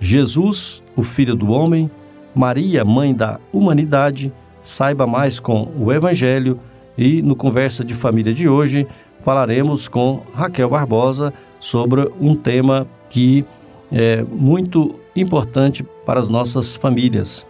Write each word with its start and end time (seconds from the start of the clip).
Jesus, 0.00 0.82
o 0.96 1.02
Filho 1.02 1.36
do 1.36 1.50
Homem, 1.50 1.90
Maria, 2.34 2.84
Mãe 2.84 3.14
da 3.14 3.38
Humanidade, 3.52 4.32
saiba 4.62 5.06
mais 5.06 5.38
com 5.38 5.70
o 5.78 5.92
Evangelho 5.92 6.58
e 6.96 7.22
no 7.22 7.36
Conversa 7.36 7.84
de 7.84 7.94
Família 7.94 8.32
de 8.32 8.48
hoje 8.48 8.86
falaremos 9.20 9.86
com 9.86 10.22
Raquel 10.32 10.70
Barbosa 10.70 11.32
sobre 11.58 12.10
um 12.20 12.34
tema 12.34 12.86
que 13.10 13.44
é 13.92 14.22
muito 14.22 14.94
importante 15.14 15.82
para 16.06 16.18
as 16.18 16.28
nossas 16.28 16.74
famílias. 16.74 17.46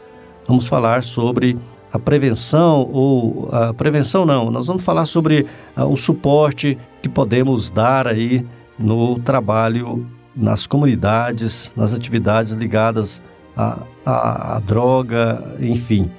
Vamos 0.47 0.67
falar 0.67 1.03
sobre 1.03 1.57
a 1.92 1.98
prevenção 1.98 2.89
ou 2.92 3.48
a 3.53 3.73
prevenção 3.73 4.25
não, 4.25 4.51
nós 4.51 4.67
vamos 4.67 4.83
falar 4.83 5.07
sobre 5.07 5.47
uh, 5.77 5.85
o 5.85 5.97
suporte 5.97 6.79
que 7.03 7.09
podemos 7.09 7.70
dar 7.70 8.07
aí 8.07 8.47
no 8.79 9.19
trabalho 9.20 10.07
nas 10.41 10.66
comunidades, 10.66 11.72
nas 11.77 11.92
atividades 11.92 12.55
ligadas 12.55 13.22
à, 13.56 13.78
à, 14.05 14.56
à 14.56 14.58
droga, 14.60 15.55
enfim, 15.60 16.10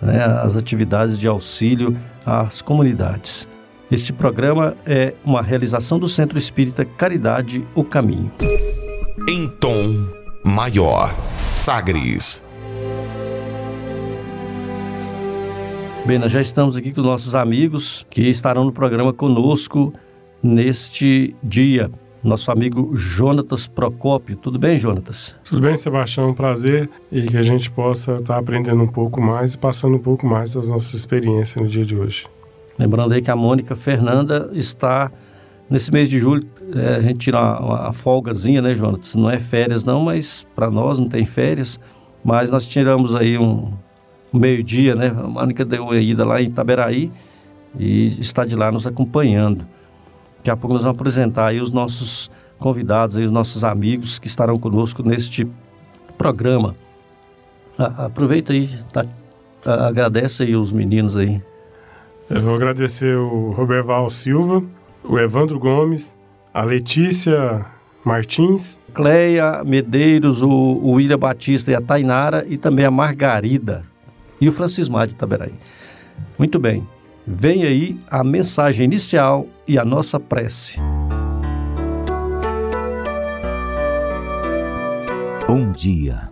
né, 0.00 0.22
as 0.22 0.56
atividades 0.56 1.18
de 1.18 1.26
auxílio 1.26 1.96
às 2.24 2.60
comunidades. 2.60 3.48
Este 3.90 4.12
programa 4.12 4.76
é 4.86 5.14
uma 5.24 5.42
realização 5.42 5.98
do 5.98 6.08
Centro 6.08 6.38
Espírita 6.38 6.84
Caridade 6.84 7.66
O 7.74 7.82
Caminho. 7.82 8.32
Em 9.28 9.48
tom 9.48 10.06
maior. 10.44 11.14
Sagres. 11.52 12.44
Bem, 16.06 16.18
nós 16.18 16.32
já 16.32 16.40
estamos 16.40 16.74
aqui 16.74 16.92
com 16.92 17.00
nossos 17.00 17.34
amigos 17.34 18.04
que 18.10 18.22
estarão 18.22 18.64
no 18.64 18.72
programa 18.72 19.12
conosco 19.12 19.92
neste 20.42 21.36
dia. 21.42 21.90
Nosso 22.22 22.50
amigo 22.50 22.94
Jonatas 22.94 23.66
Procópio. 23.66 24.36
Tudo 24.36 24.58
bem, 24.58 24.78
Jonatas? 24.78 25.36
Tudo 25.44 25.60
bem, 25.60 25.76
Sebastião. 25.76 26.30
Um 26.30 26.34
prazer 26.34 26.88
e 27.10 27.22
que 27.22 27.36
a 27.36 27.42
gente 27.42 27.70
possa 27.70 28.16
estar 28.16 28.38
aprendendo 28.38 28.82
um 28.82 28.88
pouco 28.88 29.20
mais 29.20 29.54
e 29.54 29.58
passando 29.58 29.96
um 29.96 30.00
pouco 30.00 30.26
mais 30.26 30.54
das 30.54 30.68
nossas 30.68 30.94
experiências 30.94 31.62
no 31.62 31.68
dia 31.68 31.84
de 31.84 31.96
hoje. 31.96 32.26
Lembrando 32.78 33.12
aí 33.12 33.20
que 33.20 33.30
a 33.30 33.36
Mônica 33.36 33.74
Fernanda 33.74 34.50
está 34.52 35.10
Nesse 35.72 35.90
mês 35.90 36.10
de 36.10 36.18
julho, 36.18 36.46
é, 36.74 36.96
a 36.96 37.00
gente 37.00 37.18
tira 37.18 37.38
uma, 37.38 37.84
uma 37.84 37.92
folgazinha, 37.94 38.60
né, 38.60 38.74
Jonas? 38.74 39.14
Não 39.14 39.30
é 39.30 39.40
férias 39.40 39.84
não, 39.84 40.02
mas 40.02 40.46
para 40.54 40.70
nós 40.70 40.98
não 40.98 41.08
tem 41.08 41.24
férias. 41.24 41.80
Mas 42.22 42.50
nós 42.50 42.68
tiramos 42.68 43.14
aí 43.14 43.38
um, 43.38 43.72
um 44.34 44.38
meio-dia, 44.38 44.94
né? 44.94 45.06
A 45.06 45.26
Mônica 45.26 45.64
deu 45.64 45.84
uma 45.84 45.96
ida 45.96 46.26
lá 46.26 46.42
em 46.42 46.48
Itaberaí 46.48 47.10
e 47.78 48.08
está 48.20 48.44
de 48.44 48.54
lá 48.54 48.70
nos 48.70 48.86
acompanhando. 48.86 49.66
Daqui 50.42 50.50
a 50.50 50.56
pouco 50.56 50.74
nós 50.74 50.82
vamos 50.82 50.98
apresentar 50.98 51.46
aí 51.46 51.60
os 51.60 51.72
nossos 51.72 52.28
convidados, 52.58 53.16
aí, 53.16 53.24
os 53.24 53.30
nossos 53.30 53.62
amigos 53.62 54.18
que 54.18 54.26
estarão 54.26 54.58
conosco 54.58 55.00
neste 55.00 55.46
programa. 56.18 56.74
Ah, 57.78 58.06
aproveita 58.06 58.52
aí, 58.52 58.68
tá, 58.92 59.06
agradece 59.64 60.42
aí 60.42 60.56
os 60.56 60.72
meninos 60.72 61.16
aí. 61.16 61.40
Eu 62.28 62.42
vou 62.42 62.56
agradecer 62.56 63.16
o 63.16 63.52
Roberval 63.52 64.10
Silva, 64.10 64.64
o 65.04 65.16
Evandro 65.16 65.60
Gomes, 65.60 66.18
a 66.52 66.64
Letícia 66.64 67.64
Martins, 68.04 68.80
Cleia 68.92 69.62
Medeiros, 69.64 70.42
o, 70.42 70.48
o 70.48 70.94
William 70.94 71.18
Batista 71.18 71.70
e 71.70 71.74
a 71.76 71.80
Tainara 71.80 72.44
e 72.48 72.58
também 72.58 72.84
a 72.84 72.90
Margarida 72.90 73.84
e 74.40 74.48
o 74.48 74.52
Francismar 74.52 75.06
de 75.06 75.14
Itaberaí. 75.14 75.54
Muito 76.36 76.58
bem, 76.58 76.84
vem 77.26 77.64
aí 77.64 78.00
a 78.10 78.24
mensagem 78.24 78.84
inicial 78.84 79.46
e 79.66 79.78
a 79.78 79.84
nossa 79.84 80.18
prece. 80.18 80.78
Um 85.48 85.70
dia, 85.70 86.30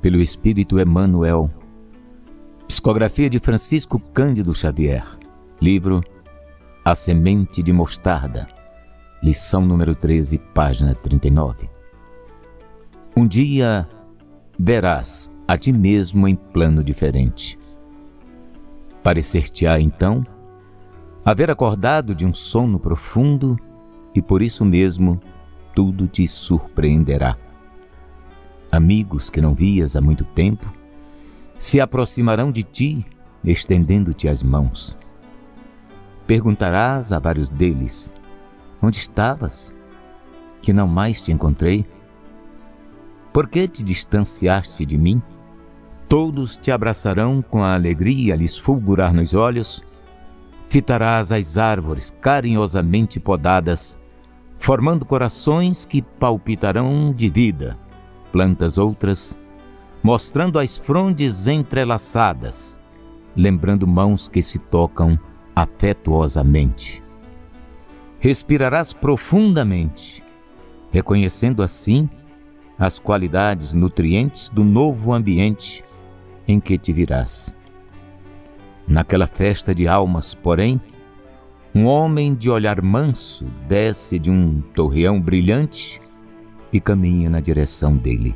pelo 0.00 0.20
Espírito 0.20 0.80
Emmanuel, 0.80 1.50
psicografia 2.66 3.30
de 3.30 3.38
Francisco 3.38 3.98
Cândido 3.98 4.54
Xavier, 4.54 5.04
livro 5.60 6.02
a 6.84 6.94
semente 6.94 7.62
de 7.62 7.72
mostarda. 7.72 8.48
Lição 9.22 9.64
número 9.64 9.94
13, 9.94 10.38
página 10.52 10.96
39. 10.96 11.70
Um 13.16 13.24
dia 13.26 13.88
verás 14.58 15.30
a 15.46 15.56
ti 15.56 15.72
mesmo 15.72 16.26
em 16.26 16.34
plano 16.34 16.82
diferente. 16.82 17.56
Parecer-te-á 19.02 19.80
então 19.80 20.24
haver 21.24 21.50
acordado 21.50 22.14
de 22.14 22.26
um 22.26 22.34
sono 22.34 22.78
profundo 22.78 23.56
e 24.14 24.20
por 24.20 24.42
isso 24.42 24.64
mesmo 24.64 25.20
tudo 25.74 26.06
te 26.06 26.26
surpreenderá. 26.26 27.36
Amigos 28.70 29.30
que 29.30 29.40
não 29.40 29.54
vias 29.54 29.96
há 29.96 30.00
muito 30.00 30.24
tempo 30.24 30.72
se 31.58 31.80
aproximarão 31.80 32.50
de 32.50 32.62
ti, 32.62 33.06
estendendo-te 33.44 34.28
as 34.28 34.42
mãos 34.42 34.96
Perguntarás 36.26 37.12
a 37.12 37.18
vários 37.18 37.50
deles: 37.50 38.12
Onde 38.80 38.98
estavas? 38.98 39.76
Que 40.62 40.72
não 40.72 40.86
mais 40.86 41.20
te 41.20 41.32
encontrei? 41.32 41.84
Por 43.32 43.48
que 43.48 43.66
te 43.66 43.82
distanciaste 43.82 44.86
de 44.86 44.96
mim? 44.96 45.20
Todos 46.12 46.58
te 46.58 46.70
abraçarão 46.70 47.40
com 47.40 47.64
a 47.64 47.72
alegria 47.72 48.36
lhes 48.36 48.58
fulgurar 48.58 49.14
nos 49.14 49.32
olhos. 49.32 49.82
Fitarás 50.68 51.32
as 51.32 51.56
árvores 51.56 52.14
carinhosamente 52.20 53.18
podadas, 53.18 53.96
formando 54.58 55.06
corações 55.06 55.86
que 55.86 56.02
palpitarão 56.02 57.14
de 57.14 57.30
vida, 57.30 57.78
plantas 58.30 58.76
outras, 58.76 59.38
mostrando 60.02 60.58
as 60.58 60.76
frondes 60.76 61.46
entrelaçadas, 61.46 62.78
lembrando 63.34 63.86
mãos 63.86 64.28
que 64.28 64.42
se 64.42 64.58
tocam 64.58 65.18
afetuosamente. 65.56 67.02
Respirarás 68.18 68.92
profundamente, 68.92 70.22
reconhecendo 70.90 71.62
assim 71.62 72.06
as 72.78 72.98
qualidades 72.98 73.72
nutrientes 73.72 74.50
do 74.50 74.62
novo 74.62 75.14
ambiente 75.14 75.82
em 76.46 76.60
que 76.60 76.78
te 76.78 76.92
virás. 76.92 77.56
Naquela 78.86 79.26
festa 79.26 79.74
de 79.74 79.86
almas, 79.86 80.34
porém, 80.34 80.80
um 81.74 81.86
homem 81.86 82.34
de 82.34 82.50
olhar 82.50 82.82
manso 82.82 83.46
desce 83.66 84.18
de 84.18 84.30
um 84.30 84.60
torreão 84.74 85.20
brilhante 85.20 86.00
e 86.72 86.80
caminha 86.80 87.30
na 87.30 87.40
direção 87.40 87.96
dele. 87.96 88.34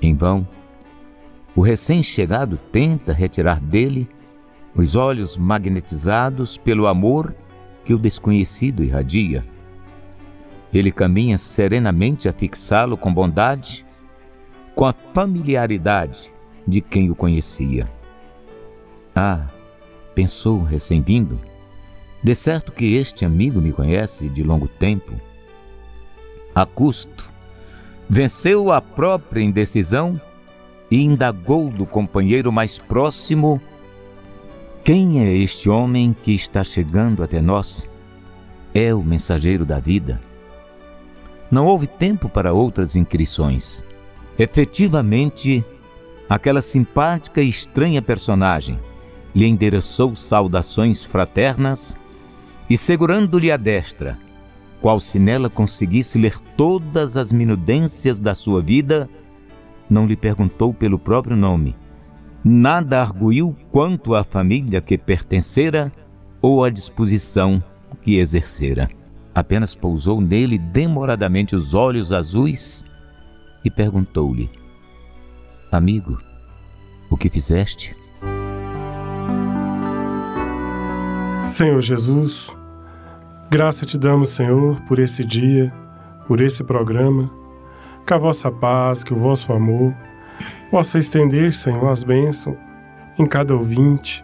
Em 0.00 0.14
vão, 0.14 0.46
o 1.54 1.60
recém-chegado 1.60 2.58
tenta 2.70 3.12
retirar 3.12 3.60
dele 3.60 4.08
os 4.74 4.96
olhos 4.96 5.36
magnetizados 5.36 6.56
pelo 6.56 6.86
amor 6.86 7.34
que 7.84 7.92
o 7.92 7.98
desconhecido 7.98 8.82
irradia. 8.82 9.44
Ele 10.72 10.90
caminha 10.90 11.36
serenamente 11.36 12.28
a 12.28 12.32
fixá-lo 12.32 12.96
com 12.96 13.12
bondade, 13.12 13.84
com 14.74 14.86
a 14.86 14.94
familiaridade 15.12 16.31
de 16.66 16.80
quem 16.80 17.10
o 17.10 17.14
conhecia. 17.14 17.90
Ah, 19.14 19.46
pensou 20.14 20.60
o 20.60 20.64
recém-vindo, 20.64 21.38
de 22.22 22.34
certo 22.34 22.72
que 22.72 22.94
este 22.94 23.24
amigo 23.24 23.60
me 23.60 23.72
conhece 23.72 24.28
de 24.28 24.42
longo 24.42 24.68
tempo. 24.68 25.12
A 26.54 26.64
custo, 26.64 27.30
venceu 28.08 28.70
a 28.70 28.80
própria 28.80 29.42
indecisão 29.42 30.20
e 30.90 31.02
indagou 31.02 31.70
do 31.70 31.86
companheiro 31.86 32.52
mais 32.52 32.78
próximo: 32.78 33.60
Quem 34.84 35.24
é 35.24 35.34
este 35.34 35.70
homem 35.70 36.14
que 36.22 36.32
está 36.32 36.62
chegando 36.62 37.22
até 37.22 37.40
nós? 37.40 37.88
É 38.74 38.94
o 38.94 39.02
mensageiro 39.02 39.64
da 39.64 39.78
vida. 39.78 40.20
Não 41.50 41.66
houve 41.66 41.86
tempo 41.86 42.28
para 42.28 42.52
outras 42.52 42.96
inscrições. 42.96 43.84
Efetivamente, 44.38 45.64
aquela 46.34 46.62
simpática 46.62 47.42
e 47.42 47.48
estranha 47.48 48.00
personagem 48.00 48.80
lhe 49.34 49.46
endereçou 49.46 50.14
saudações 50.14 51.04
fraternas 51.04 51.94
e, 52.70 52.78
segurando-lhe 52.78 53.52
a 53.52 53.58
destra, 53.58 54.18
qual 54.80 54.98
se 54.98 55.18
nela 55.18 55.50
conseguisse 55.50 56.18
ler 56.18 56.38
todas 56.56 57.18
as 57.18 57.32
minudências 57.32 58.18
da 58.18 58.34
sua 58.34 58.62
vida, 58.62 59.10
não 59.90 60.06
lhe 60.06 60.16
perguntou 60.16 60.72
pelo 60.72 60.98
próprio 60.98 61.36
nome. 61.36 61.76
Nada 62.42 63.02
arguiu 63.02 63.54
quanto 63.70 64.14
à 64.14 64.24
família 64.24 64.80
que 64.80 64.96
pertencera 64.96 65.92
ou 66.40 66.64
à 66.64 66.70
disposição 66.70 67.62
que 68.00 68.16
exercera. 68.16 68.88
Apenas 69.34 69.74
pousou 69.74 70.18
nele 70.18 70.58
demoradamente 70.58 71.54
os 71.54 71.74
olhos 71.74 72.10
azuis 72.10 72.86
e 73.62 73.70
perguntou-lhe: 73.70 74.61
Amigo, 75.72 76.18
o 77.08 77.16
que 77.16 77.30
fizeste? 77.30 77.96
Senhor 81.46 81.80
Jesus, 81.80 82.54
graça 83.50 83.86
te 83.86 83.96
damos, 83.96 84.28
Senhor, 84.28 84.78
por 84.82 84.98
esse 84.98 85.24
dia, 85.24 85.72
por 86.28 86.42
esse 86.42 86.62
programa. 86.62 87.30
Que 88.06 88.12
a 88.12 88.18
vossa 88.18 88.50
paz, 88.50 89.02
que 89.02 89.14
o 89.14 89.16
vosso 89.16 89.50
amor 89.50 89.94
possa 90.70 90.98
estender, 90.98 91.54
Senhor, 91.54 91.88
as 91.88 92.04
bênçãos 92.04 92.58
em 93.18 93.24
cada 93.24 93.54
ouvinte. 93.54 94.22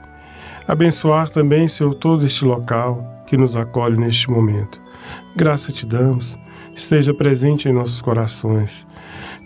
Abençoar 0.67 1.31
também, 1.31 1.67
Senhor, 1.67 1.95
todo 1.95 2.27
este 2.27 2.45
local 2.45 3.03
que 3.27 3.39
nos 3.39 3.57
acolhe 3.57 3.97
neste 3.97 4.31
momento. 4.31 4.83
Graça 5.35 5.73
te 5.73 5.87
damos, 5.87 6.39
esteja 6.75 7.15
presente 7.15 7.71
em 7.71 7.73
nossos 7.73 8.03
corações. 8.03 8.87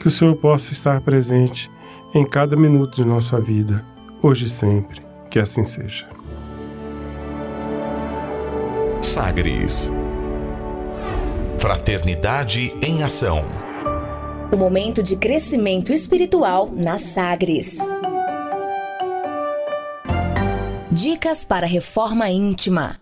Que 0.01 0.09
o 0.09 0.11
Senhor 0.11 0.35
possa 0.35 0.73
estar 0.73 1.01
presente 1.03 1.71
em 2.15 2.25
cada 2.25 2.57
minuto 2.57 2.97
de 2.97 3.05
nossa 3.05 3.41
vida, 3.41 3.85
hoje 4.23 4.47
e 4.47 4.51
sempre. 4.51 5.03
Que 5.31 5.39
assim 5.39 5.65
seja. 5.65 6.07
Sagres 9.01 9.91
Fraternidade 11.59 12.75
em 12.83 13.03
Ação. 13.03 13.45
O 14.53 14.57
momento 14.57 15.03
de 15.03 15.17
crescimento 15.17 15.93
espiritual 15.93 16.69
na 16.71 16.99
Sagres. 16.99 17.79
Dicas 20.91 21.45
para 21.45 21.67
reforma 21.67 22.29
íntima. 22.29 23.02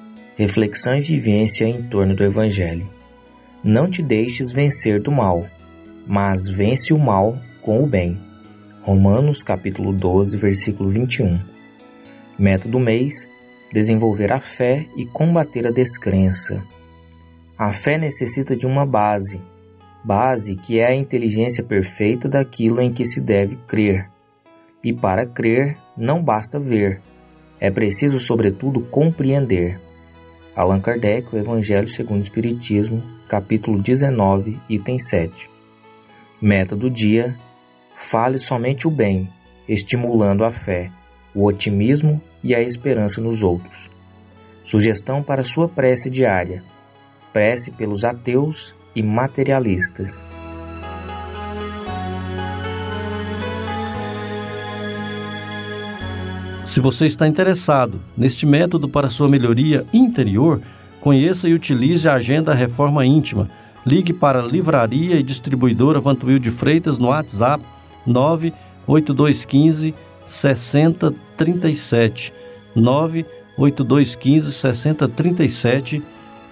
Reflexão 0.41 0.95
e 0.95 1.01
vivência 1.01 1.65
em 1.65 1.83
torno 1.83 2.15
do 2.15 2.23
Evangelho. 2.23 2.89
Não 3.63 3.87
te 3.87 4.01
deixes 4.01 4.51
vencer 4.51 4.99
do 4.99 5.11
mal, 5.11 5.45
mas 6.07 6.49
vence 6.49 6.91
o 6.91 6.97
mal 6.97 7.37
com 7.61 7.83
o 7.83 7.85
bem. 7.85 8.19
Romanos 8.81 9.43
capítulo 9.43 9.93
12, 9.93 10.35
versículo 10.39 10.89
21. 10.89 11.39
Meta 12.39 12.67
mês: 12.79 13.29
desenvolver 13.71 14.33
a 14.33 14.41
fé 14.41 14.87
e 14.97 15.05
combater 15.05 15.67
a 15.67 15.71
descrença. 15.71 16.63
A 17.55 17.71
fé 17.71 17.99
necessita 17.99 18.55
de 18.55 18.65
uma 18.65 18.83
base, 18.83 19.39
base 20.03 20.55
que 20.55 20.79
é 20.79 20.87
a 20.87 20.95
inteligência 20.95 21.63
perfeita 21.63 22.27
daquilo 22.27 22.81
em 22.81 22.91
que 22.91 23.05
se 23.05 23.21
deve 23.21 23.57
crer. 23.67 24.09
E 24.83 24.91
para 24.91 25.23
crer, 25.23 25.77
não 25.95 26.23
basta 26.23 26.59
ver, 26.59 26.99
é 27.59 27.69
preciso, 27.69 28.19
sobretudo, 28.19 28.81
compreender. 28.89 29.90
Allan 30.53 30.81
Kardec, 30.81 31.33
O 31.33 31.37
Evangelho 31.37 31.87
segundo 31.87 32.19
o 32.19 32.23
Espiritismo, 32.23 33.01
capítulo 33.27 33.81
19, 33.81 34.59
item 34.67 34.99
7. 34.99 35.49
Meta 36.41 36.75
do 36.75 36.89
dia: 36.89 37.37
fale 37.95 38.37
somente 38.37 38.85
o 38.85 38.91
bem, 38.91 39.29
estimulando 39.67 40.43
a 40.43 40.51
fé, 40.51 40.91
o 41.33 41.45
otimismo 41.45 42.21
e 42.43 42.53
a 42.53 42.61
esperança 42.61 43.21
nos 43.21 43.41
outros. 43.41 43.89
Sugestão 44.61 45.23
para 45.23 45.41
sua 45.41 45.69
prece 45.69 46.09
diária: 46.09 46.61
prece 47.31 47.71
pelos 47.71 48.03
ateus 48.03 48.75
e 48.93 49.01
materialistas. 49.01 50.21
Se 56.71 56.79
você 56.79 57.05
está 57.05 57.27
interessado 57.27 57.99
neste 58.15 58.45
método 58.45 58.87
para 58.87 59.09
sua 59.09 59.27
melhoria 59.27 59.85
interior, 59.91 60.61
conheça 61.01 61.49
e 61.49 61.53
utilize 61.53 62.07
a 62.07 62.13
Agenda 62.13 62.53
Reforma 62.53 63.05
Íntima. 63.05 63.49
Ligue 63.85 64.13
para 64.13 64.39
a 64.39 64.47
Livraria 64.47 65.17
e 65.17 65.23
Distribuidora 65.23 65.99
Vantuil 65.99 66.39
de 66.39 66.49
Freitas 66.49 66.97
no 66.97 67.09
WhatsApp 67.09 67.61
98215 68.07 69.93
6037 70.25 72.33
98215 72.73 74.53
6037 74.53 76.01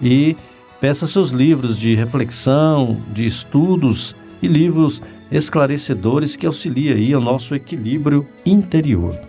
e 0.01 0.36
peça 0.81 1.07
seus 1.07 1.31
livros 1.31 1.80
de 1.80 1.95
reflexão, 1.95 3.01
de 3.13 3.25
estudos 3.25 4.18
e 4.42 4.50
livros 4.50 5.01
esclarecedores 5.31 6.36
que 6.36 6.45
auxiliam 6.45 6.94
aí 6.94 7.13
nosso 7.13 7.55
equilíbrio 7.55 8.27
interior. 8.46 9.28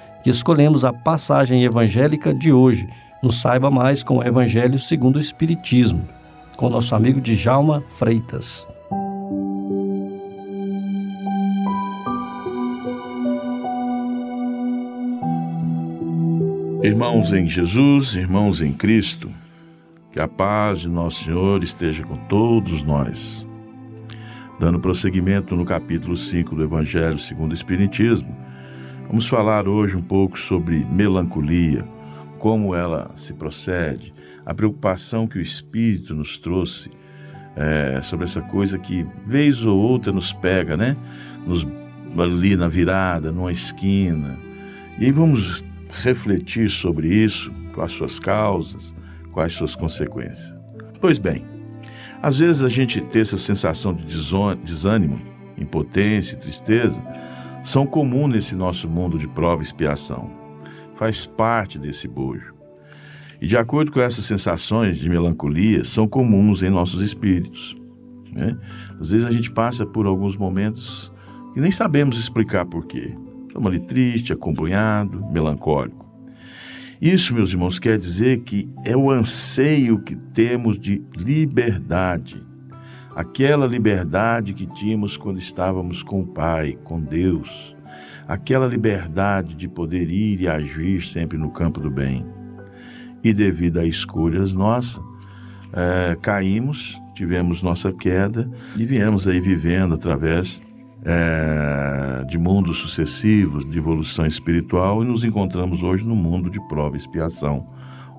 que 0.23 0.29
escolhemos 0.29 0.85
a 0.85 0.93
passagem 0.93 1.63
evangélica 1.63 2.33
de 2.33 2.51
hoje. 2.51 2.87
Nos 3.21 3.39
saiba 3.39 3.69
mais 3.69 4.03
com 4.03 4.17
o 4.17 4.23
Evangelho 4.23 4.79
segundo 4.79 5.17
o 5.17 5.19
Espiritismo, 5.19 6.07
com 6.57 6.69
nosso 6.69 6.95
amigo 6.95 7.21
Djalma 7.21 7.81
Freitas. 7.81 8.67
Irmãos 16.83 17.31
em 17.31 17.47
Jesus, 17.47 18.15
irmãos 18.15 18.59
em 18.59 18.73
Cristo, 18.73 19.29
que 20.11 20.19
a 20.19 20.27
paz 20.27 20.79
de 20.79 20.89
Nosso 20.89 21.25
Senhor 21.25 21.63
esteja 21.63 22.03
com 22.03 22.15
todos 22.25 22.83
nós. 22.83 23.45
Dando 24.59 24.79
prosseguimento 24.79 25.55
no 25.55 25.63
capítulo 25.63 26.17
5 26.17 26.55
do 26.55 26.63
Evangelho 26.63 27.19
segundo 27.19 27.51
o 27.51 27.55
Espiritismo, 27.55 28.35
Vamos 29.11 29.27
falar 29.27 29.67
hoje 29.67 29.97
um 29.97 30.01
pouco 30.01 30.39
sobre 30.39 30.85
melancolia, 30.85 31.85
como 32.39 32.73
ela 32.73 33.11
se 33.13 33.33
procede, 33.33 34.13
a 34.45 34.53
preocupação 34.53 35.27
que 35.27 35.37
o 35.37 35.41
Espírito 35.41 36.15
nos 36.15 36.39
trouxe 36.39 36.89
é, 37.53 38.01
sobre 38.01 38.23
essa 38.23 38.41
coisa 38.41 38.79
que, 38.79 39.05
vez 39.27 39.65
ou 39.65 39.77
outra, 39.77 40.13
nos 40.13 40.31
pega, 40.31 40.77
né? 40.77 40.95
Nos, 41.45 41.67
ali 42.17 42.55
na 42.55 42.69
virada, 42.69 43.33
numa 43.33 43.51
esquina. 43.51 44.39
E 44.97 45.03
aí 45.03 45.11
vamos 45.11 45.61
refletir 45.89 46.69
sobre 46.69 47.09
isso, 47.09 47.51
quais 47.73 47.91
suas 47.91 48.17
causas, 48.17 48.95
quais 49.33 49.51
suas 49.51 49.75
consequências. 49.75 50.53
Pois 51.01 51.17
bem, 51.17 51.45
às 52.21 52.39
vezes 52.39 52.63
a 52.63 52.69
gente 52.69 53.01
tem 53.01 53.21
essa 53.21 53.35
sensação 53.35 53.93
de 53.93 54.05
desânimo 54.05 55.19
impotência 55.57 56.37
tristeza 56.37 57.03
são 57.63 57.85
comuns 57.85 58.33
nesse 58.33 58.55
nosso 58.55 58.87
mundo 58.87 59.17
de 59.17 59.27
prova 59.27 59.61
e 59.61 59.65
expiação. 59.65 60.29
Faz 60.95 61.25
parte 61.25 61.77
desse 61.77 62.07
bojo. 62.07 62.53
E 63.41 63.47
de 63.47 63.57
acordo 63.57 63.91
com 63.91 63.99
essas 63.99 64.25
sensações 64.25 64.97
de 64.97 65.09
melancolia, 65.09 65.83
são 65.83 66.07
comuns 66.07 66.61
em 66.61 66.69
nossos 66.69 67.01
espíritos. 67.01 67.75
Né? 68.31 68.57
Às 68.99 69.11
vezes 69.11 69.27
a 69.27 69.31
gente 69.31 69.51
passa 69.51 69.85
por 69.85 70.05
alguns 70.05 70.35
momentos 70.35 71.11
que 71.53 71.59
nem 71.59 71.71
sabemos 71.71 72.17
explicar 72.17 72.65
porquê. 72.65 73.15
Estamos 73.47 73.67
ali 73.67 73.79
triste, 73.79 74.31
acompanhado, 74.31 75.25
melancólico. 75.31 76.09
Isso, 77.01 77.33
meus 77.33 77.51
irmãos, 77.51 77.79
quer 77.79 77.97
dizer 77.97 78.41
que 78.41 78.69
é 78.85 78.95
o 78.95 79.09
anseio 79.09 79.99
que 79.99 80.15
temos 80.15 80.79
de 80.79 81.03
liberdade. 81.17 82.45
Aquela 83.15 83.67
liberdade 83.67 84.53
que 84.53 84.65
tínhamos 84.65 85.17
quando 85.17 85.37
estávamos 85.37 86.01
com 86.01 86.21
o 86.21 86.27
Pai, 86.27 86.77
com 86.83 87.01
Deus. 87.01 87.75
Aquela 88.27 88.65
liberdade 88.65 89.53
de 89.53 89.67
poder 89.67 90.09
ir 90.09 90.41
e 90.41 90.47
agir 90.47 91.01
sempre 91.01 91.37
no 91.37 91.51
campo 91.51 91.79
do 91.79 91.91
bem 91.91 92.25
e 93.23 93.33
devido 93.33 93.79
a 93.79 93.85
escolhas 93.85 94.53
nossas, 94.53 95.03
é, 95.73 96.17
caímos, 96.21 96.99
tivemos 97.13 97.61
nossa 97.61 97.91
queda 97.91 98.49
e 98.77 98.85
viemos 98.85 99.27
aí 99.27 99.39
vivendo 99.39 99.93
através 99.93 100.61
é, 101.03 102.23
de 102.25 102.37
mundos 102.37 102.77
sucessivos 102.77 103.69
de 103.69 103.77
evolução 103.77 104.25
espiritual 104.25 105.03
e 105.03 105.05
nos 105.05 105.23
encontramos 105.23 105.81
hoje 105.83 106.07
no 106.07 106.15
mundo 106.15 106.49
de 106.49 106.59
prova 106.67 106.95
e 106.95 106.99
expiação, 106.99 107.67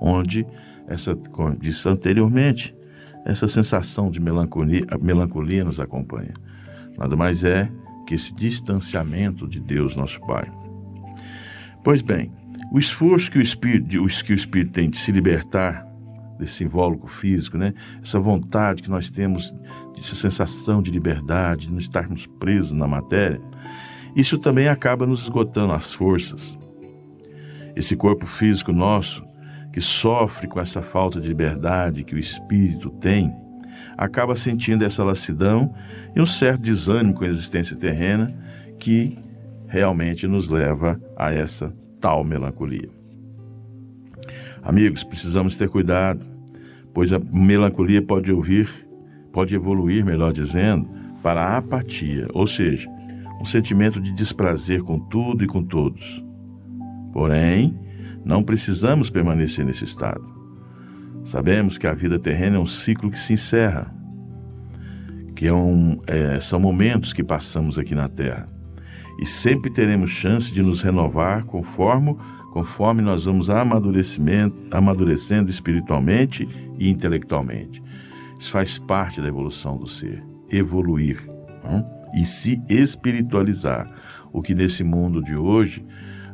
onde 0.01 0.47
essa, 0.87 1.15
como 1.15 1.57
disse 1.57 1.89
anteriormente, 1.89 2.75
essa 3.25 3.47
sensação 3.47 4.11
de 4.11 4.21
melancolia, 4.21 4.87
melancolia 5.01 5.65
nos 5.65 5.79
acompanha. 5.79 6.35
Nada 6.99 7.17
mais 7.17 7.45
é 7.45 7.71
que 8.07 8.15
esse 8.15 8.35
distanciamento 8.35 9.49
de 9.49 9.61
Deus, 9.61 9.97
nosso 9.97 10.21
Pai. 10.21 10.51
Pois 11.85 12.03
bem, 12.03 12.33
o 12.73 12.79
esforço 12.79 13.31
que 13.31 13.39
o 13.39 13.43
espírito, 13.43 13.89
que 14.25 14.33
o 14.33 14.37
espírito 14.37 14.73
tem 14.73 14.89
de 14.89 14.97
se 14.97 15.13
libertar 15.13 15.87
desse 16.39 16.65
invólucro 16.65 17.07
físico, 17.07 17.57
né? 17.57 17.73
Essa 18.03 18.19
vontade 18.19 18.83
que 18.83 18.91
nós 18.91 19.11
temos, 19.11 19.55
essa 19.97 20.15
sensação 20.15 20.83
de 20.83 20.91
liberdade, 20.91 21.67
de 21.67 21.73
não 21.73 21.79
estarmos 21.79 22.27
presos 22.27 22.73
na 22.73 22.89
matéria, 22.89 23.41
isso 24.17 24.39
também 24.39 24.69
acaba 24.69 25.07
nos 25.07 25.23
esgotando 25.23 25.73
as 25.73 25.93
forças. 25.93 26.59
Esse 27.75 27.97
corpo 27.97 28.27
físico 28.27 28.73
nosso, 28.73 29.25
que 29.73 29.81
sofre 29.81 30.47
com 30.47 30.61
essa 30.61 30.83
falta 30.83 31.21
de 31.21 31.29
liberdade 31.29 32.05
que 32.05 32.15
o 32.15 32.19
espírito 32.19 32.91
tem, 32.91 33.35
acaba 33.97 34.37
sentindo 34.37 34.85
essa 34.85 35.03
lassidão 35.03 35.75
e 36.15 36.21
um 36.21 36.27
certo 36.27 36.63
desânimo 36.63 37.15
com 37.15 37.25
a 37.25 37.29
existência 37.29 37.77
terrena 37.77 38.27
que 38.79 39.19
realmente 39.67 40.27
nos 40.27 40.49
leva 40.49 41.01
a 41.17 41.33
essa 41.33 41.73
tal 42.01 42.23
melancolia. 42.23 42.91
Amigos, 44.63 45.03
precisamos 45.03 45.57
ter 45.57 45.69
cuidado, 45.69 46.25
pois 46.93 47.13
a 47.13 47.19
melancolia 47.19 48.03
pode 48.03 48.31
ouvir, 48.31 48.69
pode 49.33 49.55
evoluir, 49.55 50.05
melhor 50.05 50.33
dizendo, 50.33 50.89
para 51.23 51.43
a 51.43 51.57
apatia, 51.59 52.29
ou 52.33 52.47
seja, 52.47 52.89
um 53.41 53.45
sentimento 53.45 54.01
de 54.01 54.13
desprazer 54.13 54.83
com 54.83 54.99
tudo 54.99 55.43
e 55.43 55.47
com 55.47 55.63
todos. 55.65 56.23
Porém, 57.13 57.79
não 58.25 58.43
precisamos 58.43 59.11
permanecer 59.11 59.65
nesse 59.65 59.85
estado. 59.85 60.25
Sabemos 61.25 61.79
que 61.79 61.87
a 61.87 61.95
vida 61.95 62.19
terrena 62.19 62.57
é 62.57 62.59
um 62.59 62.67
ciclo 62.67 63.11
que 63.11 63.19
se 63.19 63.33
encerra, 63.33 63.95
que 65.35 65.47
é 65.47 65.53
um, 65.53 65.99
é, 66.07 66.39
são 66.41 66.59
momentos 66.59 67.13
que 67.13 67.23
passamos 67.23 67.79
aqui 67.79 67.95
na 67.95 68.09
Terra 68.09 68.49
e 69.21 69.27
sempre 69.27 69.71
teremos 69.71 70.11
chance 70.11 70.53
de 70.53 70.63
nos 70.63 70.83
renovar 70.83 71.45
conforme, 71.45 72.17
conforme 72.53 73.03
nós 73.03 73.25
vamos 73.25 73.49
amadurecimento, 73.51 74.57
amadurecendo 74.71 75.51
espiritualmente 75.51 76.49
e 76.79 76.89
intelectualmente. 76.89 77.83
Isso 78.39 78.51
faz 78.51 78.79
parte 78.79 79.21
da 79.21 79.29
evolução 79.29 79.77
do 79.77 79.87
ser, 79.87 80.23
evoluir 80.51 81.23
não? 81.63 81.89
e 82.15 82.25
se 82.25 82.61
espiritualizar. 82.69 83.89
O 84.33 84.43
que 84.43 84.55
nesse 84.55 84.83
mundo 84.83 85.23
de 85.23 85.37
hoje 85.37 85.85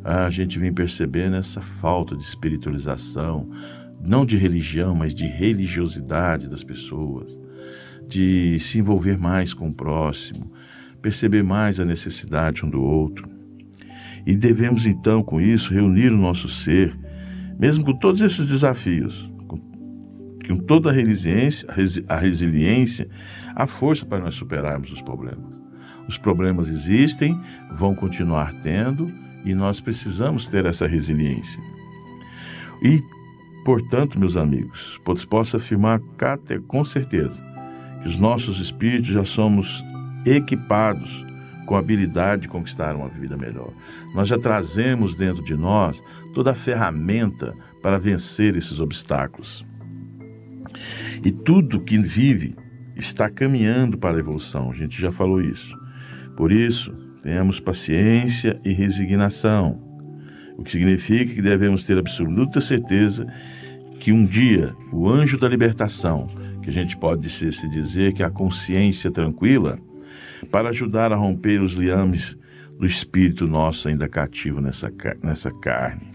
a 0.08 0.30
gente 0.30 0.58
vem 0.58 0.72
percebendo 0.72 1.36
essa 1.36 1.60
falta 1.60 2.16
de 2.16 2.22
espiritualização, 2.22 3.46
não 4.00 4.24
de 4.24 4.38
religião, 4.38 4.94
mas 4.94 5.14
de 5.14 5.26
religiosidade 5.26 6.48
das 6.48 6.64
pessoas, 6.64 7.36
de 8.08 8.58
se 8.58 8.78
envolver 8.78 9.18
mais 9.18 9.52
com 9.52 9.68
o 9.68 9.74
próximo, 9.74 10.50
perceber 11.02 11.42
mais 11.42 11.78
a 11.78 11.84
necessidade 11.84 12.64
um 12.64 12.70
do 12.70 12.80
outro. 12.80 13.28
E 14.26 14.34
devemos 14.34 14.86
então, 14.86 15.22
com 15.22 15.38
isso, 15.42 15.74
reunir 15.74 16.10
o 16.10 16.16
nosso 16.16 16.48
ser, 16.48 16.98
mesmo 17.58 17.84
com 17.84 17.92
todos 17.92 18.22
esses 18.22 18.48
desafios, 18.48 19.30
com, 19.46 19.58
com 19.58 20.56
toda 20.56 20.88
a 20.88 20.92
resiliência, 20.92 21.68
a 22.08 22.16
resiliência, 22.16 23.10
a 23.54 23.66
força 23.66 24.06
para 24.06 24.20
nós 24.24 24.34
superarmos 24.34 24.90
os 24.90 25.02
problemas. 25.02 25.58
Os 26.08 26.16
problemas 26.16 26.70
existem, 26.70 27.38
vão 27.70 27.94
continuar 27.94 28.54
tendo, 28.54 29.27
e 29.44 29.54
nós 29.54 29.80
precisamos 29.80 30.46
ter 30.48 30.66
essa 30.66 30.86
resiliência. 30.86 31.62
E, 32.82 33.02
portanto, 33.64 34.18
meus 34.18 34.36
amigos, 34.36 35.00
posso 35.28 35.56
afirmar 35.56 36.00
com 36.66 36.84
certeza 36.84 37.42
que 38.02 38.08
os 38.08 38.18
nossos 38.18 38.60
espíritos 38.60 39.08
já 39.08 39.24
somos 39.24 39.84
equipados 40.24 41.24
com 41.66 41.76
a 41.76 41.80
habilidade 41.80 42.42
de 42.42 42.48
conquistar 42.48 42.96
uma 42.96 43.08
vida 43.08 43.36
melhor. 43.36 43.72
Nós 44.14 44.28
já 44.28 44.38
trazemos 44.38 45.14
dentro 45.14 45.44
de 45.44 45.54
nós 45.54 46.02
toda 46.32 46.52
a 46.52 46.54
ferramenta 46.54 47.54
para 47.82 47.98
vencer 47.98 48.56
esses 48.56 48.80
obstáculos. 48.80 49.66
E 51.24 51.30
tudo 51.30 51.80
que 51.80 51.98
vive 51.98 52.56
está 52.96 53.28
caminhando 53.28 53.98
para 53.98 54.16
a 54.16 54.20
evolução, 54.20 54.70
a 54.70 54.74
gente 54.74 55.00
já 55.00 55.12
falou 55.12 55.40
isso. 55.40 55.76
Por 56.36 56.52
isso, 56.52 56.94
tenhamos 57.22 57.60
paciência 57.60 58.58
e 58.64 58.72
resignação, 58.72 59.80
o 60.56 60.62
que 60.62 60.72
significa 60.72 61.34
que 61.34 61.42
devemos 61.42 61.84
ter 61.84 61.98
absoluta 61.98 62.60
certeza 62.60 63.26
que 64.00 64.12
um 64.12 64.24
dia 64.24 64.74
o 64.92 65.08
anjo 65.08 65.38
da 65.38 65.48
libertação, 65.48 66.28
que 66.62 66.70
a 66.70 66.72
gente 66.72 66.96
pode 66.96 67.28
se 67.28 67.68
dizer 67.68 68.12
que 68.12 68.22
é 68.22 68.26
a 68.26 68.30
consciência 68.30 69.10
tranquila, 69.10 69.78
para 70.50 70.68
ajudar 70.70 71.12
a 71.12 71.16
romper 71.16 71.60
os 71.60 71.74
liames 71.74 72.36
do 72.78 72.86
espírito 72.86 73.46
nosso 73.46 73.88
ainda 73.88 74.08
cativo 74.08 74.60
nessa, 74.60 74.92
nessa 75.22 75.50
carne. 75.50 76.12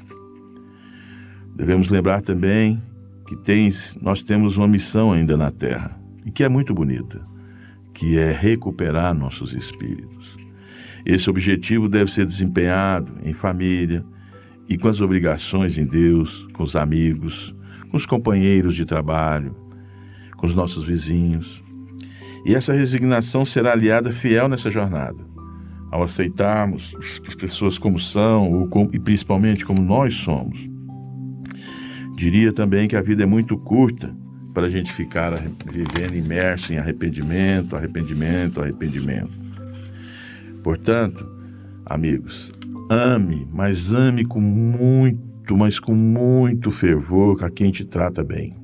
Devemos 1.56 1.90
lembrar 1.90 2.22
também 2.22 2.82
que 3.28 3.36
tens, 3.38 3.98
nós 4.02 4.24
temos 4.24 4.58
uma 4.58 4.68
missão 4.68 5.12
ainda 5.12 5.38
na 5.38 5.52
Terra, 5.52 6.00
e 6.26 6.32
que 6.32 6.44
é 6.44 6.50
muito 6.50 6.74
bonita, 6.74 7.26
que 7.94 8.18
é 8.18 8.32
recuperar 8.32 9.14
nossos 9.14 9.54
espíritos. 9.54 10.43
Esse 11.06 11.30
objetivo 11.30 11.90
deve 11.90 12.12
ser 12.12 12.26
desempenhado 12.26 13.14
em 13.24 13.34
família 13.34 14.06
e 14.70 14.78
com 14.78 14.88
as 14.88 15.02
obrigações 15.02 15.78
em 15.78 15.86
Deus, 15.86 16.48
com 16.54 16.64
os 16.64 16.76
amigos, 16.76 17.54
com 17.90 17.98
os 17.98 18.06
companheiros 18.06 18.76
de 18.76 18.86
trabalho, 18.86 19.56
com 20.38 20.48
os 20.48 20.56
nossos 20.56 20.86
vizinhos, 20.86 21.64
e 22.46 22.54
essa 22.54 22.74
resignação 22.74 23.46
será 23.46 23.72
aliada 23.72 24.12
fiel 24.12 24.50
nessa 24.50 24.70
jornada. 24.70 25.18
Ao 25.90 26.04
aceitarmos 26.04 26.94
as 27.28 27.36
pessoas 27.36 27.78
como 27.78 28.00
são 28.00 28.68
e 28.92 29.00
principalmente 29.00 29.64
como 29.64 29.82
nós 29.82 30.16
somos. 30.16 30.60
Diria 32.16 32.52
também 32.52 32.88
que 32.88 32.96
a 32.96 33.02
vida 33.02 33.24
é 33.24 33.26
muito 33.26 33.58
curta 33.58 34.14
para 34.54 34.68
a 34.68 34.70
gente 34.70 34.92
ficar 34.92 35.32
vivendo 35.72 36.16
imerso 36.16 36.74
em 36.74 36.78
arrependimento, 36.78 37.76
arrependimento, 37.76 38.62
arrependimento. 38.62 39.43
Portanto, 40.64 41.30
amigos, 41.86 42.54
ame, 42.90 43.48
mas 43.52 43.94
ame 43.94 44.26
com 44.26 44.40
muito, 44.40 45.58
mas 45.58 45.78
com 45.78 45.94
muito 45.94 46.72
fervor 46.72 47.44
a 47.44 47.50
quem 47.50 47.70
te 47.70 47.84
trata 47.84 48.24
bem. 48.24 48.56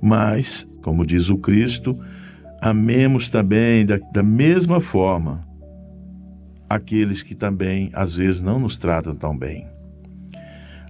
Mas, 0.00 0.68
como 0.82 1.04
diz 1.04 1.28
o 1.28 1.36
Cristo, 1.36 1.98
amemos 2.60 3.28
também 3.28 3.84
da, 3.84 3.98
da 3.98 4.22
mesma 4.22 4.80
forma 4.80 5.46
aqueles 6.68 7.22
que 7.22 7.34
também 7.34 7.90
às 7.92 8.14
vezes 8.14 8.40
não 8.40 8.58
nos 8.60 8.76
tratam 8.76 9.14
tão 9.14 9.36
bem. 9.36 9.66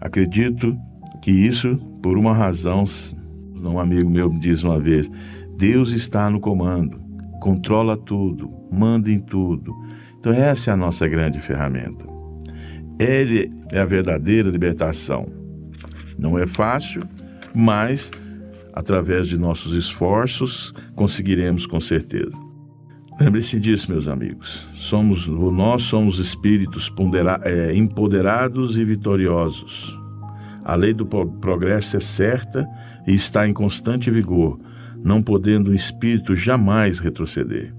Acredito 0.00 0.76
que 1.22 1.30
isso 1.30 1.76
por 2.02 2.18
uma 2.18 2.34
razão, 2.34 2.84
um 3.54 3.78
amigo 3.78 4.08
meu 4.08 4.30
me 4.30 4.38
diz 4.38 4.62
uma 4.62 4.78
vez, 4.78 5.10
Deus 5.56 5.92
está 5.92 6.28
no 6.30 6.38
comando, 6.38 7.00
controla 7.40 7.96
tudo, 7.96 8.50
manda 8.70 9.10
em 9.10 9.18
tudo. 9.18 9.72
Então 10.18 10.32
essa 10.32 10.70
é 10.70 10.74
a 10.74 10.76
nossa 10.76 11.06
grande 11.06 11.40
ferramenta. 11.40 12.06
Ele 12.98 13.50
é 13.72 13.80
a 13.80 13.84
verdadeira 13.84 14.48
libertação. 14.48 15.26
Não 16.18 16.38
é 16.38 16.46
fácil, 16.46 17.02
mas 17.54 18.10
através 18.76 19.26
de 19.26 19.38
nossos 19.38 19.72
esforços, 19.72 20.74
conseguiremos 20.94 21.64
com 21.64 21.80
certeza. 21.80 22.36
Lembre-se 23.18 23.58
disso, 23.58 23.90
meus 23.90 24.06
amigos. 24.06 24.68
Somos, 24.74 25.26
nós 25.26 25.84
somos 25.84 26.18
espíritos 26.18 26.92
é, 27.42 27.74
empoderados 27.74 28.76
e 28.76 28.84
vitoriosos. 28.84 29.98
A 30.62 30.74
lei 30.74 30.92
do 30.92 31.06
progresso 31.06 31.96
é 31.96 32.00
certa 32.00 32.68
e 33.06 33.14
está 33.14 33.48
em 33.48 33.54
constante 33.54 34.10
vigor, 34.10 34.60
não 35.06 35.22
podendo 35.22 35.70
o 35.70 35.74
espírito 35.74 36.34
jamais 36.34 36.98
retroceder. 36.98 37.72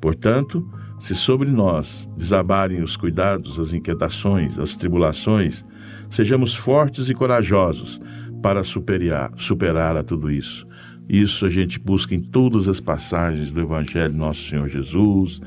Portanto, 0.00 0.68
se 0.98 1.14
sobre 1.14 1.48
nós 1.48 2.10
desabarem 2.16 2.82
os 2.82 2.96
cuidados, 2.96 3.56
as 3.60 3.72
inquietações, 3.72 4.58
as 4.58 4.74
tribulações, 4.74 5.64
sejamos 6.10 6.52
fortes 6.52 7.08
e 7.08 7.14
corajosos 7.14 8.00
para 8.42 8.64
superar, 8.64 9.30
superar 9.36 9.96
a 9.96 10.02
tudo 10.02 10.28
isso. 10.28 10.66
Isso 11.08 11.46
a 11.46 11.50
gente 11.50 11.78
busca 11.78 12.16
em 12.16 12.20
todas 12.20 12.66
as 12.66 12.80
passagens 12.80 13.52
do 13.52 13.60
Evangelho 13.60 14.14
Nosso 14.14 14.48
Senhor 14.48 14.68
Jesus, 14.68 15.40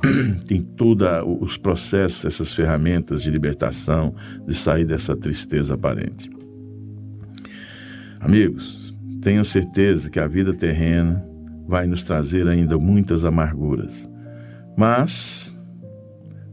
tem 0.48 0.62
todos 0.62 1.06
os 1.42 1.58
processos, 1.58 2.24
essas 2.24 2.54
ferramentas 2.54 3.22
de 3.22 3.30
libertação, 3.30 4.14
de 4.46 4.54
sair 4.54 4.86
dessa 4.86 5.14
tristeza 5.14 5.74
aparente. 5.74 6.30
Amigos, 8.20 8.79
tenho 9.22 9.44
certeza 9.44 10.08
que 10.08 10.18
a 10.18 10.26
vida 10.26 10.54
terrena 10.54 11.24
vai 11.66 11.86
nos 11.86 12.02
trazer 12.02 12.48
ainda 12.48 12.78
muitas 12.78 13.24
amarguras. 13.24 14.08
Mas 14.76 15.56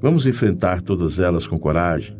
vamos 0.01 0.27
enfrentar 0.27 0.81
todas 0.81 1.19
elas 1.19 1.47
com 1.47 1.57
coragem, 1.57 2.15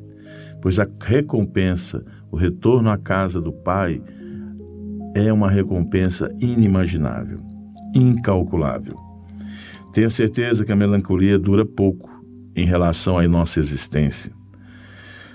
pois 0.62 0.80
a 0.80 0.88
recompensa, 1.02 2.04
o 2.32 2.38
retorno 2.38 2.90
à 2.90 2.98
casa 2.98 3.42
do 3.42 3.52
Pai, 3.52 4.02
é 5.16 5.32
uma 5.34 5.50
recompensa 5.50 6.30
inimaginável, 6.40 7.40
incalculável. 7.94 8.98
Tenha 9.94 10.10
certeza 10.10 10.64
que 10.64 10.72
a 10.72 10.76
melancolia 10.76 11.40
dura 11.40 11.66
pouco 11.66 12.10
em 12.56 12.66
relação 12.66 13.18
à 13.18 13.28
nossa 13.28 13.60
existência. 13.60 14.32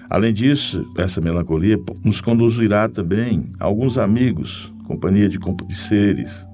Além 0.09 0.33
disso, 0.33 0.87
essa 0.97 1.21
melancolia 1.21 1.79
nos 2.05 2.21
conduzirá 2.21 2.89
também 2.89 3.51
a 3.59 3.65
alguns 3.65 3.97
amigos, 3.97 4.73
companhia 4.93 5.29
de, 5.29 5.39
de 5.39 5.77
seres 5.77 6.47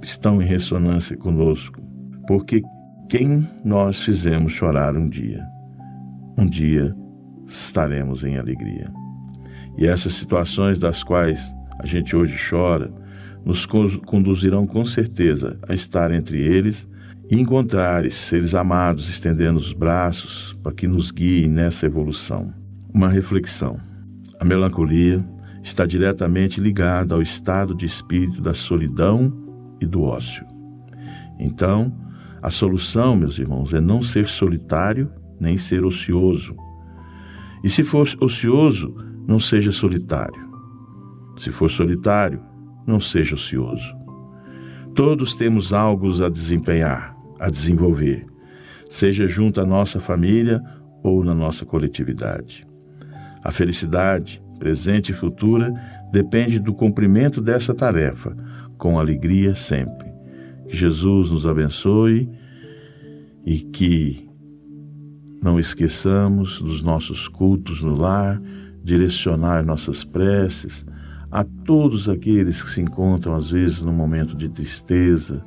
que 0.00 0.06
estão 0.06 0.42
em 0.42 0.46
ressonância 0.46 1.16
conosco, 1.16 1.80
porque 2.26 2.62
quem 3.08 3.46
nós 3.64 4.02
fizemos 4.02 4.52
chorar 4.52 4.96
um 4.96 5.08
dia, 5.08 5.44
um 6.36 6.46
dia 6.46 6.94
estaremos 7.46 8.24
em 8.24 8.36
alegria. 8.36 8.92
E 9.78 9.86
essas 9.86 10.14
situações 10.14 10.78
das 10.78 11.04
quais 11.04 11.40
a 11.78 11.86
gente 11.86 12.16
hoje 12.16 12.36
chora, 12.50 12.92
nos 13.44 13.64
conduzirão 13.64 14.66
com 14.66 14.84
certeza 14.84 15.58
a 15.68 15.72
estar 15.72 16.10
entre 16.10 16.42
eles 16.42 16.88
e 17.30 17.36
encontrar 17.36 18.10
seres 18.10 18.54
amados 18.54 19.08
estendendo 19.08 19.58
os 19.58 19.72
braços 19.72 20.58
para 20.62 20.72
que 20.72 20.88
nos 20.88 21.12
guiem 21.12 21.48
nessa 21.48 21.86
evolução. 21.86 22.52
Uma 22.92 23.08
reflexão. 23.08 23.78
A 24.40 24.44
melancolia 24.44 25.24
está 25.62 25.84
diretamente 25.86 26.60
ligada 26.60 27.14
ao 27.14 27.22
estado 27.22 27.74
de 27.74 27.86
espírito 27.86 28.40
da 28.40 28.54
solidão 28.54 29.32
e 29.80 29.86
do 29.86 30.02
ócio. 30.02 30.46
Então, 31.38 31.94
a 32.42 32.50
solução, 32.50 33.16
meus 33.16 33.38
irmãos, 33.38 33.74
é 33.74 33.80
não 33.80 34.02
ser 34.02 34.28
solitário 34.28 35.10
nem 35.40 35.56
ser 35.56 35.84
ocioso. 35.84 36.56
E 37.62 37.68
se 37.68 37.84
for 37.84 38.08
ocioso, 38.20 38.94
não 39.26 39.38
seja 39.38 39.70
solitário. 39.72 40.48
Se 41.36 41.52
for 41.52 41.70
solitário, 41.70 42.40
não 42.86 42.98
seja 42.98 43.34
ocioso. 43.34 43.96
Todos 44.94 45.34
temos 45.34 45.72
algo 45.72 46.24
a 46.24 46.28
desempenhar, 46.28 47.16
a 47.38 47.48
desenvolver, 47.48 48.26
seja 48.88 49.26
junto 49.26 49.60
à 49.60 49.66
nossa 49.66 50.00
família 50.00 50.60
ou 51.02 51.22
na 51.22 51.34
nossa 51.34 51.64
coletividade. 51.64 52.66
A 53.44 53.52
felicidade, 53.52 54.42
presente 54.58 55.12
e 55.12 55.14
futura, 55.14 55.72
depende 56.12 56.58
do 56.58 56.74
cumprimento 56.74 57.40
dessa 57.40 57.74
tarefa, 57.74 58.36
com 58.76 58.98
alegria 58.98 59.54
sempre. 59.54 60.08
Que 60.68 60.76
Jesus 60.76 61.30
nos 61.30 61.46
abençoe 61.46 62.28
e 63.44 63.60
que 63.60 64.28
não 65.42 65.58
esqueçamos 65.58 66.60
dos 66.60 66.82
nossos 66.82 67.28
cultos 67.28 67.82
no 67.82 67.94
lar, 67.94 68.40
direcionar 68.82 69.64
nossas 69.64 70.04
preces 70.04 70.84
a 71.30 71.44
todos 71.44 72.08
aqueles 72.08 72.62
que 72.62 72.70
se 72.70 72.80
encontram 72.80 73.34
às 73.34 73.50
vezes 73.50 73.82
num 73.82 73.92
momento 73.92 74.36
de 74.36 74.48
tristeza, 74.48 75.44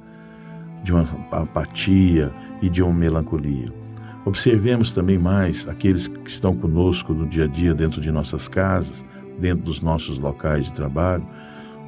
de 0.84 0.94
uma 0.94 1.04
apatia 1.32 2.32
e 2.62 2.70
de 2.70 2.82
uma 2.82 2.94
melancolia. 2.94 3.81
Observemos 4.26 4.94
também 4.94 5.18
mais 5.18 5.68
aqueles 5.68 6.08
que 6.08 6.30
estão 6.30 6.56
conosco 6.56 7.14
no 7.14 7.28
dia 7.28 7.46
a 7.46 7.48
dia 7.48 7.74
dentro 7.74 8.00
de 8.00 8.12
nossas 8.12 8.48
casas, 8.48 9.04
dentro 9.40 9.66
dos 9.66 9.82
nossos 9.82 10.20
locais 10.20 10.66
de 10.66 10.74
trabalho. 10.74 11.26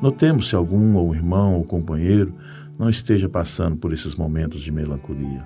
Notemos 0.02 0.50
se 0.50 0.56
algum 0.56 0.96
ou 0.96 1.13
irmão 1.13 1.54
ou 1.56 1.63
companheiro 1.63 2.34
não 2.78 2.89
esteja 2.89 3.30
passando 3.30 3.78
por 3.78 3.93
esses 3.93 4.15
momentos 4.15 4.62
de 4.62 4.72
melancolia. 4.72 5.46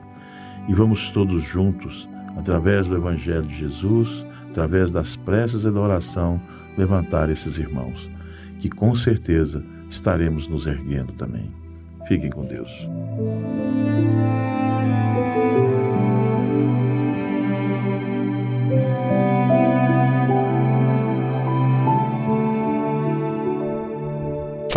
E 0.67 0.73
vamos 0.73 1.11
todos 1.11 1.43
juntos, 1.43 2.07
através 2.37 2.87
do 2.87 2.95
Evangelho 2.95 3.45
de 3.45 3.55
Jesus, 3.55 4.25
através 4.49 4.91
das 4.91 5.15
preces 5.15 5.65
e 5.65 5.71
da 5.71 5.79
oração, 5.79 6.41
levantar 6.77 7.29
esses 7.29 7.57
irmãos, 7.57 8.09
que 8.59 8.69
com 8.69 8.95
certeza 8.95 9.63
estaremos 9.89 10.47
nos 10.47 10.65
erguendo 10.65 11.11
também. 11.13 11.51
Fiquem 12.07 12.29
com 12.29 12.45
Deus. 12.45 12.69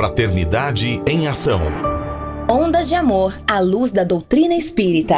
Fraternidade 0.01 1.03
em 1.07 1.29
Ação. 1.29 1.61
Ondas 2.49 2.89
de 2.89 2.95
Amor 2.95 3.37
à 3.47 3.61
luz 3.61 3.91
da 3.91 4.03
doutrina 4.03 4.55
espírita. 4.55 5.17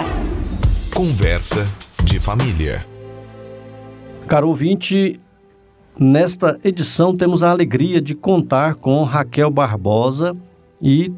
Conversa 0.93 1.65
de 2.03 2.19
família. 2.19 2.85
Caro 4.27 4.49
ouvinte, 4.49 5.21
nesta 5.97 6.59
edição 6.65 7.17
temos 7.17 7.45
a 7.45 7.51
alegria 7.53 8.01
de 8.01 8.17
contar 8.17 8.75
com 8.75 9.05
Raquel 9.05 9.53
Barbosa 9.53 10.37
e 10.83 11.13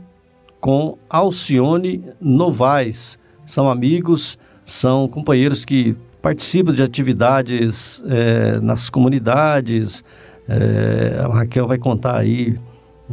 com 0.61 0.99
Alcione 1.09 2.05
Novaes. 2.21 3.19
São 3.47 3.71
amigos, 3.71 4.39
são 4.63 5.09
companheiros 5.09 5.65
que 5.65 5.97
participam 6.21 6.75
de 6.75 6.83
atividades 6.83 8.05
é, 8.09 8.61
nas 8.61 8.91
comunidades. 8.91 10.05
É, 10.47 11.19
a 11.25 11.29
Raquel 11.29 11.67
vai 11.67 11.79
contar 11.79 12.19
aí 12.19 12.59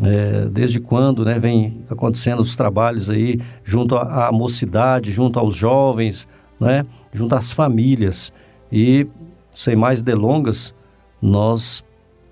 é, 0.01 0.47
desde 0.51 0.79
quando 0.79 1.23
né, 1.23 1.37
vem 1.37 1.83
acontecendo 1.89 2.39
os 2.39 2.55
trabalhos 2.55 3.09
aí 3.09 3.39
junto 3.63 3.95
à, 3.95 4.31
mocidade, 4.31 5.11
junto 5.11 5.37
aos 5.37 5.55
jovens, 5.55 6.27
né, 6.59 6.85
junto 7.13 7.35
às 7.35 7.51
famílias. 7.51 8.33
E, 8.71 9.07
sem 9.51 9.75
mais 9.75 10.01
delongas, 10.01 10.73
nós 11.21 11.83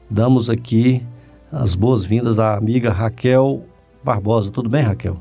damos 0.10 0.50
aqui 0.50 1.04
as 1.52 1.76
boas-vindas 1.76 2.40
à 2.40 2.56
amiga 2.56 2.92
Raquel 2.92 3.64
Barbosa. 4.04 4.52
Tudo 4.52 4.70
bem, 4.70 4.84
Raquel? 4.84 5.18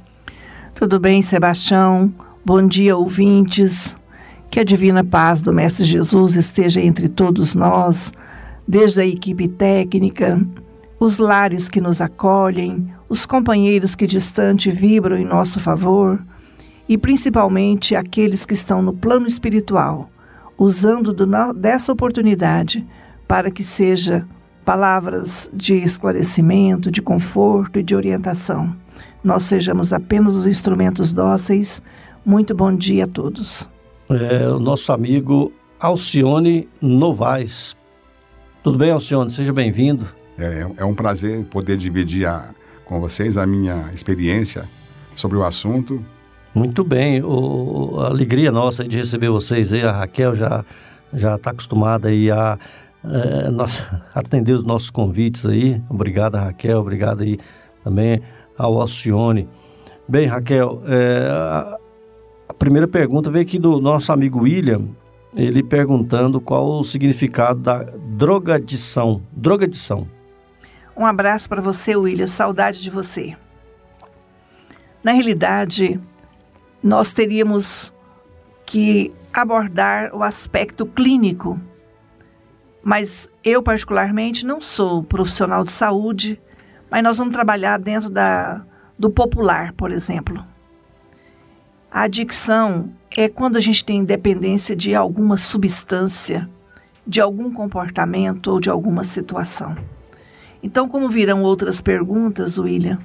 Tudo 0.74 0.98
bem, 0.98 1.20
Sebastião. 1.20 2.12
Bom 2.44 2.66
dia, 2.66 2.96
ouvintes. 2.96 3.96
Que 4.50 4.60
a 4.60 4.64
divina 4.64 5.04
paz 5.04 5.42
do 5.42 5.52
Mestre 5.52 5.84
Jesus 5.84 6.34
esteja 6.34 6.80
entre 6.80 7.08
todos 7.08 7.54
nós, 7.54 8.10
desde 8.66 9.02
a 9.02 9.06
equipe 9.06 9.46
técnica, 9.46 10.40
os 10.98 11.18
lares 11.18 11.68
que 11.68 11.80
nos 11.80 12.00
acolhem, 12.00 12.92
os 13.08 13.24
companheiros 13.24 13.94
que 13.94 14.06
distante 14.06 14.70
vibram 14.70 15.16
em 15.16 15.24
nosso 15.24 15.60
favor 15.60 16.20
e 16.88 16.98
principalmente 16.98 17.94
aqueles 17.94 18.44
que 18.44 18.54
estão 18.54 18.82
no 18.82 18.92
plano 18.92 19.26
espiritual, 19.26 20.10
usando 20.56 21.12
do, 21.12 21.26
dessa 21.52 21.92
oportunidade 21.92 22.86
para 23.26 23.50
que 23.50 23.62
seja 23.62 24.26
palavras 24.64 25.50
de 25.52 25.74
esclarecimento, 25.74 26.90
de 26.90 27.00
conforto 27.00 27.78
e 27.78 27.82
de 27.82 27.94
orientação. 27.94 28.74
Nós 29.22 29.44
sejamos 29.44 29.92
apenas 29.92 30.34
os 30.34 30.46
instrumentos 30.46 31.12
dóceis. 31.12 31.82
Muito 32.24 32.54
bom 32.54 32.74
dia 32.74 33.04
a 33.04 33.06
todos. 33.06 33.68
É, 34.08 34.48
o 34.48 34.58
nosso 34.58 34.92
amigo 34.92 35.52
Alcione 35.78 36.68
Novaes. 36.80 37.76
Tudo 38.62 38.78
bem, 38.78 38.90
Alcione? 38.90 39.30
Seja 39.30 39.52
bem-vindo. 39.52 40.17
É, 40.38 40.66
é 40.76 40.84
um 40.84 40.94
prazer 40.94 41.44
poder 41.46 41.76
dividir 41.76 42.26
a, 42.26 42.50
com 42.84 43.00
vocês 43.00 43.36
a 43.36 43.46
minha 43.46 43.90
experiência 43.92 44.64
sobre 45.14 45.36
o 45.36 45.44
assunto. 45.44 46.02
Muito 46.54 46.82
bem, 46.84 47.22
o, 47.22 48.00
a 48.00 48.06
alegria 48.06 48.50
nossa 48.50 48.84
de 48.84 48.96
receber 48.96 49.28
vocês 49.28 49.72
aí, 49.72 49.82
a 49.82 49.92
Raquel 49.92 50.34
já 50.34 50.64
já 51.12 51.36
está 51.36 51.50
acostumada 51.50 52.08
aí 52.08 52.30
a 52.30 52.58
é, 53.04 53.50
nossa, 53.50 54.02
atender 54.14 54.52
os 54.52 54.64
nossos 54.64 54.90
convites 54.90 55.46
aí. 55.46 55.80
Obrigado, 55.88 56.36
Raquel, 56.36 56.80
obrigado 56.80 57.22
aí 57.22 57.38
também 57.82 58.20
ao 58.56 58.80
Alcione. 58.80 59.48
Bem, 60.06 60.26
Raquel, 60.26 60.82
é, 60.86 61.78
primeira 62.58 62.88
pergunta 62.88 63.30
veio 63.30 63.44
aqui 63.44 63.58
do 63.58 63.80
nosso 63.80 64.12
amigo 64.12 64.40
William, 64.40 64.88
ele 65.36 65.62
perguntando 65.62 66.40
qual 66.40 66.78
o 66.78 66.84
significado 66.84 67.60
da 67.60 67.84
drogadição. 68.16 69.22
Drogadição. 69.32 70.06
Um 70.98 71.06
abraço 71.06 71.48
para 71.48 71.62
você, 71.62 71.94
William. 71.94 72.26
Saudade 72.26 72.82
de 72.82 72.90
você. 72.90 73.36
Na 75.00 75.12
realidade, 75.12 76.00
nós 76.82 77.12
teríamos 77.12 77.94
que 78.66 79.14
abordar 79.32 80.12
o 80.12 80.24
aspecto 80.24 80.84
clínico. 80.84 81.56
Mas 82.82 83.30
eu, 83.44 83.62
particularmente, 83.62 84.44
não 84.44 84.60
sou 84.60 85.04
profissional 85.04 85.62
de 85.62 85.70
saúde, 85.70 86.40
mas 86.90 87.04
nós 87.04 87.16
vamos 87.16 87.32
trabalhar 87.32 87.78
dentro 87.78 88.10
da, 88.10 88.64
do 88.98 89.08
popular, 89.08 89.72
por 89.74 89.92
exemplo. 89.92 90.44
A 91.88 92.02
adicção 92.02 92.92
é 93.16 93.28
quando 93.28 93.56
a 93.56 93.60
gente 93.60 93.84
tem 93.84 94.04
dependência 94.04 94.74
de 94.74 94.96
alguma 94.96 95.36
substância, 95.36 96.50
de 97.06 97.20
algum 97.20 97.52
comportamento 97.52 98.48
ou 98.48 98.58
de 98.58 98.68
alguma 98.68 99.04
situação. 99.04 99.76
Então, 100.62 100.88
como 100.88 101.08
virão 101.08 101.42
outras 101.42 101.80
perguntas, 101.80 102.58
William, 102.58 102.98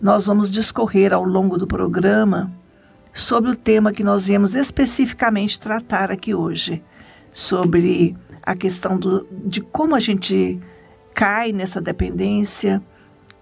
nós 0.00 0.26
vamos 0.26 0.50
discorrer 0.50 1.12
ao 1.12 1.24
longo 1.24 1.56
do 1.56 1.66
programa 1.66 2.52
sobre 3.12 3.50
o 3.50 3.56
tema 3.56 3.92
que 3.92 4.04
nós 4.04 4.26
viemos 4.26 4.54
especificamente 4.54 5.58
tratar 5.58 6.10
aqui 6.10 6.34
hoje, 6.34 6.82
sobre 7.32 8.16
a 8.42 8.54
questão 8.54 8.98
do, 8.98 9.26
de 9.30 9.60
como 9.60 9.94
a 9.94 10.00
gente 10.00 10.60
cai 11.14 11.52
nessa 11.52 11.80
dependência, 11.80 12.82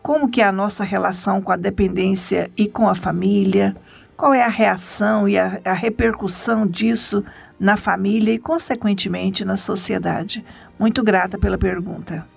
como 0.02 0.28
que 0.28 0.42
é 0.42 0.44
a 0.44 0.52
nossa 0.52 0.84
relação 0.84 1.40
com 1.40 1.52
a 1.52 1.56
dependência 1.56 2.50
e 2.56 2.68
com 2.68 2.88
a 2.88 2.94
família, 2.94 3.74
qual 4.16 4.34
é 4.34 4.42
a 4.42 4.48
reação 4.48 5.28
e 5.28 5.38
a, 5.38 5.60
a 5.64 5.72
repercussão 5.72 6.66
disso 6.66 7.24
na 7.58 7.76
família 7.76 8.34
e, 8.34 8.38
consequentemente, 8.38 9.44
na 9.44 9.56
sociedade. 9.56 10.44
Muito 10.78 11.02
grata 11.02 11.38
pela 11.38 11.56
pergunta. 11.56 12.31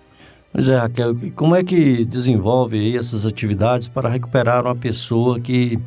Pois 0.56 0.70
é, 0.70 0.78
Raquel, 0.78 1.14
como 1.36 1.54
é 1.54 1.66
que 1.66 2.06
desenvolve 2.06 2.96
essas 2.96 3.26
atividades 3.26 3.90
para 3.90 4.08
recuperar 4.08 4.64
uma 4.64 4.74
pessoa 4.74 5.38
que 5.38 5.78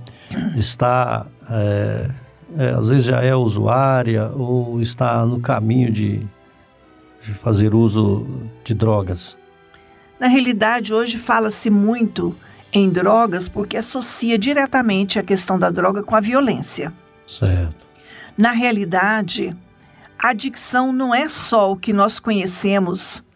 está, 0.59 1.25
é, 1.51 2.11
é, 2.55 2.69
às 2.73 2.89
vezes 2.89 3.07
já 3.07 3.23
é 3.23 3.35
usuária 3.35 4.31
ou 4.37 4.79
está 4.79 5.25
no 5.25 5.41
caminho 5.41 5.91
de, 5.91 6.19
de 6.19 7.33
fazer 7.33 7.75
uso 7.75 8.27
de 8.63 8.75
drogas? 8.75 9.39
Na 10.21 10.27
realidade, 10.27 10.93
hoje 10.93 11.17
fala-se 11.17 11.71
muito 11.71 12.37
em 12.71 12.91
drogas 12.91 13.49
porque 13.49 13.79
associa 13.79 14.37
diretamente 14.37 15.19
a 15.19 15.23
questão 15.23 15.59
da 15.59 15.71
droga 15.71 16.03
com 16.03 16.15
a 16.15 16.21
violência. 16.21 16.93
Certo. 17.27 17.87
Na 18.37 18.51
realidade, 18.51 19.57
a 20.19 20.29
adicção 20.29 20.93
não 20.93 21.15
é 21.15 21.27
só 21.31 21.73
o 21.73 21.77
que 21.77 21.91
nós 21.91 22.21
conhecemos. 22.21 23.27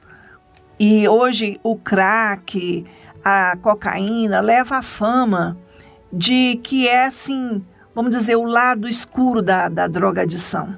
E 0.78 1.08
hoje 1.08 1.60
o 1.62 1.76
crack, 1.76 2.84
a 3.24 3.56
cocaína 3.60 4.40
leva 4.40 4.76
a 4.76 4.82
fama 4.82 5.56
de 6.12 6.60
que 6.62 6.88
é 6.88 7.06
assim, 7.06 7.64
vamos 7.94 8.10
dizer, 8.10 8.36
o 8.36 8.44
lado 8.44 8.88
escuro 8.88 9.40
da, 9.40 9.68
da 9.68 9.86
drogadição. 9.86 10.76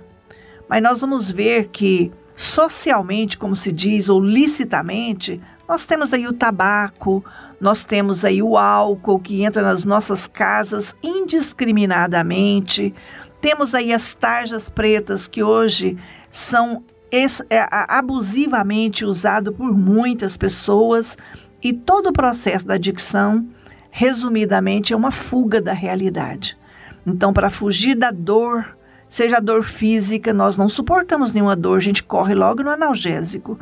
Mas 0.69 0.83
nós 0.83 1.01
vamos 1.01 1.31
ver 1.31 1.69
que 1.69 2.13
socialmente, 2.37 3.39
como 3.39 3.55
se 3.57 3.71
diz, 3.73 4.09
ou 4.09 4.21
licitamente, 4.21 5.41
nós 5.69 5.87
temos 5.87 6.13
aí 6.13 6.27
o 6.27 6.33
tabaco, 6.33 7.25
nós 7.61 7.85
temos 7.85 8.25
aí 8.25 8.43
o 8.43 8.59
álcool 8.59 9.19
que 9.19 9.43
entra 9.43 9.63
nas 9.63 9.85
nossas 9.85 10.27
casas 10.27 10.95
indiscriminadamente. 11.03 12.95
Temos 13.41 13.75
aí 13.75 13.93
as 13.93 14.13
tarjas 14.15 14.69
pretas 14.69 15.27
que 15.27 15.43
hoje 15.43 15.97
são 16.29 16.85
abusivamente 17.89 19.05
usado 19.05 19.53
por 19.53 19.77
muitas 19.77 20.37
pessoas 20.37 21.17
e 21.63 21.73
todo 21.73 22.09
o 22.09 22.13
processo 22.13 22.67
da 22.67 22.75
adicção, 22.75 23.47
resumidamente, 23.91 24.93
é 24.93 24.97
uma 24.97 25.11
fuga 25.11 25.61
da 25.61 25.73
realidade. 25.73 26.59
Então, 27.07 27.33
para 27.33 27.51
fugir 27.51 27.95
da 27.95 28.11
dor, 28.11 28.77
seja 29.09 29.37
a 29.37 29.41
dor 29.41 29.63
física, 29.63 30.33
nós 30.33 30.57
não 30.57 30.69
suportamos 30.69 31.33
nenhuma 31.33 31.55
dor, 31.55 31.79
a 31.79 31.83
gente 31.83 32.03
corre 32.03 32.35
logo 32.35 32.63
no 32.63 32.71
analgésico 32.71 33.59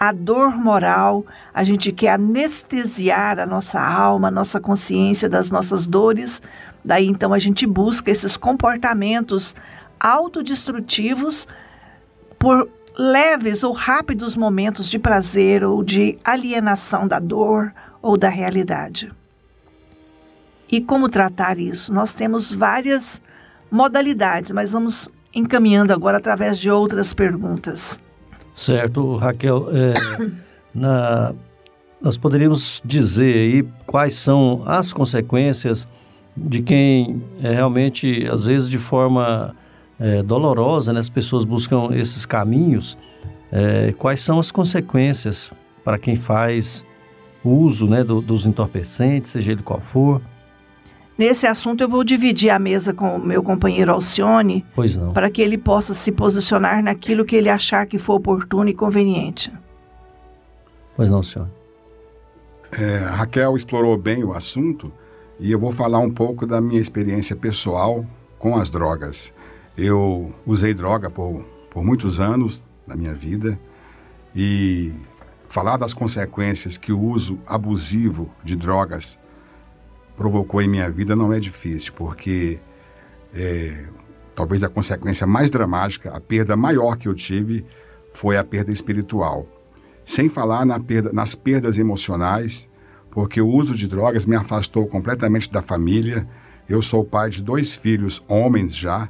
a 0.00 0.12
dor 0.12 0.56
moral, 0.56 1.26
a 1.52 1.62
gente 1.62 1.92
quer 1.92 2.14
anestesiar 2.14 3.38
a 3.38 3.44
nossa 3.44 3.78
alma, 3.78 4.28
a 4.28 4.30
nossa 4.30 4.58
consciência 4.58 5.28
das 5.28 5.50
nossas 5.50 5.86
dores. 5.86 6.40
Daí 6.82 7.06
então 7.06 7.34
a 7.34 7.38
gente 7.38 7.66
busca 7.66 8.10
esses 8.10 8.34
comportamentos 8.34 9.54
autodestrutivos 10.00 11.46
por 12.38 12.66
leves 13.00 13.64
ou 13.64 13.72
rápidos 13.72 14.36
momentos 14.36 14.90
de 14.90 14.98
prazer 14.98 15.64
ou 15.64 15.82
de 15.82 16.18
alienação 16.22 17.08
da 17.08 17.18
dor 17.18 17.72
ou 18.02 18.14
da 18.18 18.28
realidade. 18.28 19.10
E 20.70 20.82
como 20.82 21.08
tratar 21.08 21.58
isso? 21.58 21.94
Nós 21.94 22.12
temos 22.12 22.52
várias 22.52 23.22
modalidades, 23.70 24.50
mas 24.52 24.72
vamos 24.72 25.08
encaminhando 25.34 25.94
agora 25.94 26.18
através 26.18 26.58
de 26.58 26.70
outras 26.70 27.14
perguntas. 27.14 27.98
Certo, 28.52 29.16
Raquel. 29.16 29.68
É, 29.72 29.94
na, 30.74 31.34
nós 32.02 32.18
poderíamos 32.18 32.82
dizer 32.84 33.34
aí 33.34 33.68
quais 33.86 34.14
são 34.14 34.62
as 34.66 34.92
consequências 34.92 35.88
de 36.36 36.60
quem 36.60 37.22
é, 37.42 37.54
realmente, 37.54 38.28
às 38.30 38.44
vezes 38.44 38.68
de 38.68 38.78
forma 38.78 39.56
é, 40.00 40.22
dolorosa, 40.22 40.92
né, 40.92 40.98
as 40.98 41.10
pessoas 41.10 41.44
buscam 41.44 41.90
esses 41.92 42.24
caminhos. 42.24 42.96
É, 43.52 43.92
quais 43.98 44.22
são 44.22 44.38
as 44.38 44.50
consequências 44.50 45.52
para 45.84 45.98
quem 45.98 46.16
faz 46.16 46.84
uso 47.44 47.86
né, 47.86 48.02
do, 48.02 48.20
dos 48.20 48.46
entorpecentes, 48.46 49.32
seja 49.32 49.52
ele 49.52 49.62
qual 49.62 49.80
for? 49.80 50.22
Nesse 51.18 51.46
assunto 51.46 51.82
eu 51.82 51.88
vou 51.88 52.02
dividir 52.02 52.48
a 52.48 52.58
mesa 52.58 52.94
com 52.94 53.16
o 53.16 53.18
meu 53.18 53.42
companheiro 53.42 53.92
Alcione, 53.92 54.64
pois 54.74 54.96
não. 54.96 55.12
para 55.12 55.30
que 55.30 55.42
ele 55.42 55.58
possa 55.58 55.92
se 55.92 56.10
posicionar 56.10 56.82
naquilo 56.82 57.26
que 57.26 57.36
ele 57.36 57.50
achar 57.50 57.86
que 57.86 57.98
for 57.98 58.14
oportuno 58.14 58.70
e 58.70 58.74
conveniente. 58.74 59.52
Pois 60.96 61.10
não, 61.10 61.22
senhor. 61.22 61.48
É, 62.72 62.98
Raquel 62.98 63.54
explorou 63.54 63.98
bem 63.98 64.24
o 64.24 64.32
assunto 64.32 64.90
e 65.38 65.52
eu 65.52 65.58
vou 65.58 65.72
falar 65.72 65.98
um 65.98 66.10
pouco 66.10 66.46
da 66.46 66.60
minha 66.60 66.80
experiência 66.80 67.36
pessoal 67.36 68.06
com 68.38 68.56
as 68.56 68.70
drogas. 68.70 69.34
Eu 69.82 70.34
usei 70.44 70.74
droga 70.74 71.08
por, 71.08 71.42
por 71.70 71.82
muitos 71.82 72.20
anos 72.20 72.62
na 72.86 72.94
minha 72.94 73.14
vida 73.14 73.58
e 74.36 74.92
falar 75.48 75.78
das 75.78 75.94
consequências 75.94 76.76
que 76.76 76.92
o 76.92 77.00
uso 77.00 77.38
abusivo 77.46 78.30
de 78.44 78.56
drogas 78.56 79.18
provocou 80.18 80.60
em 80.60 80.68
minha 80.68 80.90
vida 80.90 81.16
não 81.16 81.32
é 81.32 81.40
difícil, 81.40 81.94
porque 81.94 82.58
é, 83.34 83.86
talvez 84.36 84.62
a 84.62 84.68
consequência 84.68 85.26
mais 85.26 85.48
dramática, 85.48 86.10
a 86.10 86.20
perda 86.20 86.54
maior 86.58 86.98
que 86.98 87.08
eu 87.08 87.14
tive 87.14 87.64
foi 88.12 88.36
a 88.36 88.44
perda 88.44 88.70
espiritual. 88.70 89.48
Sem 90.04 90.28
falar 90.28 90.66
na 90.66 90.78
perda, 90.78 91.10
nas 91.10 91.34
perdas 91.34 91.78
emocionais, 91.78 92.68
porque 93.10 93.40
o 93.40 93.48
uso 93.48 93.74
de 93.74 93.88
drogas 93.88 94.26
me 94.26 94.36
afastou 94.36 94.86
completamente 94.86 95.50
da 95.50 95.62
família. 95.62 96.28
Eu 96.68 96.82
sou 96.82 97.02
pai 97.02 97.30
de 97.30 97.42
dois 97.42 97.74
filhos, 97.74 98.22
homens 98.28 98.76
já, 98.76 99.08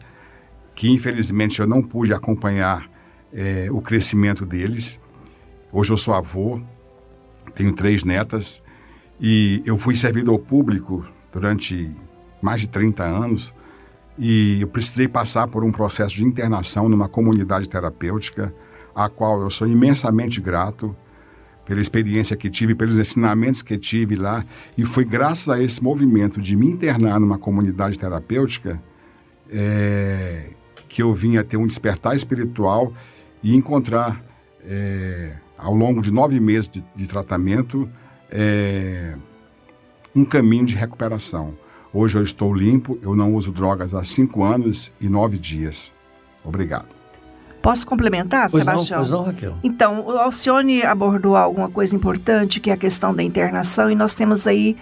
que 0.81 0.89
infelizmente 0.89 1.61
eu 1.61 1.67
não 1.67 1.83
pude 1.83 2.15
acompanhar 2.15 2.91
é, 3.35 3.69
o 3.71 3.83
crescimento 3.83 4.47
deles. 4.47 4.99
Hoje 5.71 5.93
eu 5.93 5.97
sou 5.99 6.15
avô, 6.15 6.59
tenho 7.55 7.75
três 7.75 8.03
netas 8.03 8.63
e 9.21 9.63
eu 9.67 9.77
fui 9.77 9.95
servidor 9.95 10.39
público 10.39 11.05
durante 11.31 11.95
mais 12.41 12.63
de 12.63 12.69
30 12.71 13.05
anos 13.05 13.53
e 14.19 14.63
eu 14.63 14.69
precisei 14.69 15.07
passar 15.07 15.49
por 15.49 15.65
um 15.65 15.71
processo 15.71 16.15
de 16.15 16.25
internação 16.25 16.89
numa 16.89 17.11
comunidade 17.11 17.69
terapêutica, 17.69 18.51
a 18.95 19.07
qual 19.11 19.43
eu 19.43 19.51
sou 19.51 19.69
imensamente 19.69 20.41
grato 20.41 20.97
pela 21.67 21.83
experiência 21.83 22.35
que 22.39 22.49
tive, 22.49 22.75
pelos 22.75 22.99
ensinamentos 22.99 23.61
que 23.61 23.77
tive 23.77 24.17
lá. 24.17 24.47
E 24.79 24.87
foi 24.87 25.05
graças 25.05 25.51
a 25.51 25.63
esse 25.63 25.85
movimento 25.85 26.41
de 26.41 26.57
me 26.57 26.65
internar 26.65 27.21
numa 27.21 27.37
comunidade 27.37 27.99
terapêutica 27.99 28.83
é, 29.53 30.53
que 30.91 31.01
eu 31.01 31.15
vim 31.15 31.39
a 31.39 31.45
ter 31.45 31.57
um 31.57 31.67
despertar 31.67 32.15
espiritual 32.15 32.93
e 33.43 33.57
encontrar, 33.57 34.23
é, 34.67 35.33
ao 35.57 35.73
longo 35.73 36.03
de 36.03 36.13
nove 36.13 36.39
meses 36.41 36.69
de, 36.69 36.85
de 36.95 37.07
tratamento, 37.07 37.89
é, 38.29 39.15
um 40.15 40.25
caminho 40.25 40.67
de 40.67 40.75
recuperação. 40.75 41.55
Hoje 41.95 42.19
eu 42.19 42.23
estou 42.23 42.53
limpo, 42.53 42.99
eu 43.03 43.15
não 43.15 43.35
uso 43.35 43.53
drogas 43.53 43.95
há 43.95 44.03
cinco 44.05 44.45
anos 44.45 44.93
e 45.01 45.09
nove 45.09 45.39
dias. 45.39 45.95
Obrigado. 46.45 46.89
Posso 47.63 47.87
complementar, 47.87 48.51
pois 48.51 48.65
Sebastião? 48.65 48.99
Não, 48.99 49.07
pois 49.07 49.19
não, 49.19 49.27
Raquel. 49.27 49.55
Então, 49.63 50.01
o 50.07 50.11
Alcione 50.19 50.83
abordou 50.83 51.37
alguma 51.37 51.71
coisa 51.71 51.95
importante, 51.95 52.59
que 52.59 52.71
é 52.71 52.73
a 52.73 52.77
questão 52.77 53.15
da 53.15 53.23
internação, 53.23 53.91
e 53.91 53.95
nós 53.95 54.15
temos 54.15 54.47
aí 54.47 54.77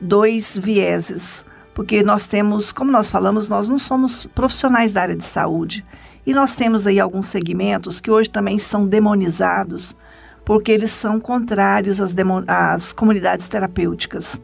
dois 0.00 0.58
vieses. 0.58 1.44
Porque 1.74 2.02
nós 2.02 2.26
temos, 2.26 2.72
como 2.72 2.90
nós 2.90 3.10
falamos, 3.10 3.48
nós 3.48 3.68
não 3.68 3.78
somos 3.78 4.26
profissionais 4.34 4.92
da 4.92 5.02
área 5.02 5.16
de 5.16 5.24
saúde. 5.24 5.84
E 6.26 6.32
nós 6.32 6.54
temos 6.54 6.86
aí 6.86 7.00
alguns 7.00 7.26
segmentos 7.26 8.00
que 8.00 8.10
hoje 8.10 8.30
também 8.30 8.58
são 8.58 8.86
demonizados, 8.86 9.96
porque 10.44 10.70
eles 10.70 10.92
são 10.92 11.18
contrários 11.18 12.00
às, 12.00 12.14
às 12.46 12.92
comunidades 12.92 13.48
terapêuticas, 13.48 14.40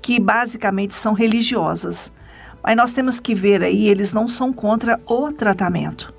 que 0.00 0.20
basicamente 0.20 0.94
são 0.94 1.12
religiosas. 1.12 2.12
Mas 2.62 2.76
nós 2.76 2.92
temos 2.92 3.20
que 3.20 3.34
ver 3.34 3.62
aí, 3.62 3.88
eles 3.88 4.12
não 4.12 4.28
são 4.28 4.52
contra 4.52 5.00
o 5.06 5.32
tratamento. 5.32 6.14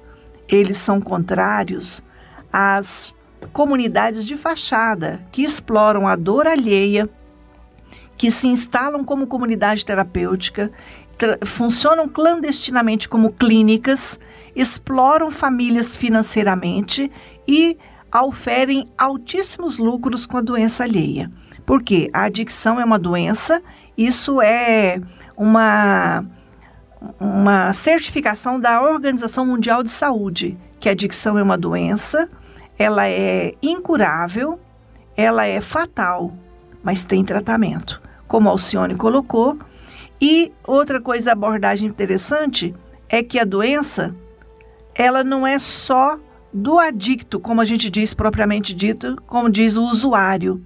Eles 0.48 0.78
são 0.78 1.00
contrários 1.00 2.04
às 2.52 3.16
comunidades 3.54 4.26
de 4.26 4.36
fachada 4.36 5.22
que 5.32 5.44
exploram 5.44 6.08
a 6.08 6.16
dor 6.16 6.46
alheia 6.46 7.10
que 8.20 8.30
se 8.30 8.48
instalam 8.50 9.02
como 9.06 9.26
comunidade 9.26 9.86
terapêutica, 9.86 10.70
funcionam 11.46 12.06
clandestinamente 12.10 13.08
como 13.08 13.32
clínicas, 13.32 14.20
exploram 14.54 15.32
famílias 15.32 15.96
financeiramente 15.96 17.10
e 17.48 17.78
oferem 18.14 18.90
altíssimos 18.98 19.78
lucros 19.78 20.26
com 20.26 20.36
a 20.36 20.42
doença 20.42 20.84
alheia. 20.84 21.32
Por 21.66 21.82
quê? 21.82 22.10
A 22.12 22.24
adicção 22.24 22.78
é 22.78 22.84
uma 22.84 23.00
doença, 23.00 23.64
isso 23.98 24.42
é 24.42 25.02
uma, 25.38 26.26
uma 27.18 27.72
certificação 27.72 28.60
da 28.60 28.82
Organização 28.82 29.46
Mundial 29.46 29.82
de 29.82 29.92
Saúde, 29.92 30.58
que 30.78 30.90
a 30.90 30.92
adicção 30.92 31.38
é 31.38 31.44
uma 31.44 31.58
doença, 31.58 32.30
ela 32.78 33.08
é 33.08 33.54
incurável, 33.64 34.60
ela 35.16 35.46
é 35.46 35.62
fatal, 35.62 36.34
mas 36.84 37.06
tem 37.06 37.24
tratamento 37.24 38.09
como 38.30 38.48
Alcione 38.48 38.96
colocou. 38.96 39.60
E 40.22 40.54
outra 40.66 41.02
coisa, 41.02 41.34
abordagem 41.34 41.90
interessante, 41.90 42.74
é 43.10 43.22
que 43.22 43.40
a 43.40 43.44
doença, 43.44 44.16
ela 44.96 45.24
não 45.24 45.46
é 45.46 45.60
só 45.60 46.18
do 46.54 46.80
adicto, 46.80 47.40
como 47.40 47.60
a 47.60 47.66
gente 47.66 47.90
diz 47.90 48.14
propriamente 48.14 48.74
dito, 48.74 49.18
como 49.28 49.50
diz 49.50 49.76
o 49.76 49.84
usuário, 49.84 50.64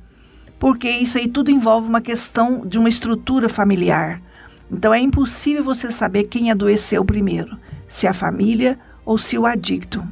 porque 0.60 0.90
isso 0.90 1.18
aí 1.18 1.28
tudo 1.28 1.52
envolve 1.52 1.88
uma 1.88 2.02
questão 2.02 2.66
de 2.66 2.78
uma 2.78 2.90
estrutura 2.90 3.50
familiar. 3.50 4.22
Então 4.72 4.94
é 4.94 5.00
impossível 5.00 5.64
você 5.64 5.92
saber 5.92 6.24
quem 6.26 6.52
adoeceu 6.52 7.04
primeiro, 7.04 7.58
se 7.88 8.08
a 8.08 8.14
família 8.14 8.78
ou 9.06 9.18
se 9.18 9.38
o 9.38 9.46
adicto. 9.46 10.04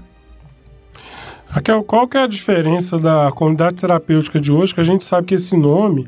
Raquel, 1.47 1.83
qual 1.83 2.07
que 2.07 2.17
é 2.17 2.23
a 2.23 2.27
diferença 2.27 2.97
da 2.97 3.31
comunidade 3.31 3.77
terapêutica 3.77 4.39
de 4.39 4.51
hoje, 4.51 4.73
que 4.73 4.79
a 4.79 4.85
gente 4.85 5.03
sabe 5.03 5.27
que 5.27 5.35
esse 5.35 5.55
nome 5.57 6.07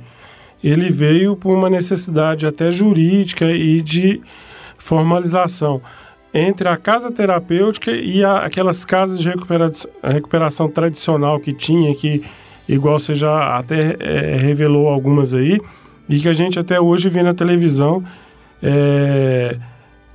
ele 0.63 0.89
veio 0.89 1.35
por 1.35 1.55
uma 1.55 1.69
necessidade 1.69 2.47
até 2.47 2.71
jurídica 2.71 3.51
e 3.51 3.81
de 3.81 4.21
formalização 4.77 5.81
entre 6.33 6.67
a 6.67 6.75
casa 6.75 7.11
terapêutica 7.11 7.91
e 7.91 8.23
a, 8.23 8.39
aquelas 8.39 8.83
casas 8.83 9.19
de 9.19 9.29
recupera 9.29 9.69
recuperação 10.03 10.67
tradicional 10.67 11.39
que 11.39 11.53
tinha, 11.53 11.93
que 11.95 12.23
igual 12.67 12.99
você 12.99 13.13
já 13.13 13.57
até 13.57 13.95
é, 13.99 14.37
revelou 14.37 14.87
algumas 14.87 15.33
aí, 15.33 15.59
e 16.09 16.19
que 16.19 16.27
a 16.27 16.33
gente 16.33 16.59
até 16.59 16.81
hoje 16.81 17.07
vê 17.07 17.21
na 17.21 17.33
televisão 17.33 18.03
é, 18.61 19.57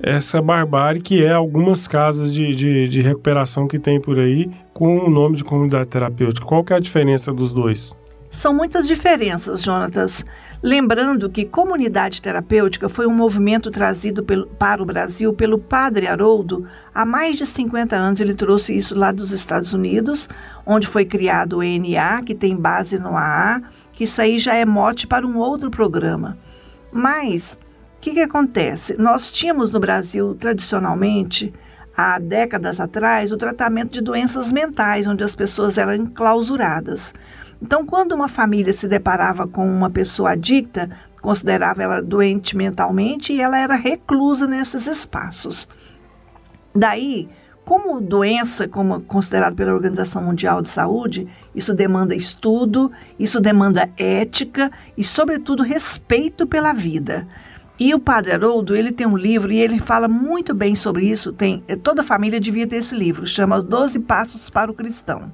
essa 0.01 0.41
barbárie 0.41 1.01
que 1.01 1.23
é 1.23 1.31
algumas 1.31 1.87
casas 1.87 2.33
de, 2.33 2.53
de, 2.53 2.87
de 2.87 3.01
recuperação 3.01 3.67
que 3.67 3.79
tem 3.79 3.99
por 3.99 4.19
aí 4.19 4.49
com 4.73 4.97
o 4.97 5.09
nome 5.09 5.37
de 5.37 5.43
comunidade 5.43 5.89
terapêutica. 5.89 6.45
Qual 6.45 6.63
que 6.63 6.73
é 6.73 6.75
a 6.75 6.79
diferença 6.79 7.33
dos 7.33 7.53
dois? 7.53 7.98
São 8.29 8.53
muitas 8.53 8.85
diferenças, 8.85 9.63
Jonatas. 9.63 10.23
Lembrando 10.61 11.31
que 11.31 11.45
comunidade 11.45 12.21
terapêutica 12.21 12.87
foi 12.87 13.07
um 13.07 13.13
movimento 13.13 13.71
trazido 13.71 14.23
pelo, 14.23 14.45
para 14.45 14.83
o 14.83 14.85
Brasil 14.85 15.33
pelo 15.33 15.57
padre 15.57 16.05
Haroldo 16.05 16.67
há 16.93 17.03
mais 17.05 17.37
de 17.37 17.45
50 17.45 17.95
anos. 17.95 18.21
Ele 18.21 18.35
trouxe 18.35 18.77
isso 18.77 18.93
lá 18.93 19.11
dos 19.11 19.31
Estados 19.31 19.73
Unidos, 19.73 20.29
onde 20.63 20.85
foi 20.85 21.05
criado 21.05 21.57
o 21.57 21.63
ENA, 21.63 22.21
que 22.21 22.35
tem 22.35 22.55
base 22.55 22.99
no 22.99 23.17
AA, 23.17 23.63
que 23.91 24.03
isso 24.03 24.21
aí 24.21 24.37
já 24.37 24.53
é 24.53 24.63
mote 24.63 25.07
para 25.07 25.25
um 25.25 25.37
outro 25.37 25.71
programa. 25.71 26.37
Mas, 26.91 27.57
o 27.97 28.01
que, 28.01 28.11
que 28.11 28.21
acontece? 28.21 28.95
Nós 28.95 29.31
tínhamos 29.31 29.71
no 29.71 29.79
Brasil, 29.79 30.35
tradicionalmente, 30.35 31.51
há 31.97 32.19
décadas 32.19 32.79
atrás, 32.79 33.31
o 33.31 33.37
tratamento 33.37 33.93
de 33.93 34.01
doenças 34.01 34.51
mentais, 34.51 35.07
onde 35.07 35.23
as 35.23 35.35
pessoas 35.35 35.79
eram 35.79 35.95
enclausuradas. 35.95 37.13
Então, 37.61 37.85
quando 37.85 38.13
uma 38.13 38.27
família 38.27 38.71
se 38.71 38.87
deparava 38.87 39.45
com 39.45 39.67
uma 39.67 39.89
pessoa 39.89 40.31
adicta, 40.31 40.89
considerava 41.21 41.83
ela 41.83 42.01
doente 42.01 42.55
mentalmente 42.55 43.33
e 43.33 43.41
ela 43.41 43.57
era 43.57 43.75
reclusa 43.75 44.47
nesses 44.47 44.87
espaços. 44.87 45.67
Daí, 46.73 47.27
como 47.65 47.99
doença, 47.99 48.67
como 48.67 49.01
considerado 49.01 49.55
pela 49.55 49.73
Organização 49.73 50.23
Mundial 50.23 50.61
de 50.61 50.69
Saúde, 50.69 51.27
isso 51.53 51.73
demanda 51.73 52.15
estudo, 52.15 52.91
isso 53.19 53.41
demanda 53.41 53.89
ética 53.97 54.71
e, 54.97 55.03
sobretudo, 55.03 55.61
respeito 55.61 56.47
pela 56.47 56.71
vida. 56.71 57.27
E 57.77 57.93
o 57.93 57.99
Padre 57.99 58.33
Haroldo, 58.33 58.75
ele 58.75 58.91
tem 58.91 59.05
um 59.05 59.17
livro 59.17 59.51
e 59.51 59.59
ele 59.59 59.79
fala 59.79 60.07
muito 60.07 60.53
bem 60.53 60.75
sobre 60.75 61.05
isso. 61.05 61.31
Tem, 61.33 61.63
toda 61.83 62.03
família 62.03 62.39
devia 62.39 62.67
ter 62.67 62.77
esse 62.77 62.95
livro, 62.95 63.25
chama 63.25 63.61
Doze 63.61 63.99
Passos 63.99 64.49
para 64.49 64.71
o 64.71 64.73
Cristão 64.73 65.31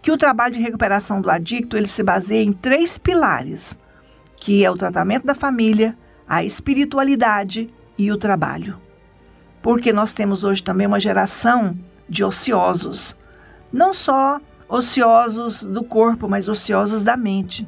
que 0.00 0.12
o 0.12 0.16
trabalho 0.16 0.54
de 0.54 0.60
recuperação 0.60 1.20
do 1.20 1.30
adicto 1.30 1.76
ele 1.76 1.86
se 1.86 2.02
baseia 2.02 2.42
em 2.42 2.52
três 2.52 2.96
pilares, 2.96 3.78
que 4.36 4.64
é 4.64 4.70
o 4.70 4.76
tratamento 4.76 5.26
da 5.26 5.34
família, 5.34 5.96
a 6.26 6.44
espiritualidade 6.44 7.72
e 7.96 8.12
o 8.12 8.16
trabalho. 8.16 8.78
Porque 9.60 9.92
nós 9.92 10.14
temos 10.14 10.44
hoje 10.44 10.62
também 10.62 10.86
uma 10.86 11.00
geração 11.00 11.76
de 12.08 12.24
ociosos, 12.24 13.16
não 13.72 13.92
só 13.92 14.40
ociosos 14.68 15.62
do 15.62 15.82
corpo, 15.82 16.28
mas 16.28 16.48
ociosos 16.48 17.02
da 17.02 17.16
mente. 17.16 17.66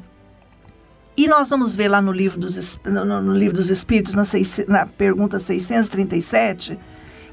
E 1.17 1.27
nós 1.27 1.49
vamos 1.49 1.75
ver 1.75 1.89
lá 1.89 2.01
no 2.01 2.11
livro 2.11 2.39
dos, 2.39 2.79
no, 2.85 3.33
livro 3.33 3.57
dos 3.57 3.69
Espíritos, 3.69 4.13
na, 4.13 4.23
seis, 4.23 4.63
na 4.67 4.85
pergunta 4.85 5.37
637, 5.37 6.79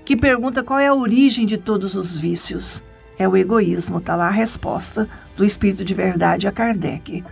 que 0.04 0.16
pergunta 0.16 0.64
qual 0.64 0.78
é 0.78 0.88
a 0.88 0.94
origem 0.94 1.46
de 1.46 1.56
todos 1.56 1.94
os 1.94 2.18
vícios 2.18 2.82
é 3.18 3.26
o 3.26 3.36
egoísmo, 3.36 3.98
está 3.98 4.14
lá 4.14 4.28
a 4.28 4.30
resposta 4.30 5.08
do 5.36 5.44
Espírito 5.44 5.84
de 5.84 5.94
Verdade 5.94 6.46
a 6.46 6.52
Kardec. 6.52 7.24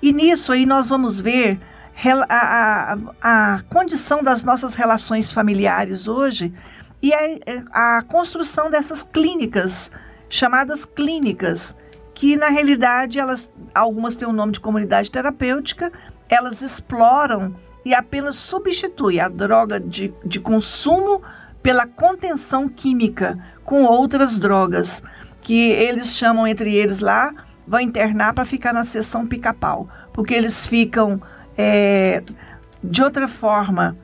E 0.00 0.12
nisso 0.12 0.52
aí 0.52 0.64
nós 0.64 0.88
vamos 0.88 1.20
ver 1.20 1.58
a, 2.28 2.94
a, 3.22 3.54
a 3.54 3.62
condição 3.68 4.22
das 4.22 4.44
nossas 4.44 4.74
relações 4.74 5.32
familiares 5.32 6.06
hoje 6.06 6.52
e 7.02 7.12
a, 7.12 7.98
a 7.98 8.02
construção 8.02 8.70
dessas 8.70 9.02
clínicas, 9.02 9.90
chamadas 10.28 10.84
clínicas, 10.84 11.76
que 12.14 12.36
na 12.36 12.48
realidade 12.48 13.18
elas, 13.18 13.50
algumas 13.74 14.16
têm 14.16 14.28
o 14.28 14.32
nome 14.32 14.52
de 14.52 14.60
comunidade 14.60 15.10
terapêutica, 15.10 15.92
elas 16.28 16.62
exploram 16.62 17.54
e 17.84 17.94
apenas 17.94 18.36
substituem 18.36 19.20
a 19.20 19.28
droga 19.28 19.78
de, 19.78 20.12
de 20.24 20.40
consumo 20.40 21.22
pela 21.66 21.84
contenção 21.84 22.68
química 22.68 23.36
com 23.64 23.82
outras 23.82 24.38
drogas 24.38 25.02
que 25.42 25.70
eles 25.70 26.16
chamam 26.16 26.46
entre 26.46 26.72
eles 26.72 27.00
lá, 27.00 27.34
vão 27.66 27.80
internar 27.80 28.34
para 28.34 28.44
ficar 28.44 28.72
na 28.72 28.84
sessão 28.84 29.26
pica-pau, 29.26 29.88
porque 30.12 30.32
eles 30.32 30.64
ficam 30.64 31.20
é, 31.58 32.22
de 32.84 33.02
outra 33.02 33.26
forma 33.26 33.96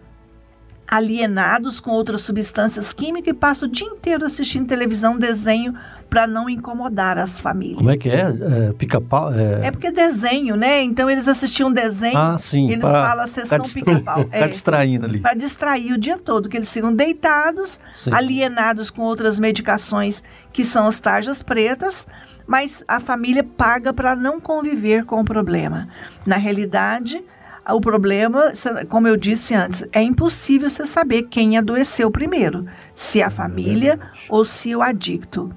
alienados 0.92 1.80
com 1.80 1.90
outras 1.90 2.20
substâncias 2.20 2.92
químicas 2.92 3.32
e 3.32 3.34
passam 3.34 3.66
o 3.66 3.70
dia 3.70 3.86
inteiro 3.86 4.26
assistindo 4.26 4.66
televisão, 4.66 5.16
desenho, 5.16 5.74
para 6.10 6.26
não 6.26 6.50
incomodar 6.50 7.16
as 7.16 7.40
famílias. 7.40 7.78
Como 7.78 7.90
é 7.90 7.96
que 7.96 8.10
é? 8.10 8.20
é 8.20 8.72
Pica-pau? 8.74 9.32
É... 9.32 9.68
é... 9.68 9.70
porque 9.70 9.90
desenho, 9.90 10.54
né? 10.54 10.82
Então 10.82 11.08
eles 11.08 11.26
assistiam 11.26 11.72
desenho, 11.72 12.18
ah, 12.18 12.36
sim, 12.38 12.70
eles 12.70 12.82
falam 12.82 13.24
a 13.24 13.26
sessão 13.26 13.60
distra... 13.60 13.82
pica-pau. 13.82 14.26
é, 14.30 14.46
distraindo 14.46 15.06
ali. 15.06 15.20
Para 15.20 15.32
distrair 15.32 15.94
o 15.94 15.98
dia 15.98 16.18
todo, 16.18 16.46
que 16.50 16.58
eles 16.58 16.70
ficam 16.70 16.94
deitados, 16.94 17.80
sim. 17.94 18.10
alienados 18.12 18.90
com 18.90 19.00
outras 19.00 19.38
medicações 19.38 20.22
que 20.52 20.62
são 20.62 20.86
as 20.86 21.00
tarjas 21.00 21.42
pretas, 21.42 22.06
mas 22.46 22.84
a 22.86 23.00
família 23.00 23.42
paga 23.42 23.94
para 23.94 24.14
não 24.14 24.38
conviver 24.38 25.06
com 25.06 25.22
o 25.22 25.24
problema. 25.24 25.88
Na 26.26 26.36
realidade, 26.36 27.24
o 27.68 27.80
problema, 27.80 28.52
como 28.88 29.06
eu 29.06 29.16
disse 29.16 29.54
antes, 29.54 29.86
é 29.92 30.02
impossível 30.02 30.68
você 30.68 30.84
saber 30.84 31.24
quem 31.24 31.56
adoeceu 31.56 32.10
primeiro, 32.10 32.66
se 32.94 33.22
a 33.22 33.30
família 33.30 34.00
ou 34.28 34.44
se 34.44 34.74
o 34.74 34.82
adicto. 34.82 35.54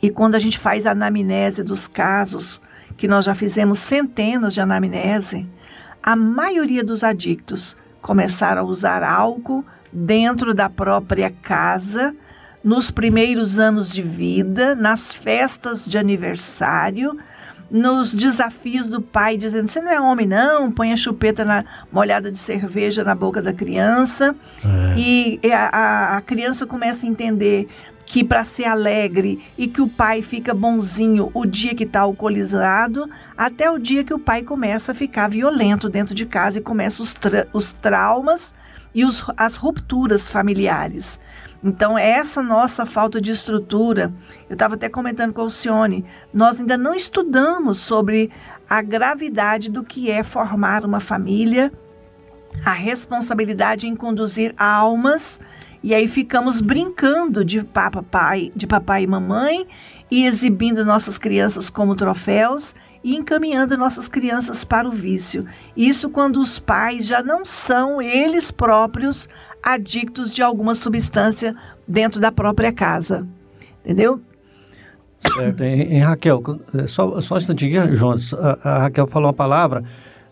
E 0.00 0.10
quando 0.10 0.36
a 0.36 0.38
gente 0.38 0.58
faz 0.58 0.86
a 0.86 0.92
anamnese 0.92 1.64
dos 1.64 1.88
casos, 1.88 2.60
que 2.96 3.08
nós 3.08 3.24
já 3.24 3.34
fizemos 3.34 3.78
centenas 3.78 4.54
de 4.54 4.60
anamnese, 4.60 5.48
a 6.02 6.14
maioria 6.14 6.84
dos 6.84 7.02
adictos 7.02 7.76
começaram 8.00 8.62
a 8.62 8.64
usar 8.64 9.02
álcool 9.02 9.64
dentro 9.92 10.54
da 10.54 10.70
própria 10.70 11.30
casa, 11.30 12.14
nos 12.62 12.90
primeiros 12.90 13.58
anos 13.58 13.90
de 13.90 14.02
vida, 14.02 14.74
nas 14.74 15.12
festas 15.12 15.84
de 15.84 15.98
aniversário, 15.98 17.16
nos 17.70 18.12
desafios 18.12 18.88
do 18.88 19.00
pai, 19.00 19.36
dizendo: 19.36 19.68
você 19.68 19.80
não 19.80 19.90
é 19.90 20.00
homem, 20.00 20.26
não, 20.26 20.70
põe 20.70 20.92
a 20.92 20.96
chupeta 20.96 21.44
na 21.44 21.64
molhada 21.92 22.30
de 22.30 22.38
cerveja 22.38 23.04
na 23.04 23.14
boca 23.14 23.42
da 23.42 23.52
criança. 23.52 24.34
É. 24.64 24.98
E 24.98 25.40
a, 25.52 26.16
a 26.16 26.20
criança 26.20 26.66
começa 26.66 27.06
a 27.06 27.08
entender 27.08 27.68
que 28.08 28.24
para 28.24 28.42
ser 28.42 28.64
alegre 28.64 29.44
e 29.56 29.66
que 29.66 29.82
o 29.82 29.88
pai 29.88 30.22
fica 30.22 30.54
bonzinho 30.54 31.30
o 31.34 31.44
dia 31.44 31.74
que 31.74 31.84
está 31.84 32.00
alcoolizado, 32.00 33.08
até 33.36 33.70
o 33.70 33.78
dia 33.78 34.02
que 34.02 34.14
o 34.14 34.18
pai 34.18 34.42
começa 34.42 34.92
a 34.92 34.94
ficar 34.94 35.28
violento 35.28 35.90
dentro 35.90 36.14
de 36.14 36.24
casa 36.24 36.58
e 36.58 36.62
começa 36.62 37.02
os, 37.02 37.12
tra 37.12 37.46
os 37.52 37.72
traumas 37.72 38.54
e 38.94 39.04
os, 39.04 39.22
as 39.36 39.56
rupturas 39.56 40.30
familiares. 40.30 41.20
Então, 41.62 41.98
essa 41.98 42.42
nossa 42.42 42.86
falta 42.86 43.20
de 43.20 43.30
estrutura, 43.32 44.12
eu 44.48 44.54
estava 44.54 44.74
até 44.74 44.88
comentando 44.88 45.32
com 45.32 45.40
o 45.40 45.44
Alcione, 45.44 46.04
nós 46.32 46.60
ainda 46.60 46.78
não 46.78 46.94
estudamos 46.94 47.78
sobre 47.78 48.30
a 48.68 48.80
gravidade 48.80 49.70
do 49.70 49.82
que 49.82 50.10
é 50.10 50.22
formar 50.22 50.84
uma 50.84 51.00
família, 51.00 51.72
a 52.64 52.72
responsabilidade 52.72 53.86
em 53.86 53.96
conduzir 53.96 54.54
almas, 54.56 55.40
e 55.82 55.94
aí 55.94 56.06
ficamos 56.06 56.60
brincando 56.60 57.44
de 57.44 57.62
papai, 57.64 58.52
de 58.54 58.66
papai 58.66 59.04
e 59.04 59.06
mamãe 59.06 59.66
e 60.10 60.24
exibindo 60.24 60.84
nossas 60.84 61.18
crianças 61.18 61.70
como 61.70 61.94
troféus 61.94 62.74
e 63.02 63.16
encaminhando 63.16 63.78
nossas 63.78 64.08
crianças 64.08 64.64
para 64.64 64.88
o 64.88 64.92
vício. 64.92 65.46
Isso 65.76 66.10
quando 66.10 66.40
os 66.40 66.58
pais 66.58 67.06
já 67.06 67.22
não 67.22 67.44
são 67.44 68.02
eles 68.02 68.50
próprios 68.50 69.28
adictos 69.62 70.32
de 70.32 70.42
alguma 70.42 70.74
substância 70.74 71.54
dentro 71.86 72.20
da 72.20 72.32
própria 72.32 72.72
casa. 72.72 73.26
Entendeu? 73.84 74.20
Certo. 75.20 75.62
Em, 75.62 75.94
em 75.94 75.98
Raquel, 76.00 76.42
é, 76.74 76.86
só, 76.86 77.20
só 77.20 77.34
um 77.34 77.38
instantinho, 77.38 77.90
Jones. 77.92 78.32
A, 78.34 78.58
a, 78.62 78.78
Raquel 78.80 79.06
falou 79.06 79.28
uma 79.28 79.34
palavra 79.34 79.82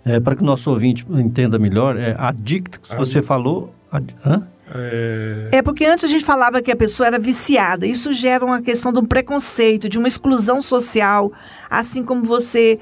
é, 0.05 0.21
para 0.21 0.37
que 0.37 0.43
o 0.43 0.47
nosso 0.47 0.71
ouvinte 0.71 1.05
entenda 1.11 1.59
melhor. 1.59 1.97
É 1.97 2.15
adicto, 2.19 2.81
que 2.81 2.97
você 2.97 3.21
falou. 3.21 3.75
Ad, 3.91 4.15
hã? 4.25 4.47
É... 4.75 5.49
é... 5.53 5.63
porque 5.63 5.85
antes 5.85 6.05
a 6.05 6.09
gente 6.09 6.25
falava 6.25 6.61
que 6.61 6.71
a 6.71 6.77
pessoa 6.77 7.07
era 7.07 7.19
viciada. 7.19 7.87
Isso 7.87 8.13
gera 8.13 8.45
uma 8.45 8.61
questão 8.61 8.93
de 8.93 8.99
um 8.99 9.05
preconceito, 9.05 9.89
de 9.89 9.99
uma 9.99 10.09
exclusão 10.09 10.61
social, 10.61 11.33
assim 11.71 12.05
como 12.05 12.25
você 12.25 12.79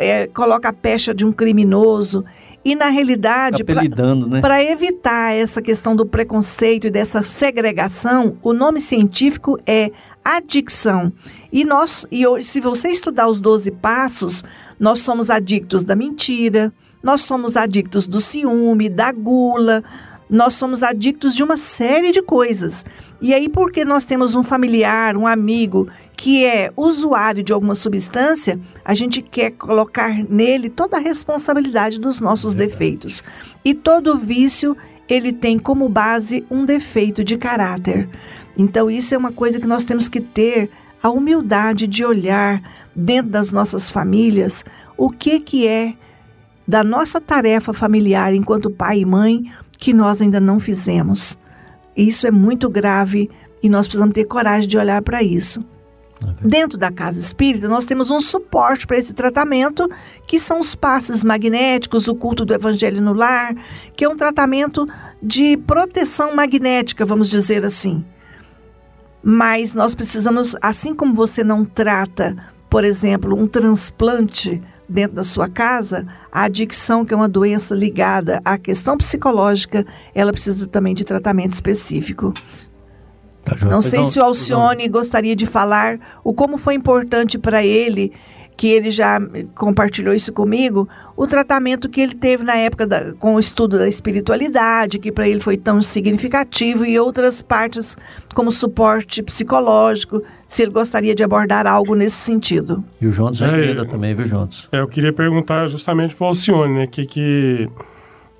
é, 0.00 0.26
coloca 0.28 0.68
a 0.68 0.72
pecha 0.72 1.14
de 1.14 1.24
um 1.24 1.32
criminoso. 1.32 2.24
E 2.64 2.74
na 2.74 2.86
realidade, 2.86 3.62
para 3.62 3.82
né? 3.82 4.72
evitar 4.72 5.34
essa 5.34 5.60
questão 5.60 5.94
do 5.94 6.06
preconceito 6.06 6.86
e 6.86 6.90
dessa 6.90 7.20
segregação, 7.20 8.38
o 8.42 8.54
nome 8.54 8.80
científico 8.80 9.58
é 9.66 9.90
adicção. 10.24 11.12
E 11.52 11.62
nós, 11.62 12.06
e 12.10 12.26
hoje, 12.26 12.46
se 12.46 12.60
você 12.60 12.88
estudar 12.88 13.28
os 13.28 13.38
12 13.38 13.70
passos, 13.70 14.42
nós 14.80 15.00
somos 15.00 15.28
adictos 15.28 15.84
da 15.84 15.94
mentira, 15.94 16.72
nós 17.02 17.20
somos 17.20 17.54
adictos 17.54 18.06
do 18.06 18.18
ciúme, 18.18 18.88
da 18.88 19.12
gula, 19.12 19.84
nós 20.34 20.54
somos 20.54 20.82
adictos 20.82 21.32
de 21.32 21.44
uma 21.44 21.56
série 21.56 22.10
de 22.10 22.20
coisas. 22.20 22.84
E 23.20 23.32
aí, 23.32 23.48
porque 23.48 23.84
nós 23.84 24.04
temos 24.04 24.34
um 24.34 24.42
familiar, 24.42 25.16
um 25.16 25.28
amigo 25.28 25.88
que 26.16 26.44
é 26.44 26.72
usuário 26.76 27.44
de 27.44 27.52
alguma 27.52 27.76
substância, 27.76 28.58
a 28.84 28.94
gente 28.94 29.22
quer 29.22 29.52
colocar 29.52 30.12
nele 30.28 30.68
toda 30.68 30.96
a 30.96 31.00
responsabilidade 31.00 32.00
dos 32.00 32.18
nossos 32.18 32.56
defeitos. 32.56 33.22
E 33.64 33.74
todo 33.74 34.18
vício, 34.18 34.76
ele 35.08 35.32
tem 35.32 35.56
como 35.56 35.88
base 35.88 36.44
um 36.50 36.64
defeito 36.64 37.22
de 37.22 37.36
caráter. 37.36 38.08
Então, 38.58 38.90
isso 38.90 39.14
é 39.14 39.18
uma 39.18 39.30
coisa 39.30 39.60
que 39.60 39.68
nós 39.68 39.84
temos 39.84 40.08
que 40.08 40.20
ter 40.20 40.68
a 41.00 41.10
humildade 41.10 41.86
de 41.86 42.04
olhar 42.04 42.60
dentro 42.92 43.30
das 43.30 43.52
nossas 43.52 43.88
famílias 43.88 44.64
o 44.96 45.10
que 45.10 45.38
que 45.38 45.68
é 45.68 45.94
da 46.66 46.82
nossa 46.82 47.20
tarefa 47.20 47.72
familiar 47.72 48.34
enquanto 48.34 48.70
pai 48.70 49.00
e 49.00 49.04
mãe 49.04 49.52
que 49.84 49.92
nós 49.92 50.22
ainda 50.22 50.40
não 50.40 50.58
fizemos. 50.58 51.36
Isso 51.94 52.26
é 52.26 52.30
muito 52.30 52.70
grave 52.70 53.30
e 53.62 53.68
nós 53.68 53.86
precisamos 53.86 54.14
ter 54.14 54.24
coragem 54.24 54.66
de 54.66 54.78
olhar 54.78 55.02
para 55.02 55.22
isso. 55.22 55.62
Dentro 56.40 56.78
da 56.78 56.90
casa 56.90 57.20
espírita, 57.20 57.68
nós 57.68 57.84
temos 57.84 58.10
um 58.10 58.18
suporte 58.18 58.86
para 58.86 58.96
esse 58.96 59.12
tratamento, 59.12 59.86
que 60.26 60.40
são 60.40 60.58
os 60.58 60.74
passes 60.74 61.22
magnéticos, 61.22 62.08
o 62.08 62.14
culto 62.14 62.46
do 62.46 62.54
evangelho 62.54 63.02
no 63.02 63.12
lar, 63.12 63.54
que 63.94 64.06
é 64.06 64.08
um 64.08 64.16
tratamento 64.16 64.88
de 65.22 65.54
proteção 65.58 66.34
magnética, 66.34 67.04
vamos 67.04 67.28
dizer 67.28 67.62
assim. 67.62 68.02
Mas 69.22 69.74
nós 69.74 69.94
precisamos, 69.94 70.56
assim 70.62 70.94
como 70.94 71.12
você 71.12 71.44
não 71.44 71.62
trata, 71.62 72.34
por 72.70 72.84
exemplo, 72.84 73.38
um 73.38 73.46
transplante 73.46 74.62
dentro 74.88 75.16
da 75.16 75.24
sua 75.24 75.48
casa, 75.48 76.06
a 76.30 76.44
adicção, 76.44 77.04
que 77.04 77.12
é 77.12 77.16
uma 77.16 77.28
doença 77.28 77.74
ligada 77.74 78.40
à 78.44 78.58
questão 78.58 78.96
psicológica, 78.96 79.86
ela 80.14 80.32
precisa 80.32 80.66
também 80.66 80.94
de 80.94 81.04
tratamento 81.04 81.52
específico. 81.52 82.32
Tá, 83.44 83.56
Não 83.66 83.82
sei 83.82 84.00
então, 84.00 84.10
se 84.10 84.18
o 84.18 84.24
Alcione 84.24 84.88
gostaria 84.88 85.36
de 85.36 85.46
falar 85.46 85.98
o 86.24 86.32
como 86.32 86.56
foi 86.56 86.74
importante 86.74 87.38
para 87.38 87.64
ele 87.64 88.12
que 88.56 88.68
ele 88.68 88.90
já 88.90 89.18
compartilhou 89.54 90.14
isso 90.14 90.32
comigo, 90.32 90.88
o 91.16 91.26
tratamento 91.26 91.88
que 91.88 92.00
ele 92.00 92.14
teve 92.14 92.44
na 92.44 92.56
época 92.56 92.86
da, 92.86 93.12
com 93.14 93.34
o 93.34 93.40
estudo 93.40 93.78
da 93.78 93.88
espiritualidade, 93.88 94.98
que 94.98 95.10
para 95.10 95.28
ele 95.28 95.40
foi 95.40 95.56
tão 95.56 95.80
significativo, 95.80 96.84
e 96.84 96.98
outras 96.98 97.42
partes 97.42 97.96
como 98.34 98.50
suporte 98.50 99.22
psicológico, 99.22 100.22
se 100.46 100.62
ele 100.62 100.70
gostaria 100.70 101.14
de 101.14 101.22
abordar 101.22 101.66
algo 101.66 101.94
nesse 101.94 102.16
sentido. 102.16 102.84
E 103.00 103.06
o 103.06 103.10
Jones 103.10 103.38
já 103.38 103.48
é, 103.48 103.84
também, 103.84 104.14
viu, 104.14 104.26
Jones? 104.26 104.68
É, 104.72 104.80
eu 104.80 104.88
queria 104.88 105.12
perguntar 105.12 105.66
justamente 105.66 106.14
para 106.14 106.24
o 106.24 106.28
Alcione, 106.28 106.74
né, 106.74 106.86
que, 106.86 107.06
que 107.06 107.68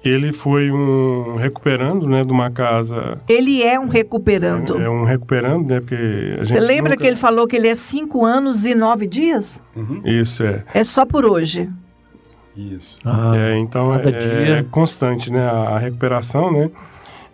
ele 0.04 0.32
foi 0.32 0.70
um 0.70 1.36
recuperando, 1.36 2.06
né, 2.06 2.22
de 2.22 2.30
uma 2.30 2.50
casa. 2.50 3.18
Ele 3.26 3.62
é 3.62 3.80
um 3.80 3.88
recuperando. 3.88 4.78
É, 4.78 4.84
é 4.84 4.90
um 4.90 5.04
recuperando, 5.04 5.66
né, 5.66 5.80
porque 5.80 6.36
Você 6.40 6.60
lembra 6.60 6.90
nunca... 6.90 6.96
que 6.98 7.06
ele 7.06 7.16
falou 7.16 7.46
que 7.46 7.56
ele 7.56 7.68
é 7.68 7.74
cinco 7.74 8.24
anos 8.24 8.66
e 8.66 8.74
nove 8.74 9.06
dias? 9.06 9.62
Uhum. 9.74 10.02
Isso 10.04 10.42
é. 10.42 10.62
É 10.74 10.84
só 10.84 11.06
por 11.06 11.24
hoje. 11.24 11.70
Isso. 12.54 13.00
Ah, 13.04 13.32
é, 13.34 13.56
então 13.56 13.94
é, 13.94 14.12
dia... 14.12 14.58
é, 14.58 14.62
constante, 14.62 15.32
né, 15.32 15.44
a, 15.44 15.70
a 15.70 15.78
recuperação, 15.78 16.52
né. 16.52 16.70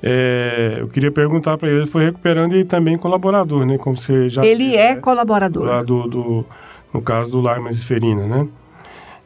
É, 0.02 0.78
eu 0.78 0.88
queria 0.88 1.10
perguntar 1.10 1.58
para 1.58 1.68
ele, 1.68 1.78
ele 1.78 1.86
foi 1.86 2.04
recuperando 2.04 2.56
e 2.56 2.64
também 2.64 2.96
colaborador, 2.96 3.66
né, 3.66 3.76
como 3.76 3.96
você 3.96 4.28
já. 4.28 4.44
Ele 4.44 4.76
é 4.76 4.94
né? 4.94 5.00
colaborador. 5.00 5.84
Do, 5.84 6.08
do, 6.08 6.46
no 6.94 7.02
caso 7.02 7.30
do 7.32 7.40
Lar 7.40 7.60
Mesiferina, 7.60 8.26
né. 8.26 8.48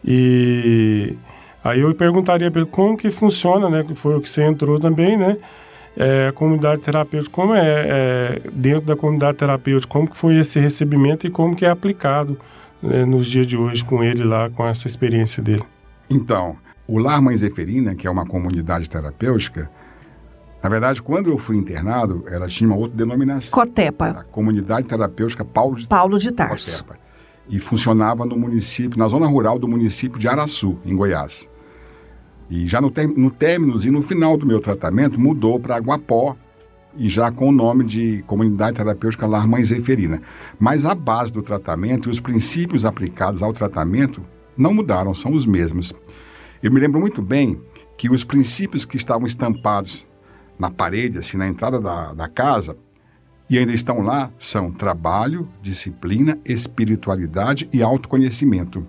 E 0.02 1.14
Aí 1.64 1.80
eu 1.80 1.94
perguntaria 1.94 2.50
para 2.50 2.60
ele 2.60 2.70
como 2.70 2.94
que 2.94 3.10
funciona, 3.10 3.70
né? 3.70 3.82
Que 3.82 3.94
foi 3.94 4.14
o 4.16 4.20
que 4.20 4.28
você 4.28 4.42
entrou 4.42 4.78
também, 4.78 5.16
né? 5.16 5.38
É, 5.96 6.28
a 6.28 6.32
comunidade 6.32 6.82
terapêutica, 6.82 7.34
como 7.34 7.54
é, 7.54 7.62
é, 7.62 8.42
dentro 8.52 8.82
da 8.82 8.96
comunidade 8.96 9.38
terapêutica, 9.38 9.90
como 9.90 10.08
que 10.08 10.16
foi 10.16 10.36
esse 10.38 10.60
recebimento 10.60 11.26
e 11.26 11.30
como 11.30 11.56
que 11.56 11.64
é 11.64 11.70
aplicado 11.70 12.38
né, 12.82 13.04
nos 13.04 13.26
dias 13.26 13.46
de 13.46 13.56
hoje 13.56 13.84
com 13.84 14.04
ele 14.04 14.24
lá, 14.24 14.50
com 14.50 14.66
essa 14.66 14.86
experiência 14.86 15.42
dele? 15.42 15.62
Então, 16.10 16.56
o 16.86 16.98
Lar 16.98 17.22
Mãe 17.22 17.36
Zeferina, 17.36 17.94
que 17.94 18.06
é 18.06 18.10
uma 18.10 18.26
comunidade 18.26 18.90
terapêutica, 18.90 19.70
na 20.62 20.68
verdade, 20.68 21.00
quando 21.02 21.30
eu 21.30 21.38
fui 21.38 21.56
internado, 21.56 22.24
ela 22.26 22.48
tinha 22.48 22.68
uma 22.68 22.76
outra 22.76 22.96
denominação. 22.96 23.50
Cotepa. 23.50 24.06
A 24.06 24.24
Comunidade 24.24 24.86
Terapêutica 24.86 25.44
Paulo 25.44 25.76
de, 25.76 25.86
Paulo 25.86 26.18
de 26.18 26.32
Tarso. 26.32 26.82
Cotepa. 26.82 26.98
E 27.50 27.60
funcionava 27.60 28.24
no 28.24 28.34
município, 28.34 28.98
na 28.98 29.06
zona 29.06 29.26
rural 29.26 29.58
do 29.58 29.68
município 29.68 30.18
de 30.18 30.26
Araçu, 30.26 30.78
em 30.82 30.96
Goiás. 30.96 31.50
E 32.48 32.68
já 32.68 32.80
no, 32.80 32.92
no 33.16 33.34
e 33.84 33.90
no 33.90 34.02
final 34.02 34.36
do 34.36 34.46
meu 34.46 34.60
tratamento, 34.60 35.18
mudou 35.18 35.58
para 35.58 35.76
Aguapó, 35.76 36.36
e 36.96 37.08
já 37.08 37.30
com 37.30 37.48
o 37.48 37.52
nome 37.52 37.84
de 37.84 38.22
Comunidade 38.26 38.76
Terapêutica 38.76 39.26
Lar 39.26 39.48
Mãe 39.48 39.64
Zeferina. 39.64 40.22
Mas 40.58 40.84
a 40.84 40.94
base 40.94 41.32
do 41.32 41.42
tratamento 41.42 42.08
e 42.08 42.12
os 42.12 42.20
princípios 42.20 42.84
aplicados 42.84 43.42
ao 43.42 43.52
tratamento 43.52 44.22
não 44.56 44.72
mudaram, 44.72 45.14
são 45.14 45.32
os 45.32 45.44
mesmos. 45.44 45.92
Eu 46.62 46.72
me 46.72 46.80
lembro 46.80 47.00
muito 47.00 47.20
bem 47.20 47.60
que 47.96 48.10
os 48.10 48.24
princípios 48.24 48.84
que 48.84 48.96
estavam 48.96 49.26
estampados 49.26 50.06
na 50.58 50.70
parede, 50.70 51.18
assim, 51.18 51.36
na 51.36 51.48
entrada 51.48 51.80
da, 51.80 52.14
da 52.14 52.28
casa, 52.28 52.76
e 53.50 53.58
ainda 53.58 53.72
estão 53.72 54.00
lá, 54.00 54.30
são 54.38 54.70
trabalho, 54.70 55.48
disciplina, 55.60 56.38
espiritualidade 56.44 57.68
e 57.72 57.82
autoconhecimento. 57.82 58.86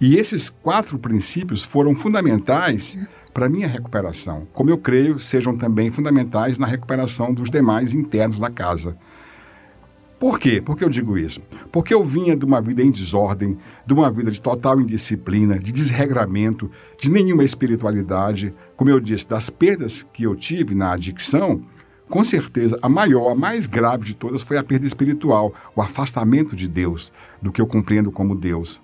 E 0.00 0.16
esses 0.16 0.48
quatro 0.48 0.98
princípios 0.98 1.62
foram 1.62 1.94
fundamentais 1.94 2.98
para 3.34 3.50
minha 3.50 3.68
recuperação, 3.68 4.48
como 4.50 4.70
eu 4.70 4.78
creio 4.78 5.20
sejam 5.20 5.54
também 5.58 5.92
fundamentais 5.92 6.56
na 6.56 6.66
recuperação 6.66 7.34
dos 7.34 7.50
demais 7.50 7.92
internos 7.92 8.40
da 8.40 8.48
casa. 8.48 8.96
Por 10.18 10.38
quê? 10.38 10.58
Por 10.58 10.74
que 10.74 10.84
eu 10.84 10.88
digo 10.88 11.18
isso? 11.18 11.42
Porque 11.70 11.92
eu 11.92 12.02
vinha 12.02 12.34
de 12.34 12.46
uma 12.46 12.62
vida 12.62 12.82
em 12.82 12.90
desordem, 12.90 13.58
de 13.86 13.92
uma 13.92 14.10
vida 14.10 14.30
de 14.30 14.40
total 14.40 14.80
indisciplina, 14.80 15.58
de 15.58 15.70
desregramento, 15.70 16.70
de 16.98 17.10
nenhuma 17.10 17.44
espiritualidade. 17.44 18.54
Como 18.76 18.88
eu 18.88 19.00
disse, 19.00 19.28
das 19.28 19.50
perdas 19.50 20.02
que 20.14 20.22
eu 20.22 20.34
tive 20.34 20.74
na 20.74 20.92
adicção, 20.92 21.62
com 22.08 22.24
certeza, 22.24 22.78
a 22.80 22.88
maior, 22.88 23.32
a 23.32 23.34
mais 23.34 23.66
grave 23.66 24.04
de 24.04 24.16
todas 24.16 24.40
foi 24.40 24.56
a 24.56 24.64
perda 24.64 24.86
espiritual, 24.86 25.54
o 25.76 25.82
afastamento 25.82 26.56
de 26.56 26.66
Deus, 26.66 27.12
do 27.40 27.52
que 27.52 27.60
eu 27.60 27.66
compreendo 27.66 28.10
como 28.10 28.34
Deus 28.34 28.80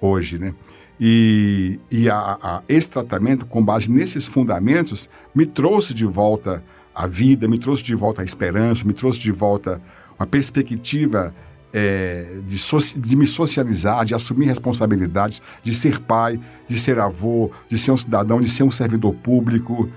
hoje, 0.00 0.38
né? 0.38 0.54
E, 1.00 1.78
e 1.90 2.10
a, 2.10 2.38
a, 2.42 2.62
esse 2.68 2.90
tratamento, 2.90 3.46
com 3.46 3.64
base 3.64 3.90
nesses 3.90 4.26
fundamentos, 4.26 5.08
me 5.34 5.46
trouxe 5.46 5.94
de 5.94 6.04
volta 6.04 6.62
a 6.94 7.06
vida, 7.06 7.46
me 7.46 7.58
trouxe 7.58 7.84
de 7.84 7.94
volta 7.94 8.22
a 8.22 8.24
esperança, 8.24 8.84
me 8.84 8.92
trouxe 8.92 9.20
de 9.20 9.30
volta 9.30 9.80
uma 10.18 10.26
perspectiva 10.26 11.32
é, 11.72 12.40
de, 12.46 12.58
so, 12.58 12.78
de 12.98 13.14
me 13.14 13.26
socializar, 13.26 14.04
de 14.04 14.14
assumir 14.14 14.46
responsabilidades, 14.46 15.40
de 15.62 15.72
ser 15.74 16.00
pai, 16.00 16.40
de 16.66 16.78
ser 16.78 16.98
avô, 16.98 17.52
de 17.68 17.78
ser 17.78 17.92
um 17.92 17.96
cidadão, 17.96 18.40
de 18.40 18.48
ser 18.48 18.64
um 18.64 18.70
servidor 18.70 19.14
público. 19.14 19.88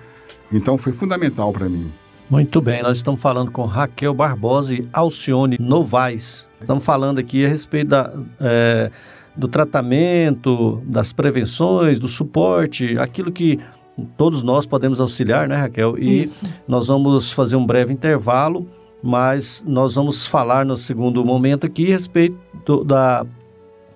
Então 0.51 0.77
foi 0.77 0.93
fundamental 0.93 1.51
para 1.51 1.67
mim. 1.67 1.91
Muito 2.29 2.61
bem, 2.61 2.81
nós 2.81 2.97
estamos 2.97 3.19
falando 3.19 3.51
com 3.51 3.65
Raquel 3.65 4.13
Barbosa 4.13 4.75
e 4.75 4.87
Alcione 4.93 5.57
Novaes. 5.59 6.47
Estamos 6.61 6.83
falando 6.83 7.17
aqui 7.17 7.45
a 7.45 7.49
respeito 7.49 7.89
da, 7.89 8.13
é, 8.39 8.91
do 9.35 9.47
tratamento, 9.47 10.81
das 10.85 11.13
prevenções, 11.13 11.99
do 11.99 12.07
suporte, 12.07 12.97
aquilo 12.97 13.31
que 13.31 13.59
todos 14.17 14.41
nós 14.43 14.65
podemos 14.65 14.99
auxiliar, 14.99 15.47
né, 15.47 15.55
Raquel? 15.55 15.97
E 15.97 16.21
Isso. 16.21 16.45
nós 16.67 16.87
vamos 16.87 17.31
fazer 17.31 17.55
um 17.55 17.65
breve 17.65 17.93
intervalo, 17.93 18.67
mas 19.01 19.63
nós 19.67 19.95
vamos 19.95 20.25
falar 20.25 20.65
no 20.65 20.77
segundo 20.77 21.23
momento 21.25 21.65
aqui 21.65 21.87
a 21.87 21.95
respeito 21.95 22.37
do, 22.65 22.83
da, 22.83 23.25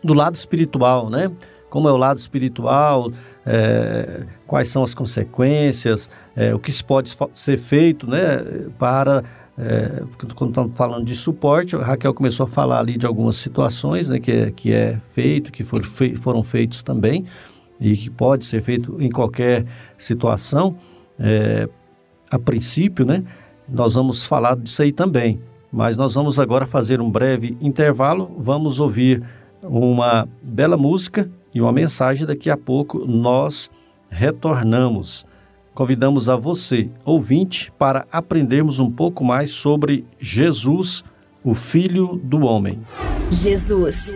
do 0.04 0.14
lado 0.14 0.36
espiritual, 0.36 1.10
né? 1.10 1.32
Como 1.70 1.90
é 1.90 1.92
o 1.92 1.98
lado 1.98 2.18
espiritual, 2.18 3.12
é, 3.46 4.24
quais 4.48 4.70
são 4.70 4.84
as 4.84 4.96
consequências, 4.96 6.10
é, 6.36 6.56
o 6.56 6.60
que 6.60 6.72
se 6.72 6.84
pode 6.84 7.14
ser 7.34 7.58
feito, 7.58 8.10
né, 8.10 8.70
para 8.80 9.24
é, 9.58 10.04
quando 10.36 10.50
estamos 10.50 10.72
falando 10.76 11.06
de 11.06 11.16
suporte, 11.16 11.76
a 11.76 11.84
Raquel 11.84 12.14
começou 12.14 12.46
a 12.46 12.50
falar 12.50 12.80
ali 12.80 12.98
de 12.98 13.06
algumas 13.06 13.38
situações 13.38 14.10
né, 14.10 14.20
que, 14.20 14.32
é, 14.32 14.52
que 14.52 14.74
é 14.74 15.00
feito, 15.14 15.52
que 15.52 15.64
for, 15.64 15.84
foram 15.84 16.44
feitos 16.44 16.84
também 16.84 17.26
e 17.80 17.96
que 17.96 18.10
pode 18.10 18.46
ser 18.46 18.62
feito 18.62 19.02
em 19.02 19.10
qualquer 19.10 19.66
situação, 19.98 20.76
é, 21.20 21.70
a 22.30 22.40
princípio, 22.40 23.06
né? 23.06 23.24
Nós 23.68 23.96
vamos 23.96 24.26
falar 24.26 24.56
disso 24.56 24.82
aí 24.82 24.92
também, 24.92 25.40
mas 25.72 25.98
nós 25.98 26.14
vamos 26.14 26.40
agora 26.40 26.68
fazer 26.68 27.02
um 27.02 27.10
breve 27.10 27.58
intervalo, 27.60 28.34
vamos 28.38 28.80
ouvir 28.80 29.24
uma 29.62 30.28
bela 30.42 30.78
música 30.78 31.30
e 31.54 31.62
uma 31.62 31.72
mensagem. 31.72 32.26
Daqui 32.26 32.50
a 32.50 32.58
pouco 32.58 33.06
nós 33.06 33.72
retornamos. 34.10 35.26
Convidamos 35.76 36.30
a 36.30 36.38
você, 36.38 36.90
ouvinte, 37.04 37.70
para 37.78 38.08
aprendermos 38.10 38.80
um 38.80 38.90
pouco 38.90 39.26
mais 39.26 39.52
sobre 39.52 40.06
Jesus, 40.18 41.04
o 41.44 41.54
Filho 41.54 42.16
do 42.24 42.46
Homem. 42.46 42.80
Jesus, 43.30 44.14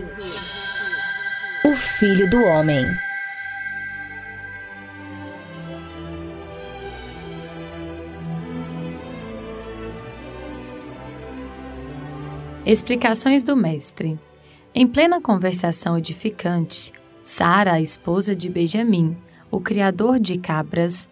o 1.62 1.76
Filho 1.76 2.30
do 2.30 2.38
Homem. 2.38 2.82
Explicações 12.64 13.42
do 13.42 13.54
Mestre. 13.54 14.18
Em 14.74 14.86
plena 14.86 15.20
conversação 15.20 15.98
edificante, 15.98 16.90
Sara, 17.22 17.74
a 17.74 17.80
esposa 17.82 18.34
de 18.34 18.48
Benjamim, 18.48 19.14
o 19.50 19.60
criador 19.60 20.18
de 20.18 20.38
cabras, 20.38 21.06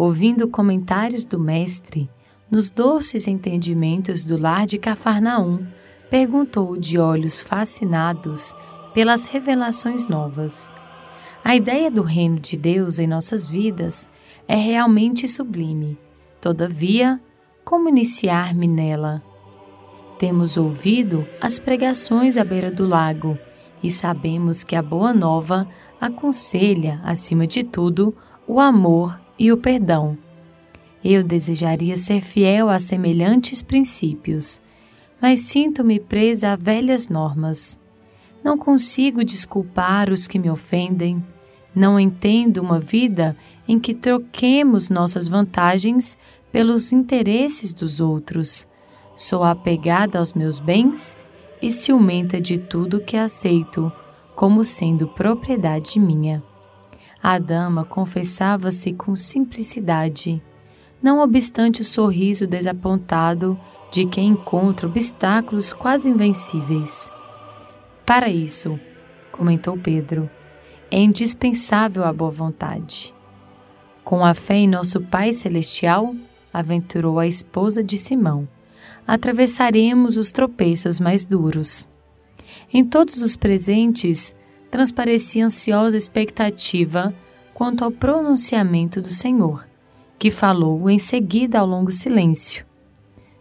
ouvindo 0.00 0.48
comentários 0.48 1.26
do 1.26 1.38
Mestre, 1.38 2.08
nos 2.50 2.70
doces 2.70 3.28
entendimentos 3.28 4.24
do 4.24 4.38
lar 4.38 4.64
de 4.64 4.78
Cafarnaum, 4.78 5.66
perguntou 6.08 6.74
de 6.74 6.98
olhos 6.98 7.38
fascinados 7.38 8.54
pelas 8.94 9.26
revelações 9.26 10.08
novas. 10.08 10.74
A 11.44 11.54
ideia 11.54 11.90
do 11.90 12.00
reino 12.00 12.40
de 12.40 12.56
Deus 12.56 12.98
em 12.98 13.06
nossas 13.06 13.46
vidas 13.46 14.08
é 14.48 14.56
realmente 14.56 15.28
sublime. 15.28 15.98
Todavia, 16.40 17.20
como 17.62 17.90
iniciar-me 17.90 18.66
nela? 18.66 19.22
Temos 20.18 20.56
ouvido 20.56 21.26
as 21.42 21.58
pregações 21.58 22.38
à 22.38 22.44
beira 22.44 22.70
do 22.70 22.88
lago 22.88 23.38
e 23.82 23.90
sabemos 23.90 24.64
que 24.64 24.74
a 24.74 24.82
Boa 24.82 25.12
Nova 25.12 25.68
aconselha, 26.00 27.02
acima 27.04 27.46
de 27.46 27.62
tudo, 27.62 28.16
o 28.48 28.58
amor 28.58 29.20
e 29.40 29.50
o 29.50 29.56
perdão. 29.56 30.18
Eu 31.02 31.24
desejaria 31.24 31.96
ser 31.96 32.20
fiel 32.20 32.68
a 32.68 32.78
semelhantes 32.78 33.62
princípios, 33.62 34.60
mas 35.18 35.40
sinto-me 35.40 35.98
presa 35.98 36.52
a 36.52 36.56
velhas 36.56 37.08
normas. 37.08 37.80
Não 38.44 38.58
consigo 38.58 39.24
desculpar 39.24 40.10
os 40.10 40.26
que 40.26 40.38
me 40.38 40.50
ofendem. 40.50 41.24
Não 41.74 41.98
entendo 41.98 42.58
uma 42.58 42.78
vida 42.78 43.34
em 43.66 43.80
que 43.80 43.94
troquemos 43.94 44.90
nossas 44.90 45.26
vantagens 45.26 46.18
pelos 46.52 46.92
interesses 46.92 47.72
dos 47.72 47.98
outros. 47.98 48.66
Sou 49.16 49.42
apegada 49.42 50.18
aos 50.18 50.34
meus 50.34 50.60
bens 50.60 51.16
e 51.62 51.70
ciumenta 51.70 52.38
de 52.38 52.58
tudo 52.58 53.00
que 53.00 53.16
aceito 53.16 53.90
como 54.34 54.64
sendo 54.64 55.06
propriedade 55.08 55.98
minha. 55.98 56.42
A 57.22 57.38
dama 57.38 57.84
confessava-se 57.84 58.92
com 58.92 59.14
simplicidade, 59.16 60.42
não 61.02 61.20
obstante 61.20 61.82
o 61.82 61.84
sorriso 61.84 62.46
desapontado 62.46 63.58
de 63.90 64.06
quem 64.06 64.28
encontra 64.28 64.86
obstáculos 64.86 65.72
quase 65.72 66.08
invencíveis. 66.08 67.10
Para 68.06 68.28
isso, 68.28 68.78
comentou 69.30 69.76
Pedro, 69.76 70.30
é 70.90 70.98
indispensável 70.98 72.04
a 72.04 72.12
boa 72.12 72.30
vontade. 72.30 73.14
Com 74.02 74.24
a 74.24 74.34
fé 74.34 74.54
em 74.54 74.68
nosso 74.68 75.00
Pai 75.00 75.32
Celestial, 75.32 76.14
aventurou 76.52 77.18
a 77.18 77.26
esposa 77.26 77.84
de 77.84 77.98
Simão 77.98 78.48
atravessaremos 79.06 80.16
os 80.16 80.30
tropeços 80.30 81.00
mais 81.00 81.24
duros. 81.24 81.88
Em 82.72 82.84
todos 82.84 83.20
os 83.22 83.34
presentes 83.34 84.36
transparecia 84.70 85.44
ansiosa 85.44 85.96
expectativa 85.96 87.12
quanto 87.52 87.84
ao 87.84 87.90
pronunciamento 87.90 89.02
do 89.02 89.08
Senhor, 89.08 89.66
que 90.18 90.30
falou 90.30 90.88
em 90.88 90.98
seguida 90.98 91.58
ao 91.58 91.66
longo 91.66 91.90
silêncio. 91.90 92.64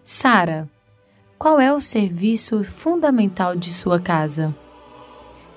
Sara, 0.04 0.70
qual 1.38 1.60
é 1.60 1.72
o 1.72 1.80
serviço 1.80 2.64
fundamental 2.64 3.56
de 3.56 3.72
sua 3.72 4.00
casa? 4.00 4.54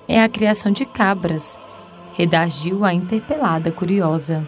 É 0.07 0.21
a 0.21 0.29
criação 0.29 0.71
de 0.71 0.85
cabras, 0.85 1.59
redagiu 2.13 2.85
a 2.85 2.93
interpelada 2.93 3.71
curiosa. 3.71 4.47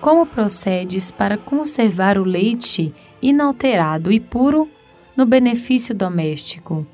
Como 0.00 0.26
procedes 0.26 1.10
para 1.10 1.36
conservar 1.36 2.18
o 2.18 2.24
leite 2.24 2.94
inalterado 3.20 4.12
e 4.12 4.20
puro 4.20 4.68
no 5.16 5.26
benefício 5.26 5.94
doméstico. 5.94 6.86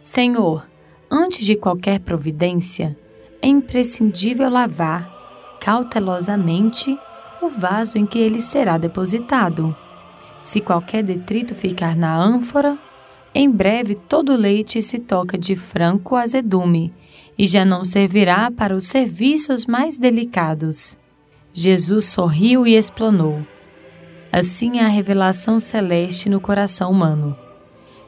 Senhor, 0.00 0.66
antes 1.10 1.44
de 1.44 1.56
qualquer 1.56 2.00
providência, 2.00 2.96
é 3.40 3.48
imprescindível 3.48 4.48
lavar 4.48 5.12
cautelosamente 5.60 6.98
o 7.40 7.48
vaso 7.48 7.98
em 7.98 8.06
que 8.06 8.18
ele 8.18 8.40
será 8.40 8.78
depositado. 8.78 9.74
Se 10.42 10.60
qualquer 10.60 11.02
detrito 11.02 11.54
ficar 11.54 11.96
na 11.96 12.16
ânfora, 12.16 12.78
em 13.34 13.50
breve 13.50 13.94
todo 13.94 14.32
o 14.32 14.36
leite 14.36 14.80
se 14.82 14.98
toca 14.98 15.36
de 15.36 15.56
franco 15.56 16.16
azedume 16.16 16.92
e 17.36 17.46
já 17.46 17.64
não 17.64 17.84
servirá 17.84 18.50
para 18.50 18.74
os 18.74 18.86
serviços 18.86 19.66
mais 19.66 19.98
delicados. 19.98 20.96
Jesus 21.52 22.06
sorriu 22.06 22.66
e 22.66 22.74
explanou. 22.74 23.44
Assim 24.30 24.78
é 24.78 24.84
a 24.84 24.88
revelação 24.88 25.60
celeste 25.60 26.28
no 26.28 26.40
coração 26.40 26.90
humano. 26.90 27.36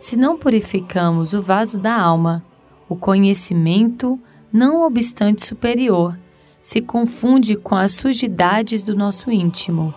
Se 0.00 0.16
não 0.16 0.38
purificamos 0.38 1.32
o 1.32 1.40
vaso 1.40 1.80
da 1.80 1.96
alma, 1.96 2.44
o 2.88 2.96
conhecimento, 2.96 4.18
não 4.52 4.86
obstante 4.86 5.44
superior, 5.44 6.18
se 6.62 6.80
confunde 6.80 7.56
com 7.56 7.74
as 7.74 7.92
sujidades 7.92 8.82
do 8.82 8.96
nosso 8.96 9.30
íntimo, 9.30 9.94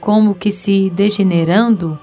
como 0.00 0.34
que 0.34 0.50
se 0.50 0.90
degenerando, 0.90 1.98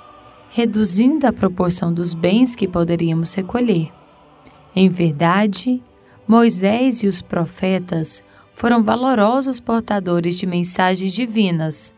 reduzindo 0.50 1.26
a 1.26 1.34
proporção 1.34 1.94
dos 1.94 2.14
bens 2.14 2.56
que 2.56 2.68
poderíamos 2.68 3.34
recolher. 3.34 3.92
Em 4.76 4.90
verdade, 4.90 5.82
Moisés 6.28 7.04
e 7.04 7.08
os 7.08 7.22
profetas 7.22 8.24
foram 8.56 8.84
valorosos 8.84 9.60
portadores 9.60 10.38
de 10.38 10.46
mensagens 10.46 11.14
divinas 11.14 11.94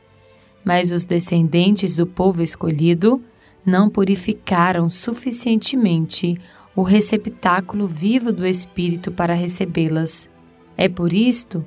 mas 0.66 0.92
os 0.92 1.06
descendentes 1.06 1.98
do 1.98 2.08
povo 2.08 2.42
escolhido 2.42 3.22
não 3.64 3.88
purificaram 3.88 4.90
suficientemente 4.90 6.36
o 6.76 6.84
receptáculo 6.84 7.88
vivo 7.88 8.32
do 8.32 8.46
Espírito 8.46 9.12
para 9.12 9.34
recebê-las. 9.34 10.30
É 10.76 10.90
por 10.90 11.14
isto 11.14 11.66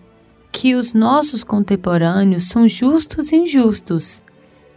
que 0.53 0.75
os 0.75 0.93
nossos 0.93 1.43
contemporâneos 1.43 2.49
são 2.49 2.69
justos 2.69 3.33
e 3.33 3.37
injustos, 3.37 4.23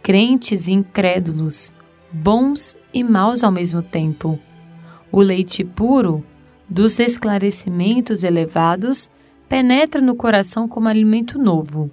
crentes 0.02 0.68
e 0.68 0.72
incrédulos, 0.72 1.74
bons 2.10 2.76
e 2.94 3.04
maus 3.04 3.42
ao 3.42 3.52
mesmo 3.52 3.82
tempo. 3.82 4.38
O 5.10 5.20
leite 5.20 5.64
puro, 5.64 6.24
dos 6.68 6.98
esclarecimentos 6.98 8.24
elevados, 8.24 9.10
penetra 9.48 10.00
no 10.00 10.14
coração 10.14 10.66
como 10.66 10.88
alimento 10.88 11.38
novo. 11.38 11.90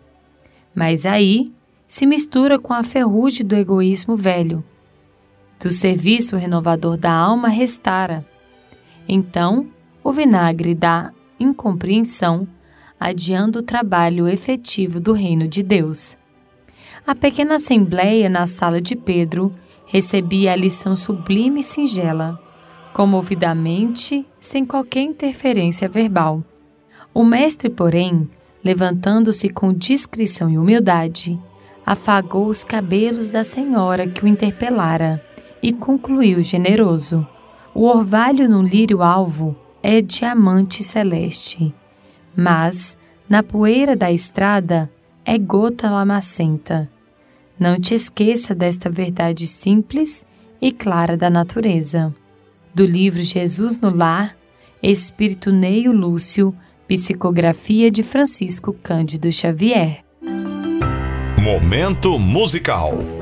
Mas 0.73 1.05
aí 1.05 1.51
se 1.87 2.05
mistura 2.05 2.57
com 2.57 2.73
a 2.73 2.83
ferrugem 2.83 3.45
do 3.45 3.55
egoísmo 3.55 4.15
velho. 4.15 4.63
Do 5.61 5.71
serviço 5.71 6.37
renovador 6.37 6.95
da 6.95 7.11
alma 7.11 7.49
restara. 7.49 8.25
Então, 9.11 9.65
o 10.03 10.11
vinagre 10.11 10.75
da 10.75 11.11
incompreensão, 11.39 12.47
adiando 12.99 13.57
o 13.57 13.63
trabalho 13.63 14.27
efetivo 14.27 14.99
do 14.99 15.13
reino 15.13 15.47
de 15.47 15.63
Deus. 15.63 16.15
A 17.07 17.15
pequena 17.15 17.55
assembleia 17.55 18.29
na 18.29 18.45
sala 18.45 18.79
de 18.79 18.95
Pedro 18.95 19.51
recebia 19.87 20.53
a 20.53 20.55
lição 20.55 20.95
sublime 20.95 21.61
e 21.61 21.63
singela, 21.63 22.39
comovidamente, 22.93 24.23
sem 24.39 24.63
qualquer 24.63 25.01
interferência 25.01 25.89
verbal. 25.89 26.43
O 27.11 27.23
mestre, 27.23 27.67
porém, 27.67 28.29
levantando-se 28.63 29.49
com 29.49 29.73
discrição 29.73 30.51
e 30.51 30.57
humildade, 30.59 31.39
afagou 31.83 32.45
os 32.45 32.63
cabelos 32.63 33.31
da 33.31 33.43
senhora 33.43 34.07
que 34.07 34.23
o 34.23 34.27
interpelara 34.27 35.19
e 35.63 35.73
concluiu 35.73 36.43
generoso: 36.43 37.25
O 37.79 37.83
orvalho 37.83 38.49
no 38.49 38.61
lírio 38.61 39.01
alvo 39.01 39.55
é 39.81 40.01
diamante 40.01 40.83
celeste, 40.83 41.73
mas 42.35 42.97
na 43.29 43.41
poeira 43.41 43.95
da 43.95 44.11
estrada 44.11 44.91
é 45.23 45.37
gota 45.37 45.89
lamacenta. 45.89 46.89
Não 47.57 47.79
te 47.79 47.95
esqueça 47.95 48.53
desta 48.53 48.89
verdade 48.89 49.47
simples 49.47 50.25
e 50.61 50.73
clara 50.73 51.15
da 51.15 51.29
natureza. 51.29 52.13
Do 52.75 52.85
livro 52.85 53.23
Jesus 53.23 53.79
no 53.79 53.95
Lar, 53.95 54.35
Espírito 54.83 55.49
Neio 55.49 55.93
Lúcio, 55.93 56.53
psicografia 56.85 57.89
de 57.89 58.03
Francisco 58.03 58.73
Cândido 58.73 59.31
Xavier. 59.31 60.03
Momento 61.41 62.19
musical. 62.19 63.18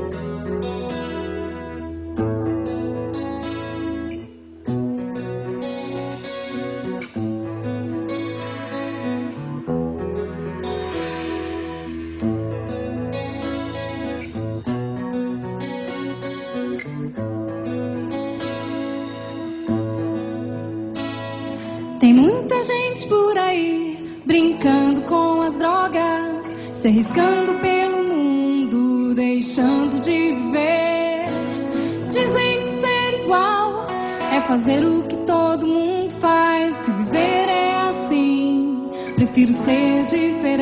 Fazer 34.57 34.83
o 34.83 35.03
que 35.03 35.15
todo 35.17 35.67
mundo 35.67 36.11
faz. 36.19 36.73
Se 36.77 36.89
viver 36.89 37.47
é 37.47 37.75
assim, 37.89 38.89
prefiro 39.15 39.53
ser 39.53 40.03
diferente. 40.05 40.57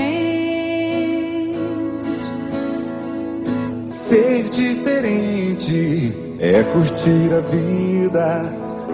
Ser 3.88 4.44
diferente 4.50 6.14
é 6.40 6.62
curtir 6.64 7.34
a 7.34 7.40
vida 7.40 8.44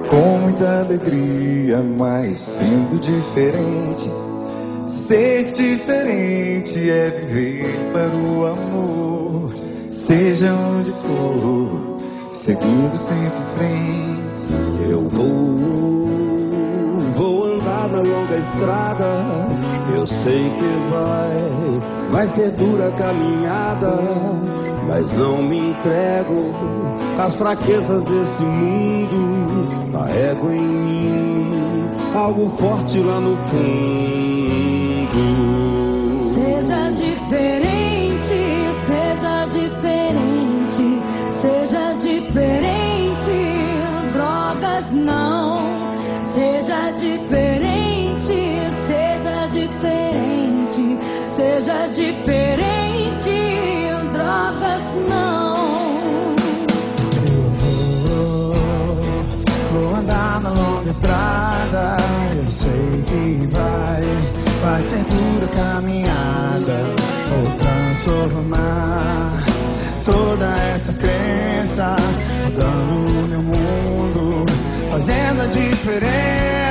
com 0.07 0.37
muita 0.43 0.81
alegria, 0.81 1.81
mas 1.97 2.39
sendo 2.39 2.99
diferente. 2.99 4.07
Ser 4.85 5.51
diferente 5.51 6.91
é 6.91 7.09
viver 7.09 7.75
para 7.91 8.15
o 8.15 8.45
amor, 8.45 9.51
seja 9.89 10.53
onde 10.53 10.91
for, 10.91 11.97
seguindo 12.31 12.95
sempre 12.95 13.25
em 13.25 13.57
frente. 13.57 14.10
Eu 14.89 15.07
vou, 15.09 15.27
vou 17.15 17.53
andar 17.55 17.87
na 17.89 18.01
longa 18.01 18.37
estrada. 18.37 19.05
Eu 19.95 20.05
sei 20.07 20.49
que 20.49 20.89
vai, 20.91 22.11
vai 22.11 22.27
ser 22.27 22.51
dura 22.51 22.89
a 22.89 22.91
caminhada, 22.91 23.99
mas 24.87 25.13
não 25.13 25.41
me 25.41 25.71
entrego 25.71 26.53
às 27.17 27.35
fraquezas 27.35 28.05
desse 28.05 28.43
mundo. 28.43 29.91
Carrego 29.91 30.51
em 30.51 30.61
mim 30.61 30.91
algo 32.15 32.49
forte 32.49 32.99
lá 32.99 33.19
no 33.19 33.37
fundo. 33.47 33.61
Seja 36.21 36.89
diferente, 36.91 37.70
Não. 44.91 45.61
Seja 46.21 46.91
diferente, 46.91 48.33
seja 48.71 49.47
diferente, 49.47 50.97
seja 51.29 51.87
diferente. 51.87 53.31
Drogas 54.13 54.95
não. 55.09 55.73
Vou 59.71 59.95
andar 59.95 60.41
na 60.41 60.49
longa 60.49 60.89
estrada, 60.89 61.97
eu 62.35 62.49
sei 62.49 63.03
que 63.07 63.47
vai, 63.51 64.03
vai 64.63 64.83
ser 64.83 65.03
dura 65.05 65.47
caminhada, 65.47 66.83
vou 67.29 67.57
transformar 67.57 69.31
toda 70.05 70.57
essa 70.73 70.93
crença, 70.93 71.95
mudando 72.45 73.27
meu 73.27 73.41
mundo, 73.41 74.50
fazendo 74.91 75.41
a 75.43 75.45
diferença. 75.45 76.70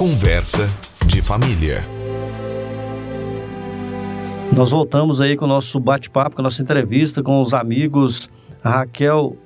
Conversa 0.00 0.66
de 1.04 1.20
família. 1.20 1.84
Nós 4.50 4.70
voltamos 4.70 5.20
aí 5.20 5.36
com 5.36 5.44
o 5.44 5.48
nosso 5.48 5.78
bate-papo, 5.78 6.36
com 6.36 6.40
a 6.40 6.44
nossa 6.44 6.62
entrevista 6.62 7.22
com 7.22 7.42
os 7.42 7.52
amigos 7.52 8.26
Raquel 8.64 9.36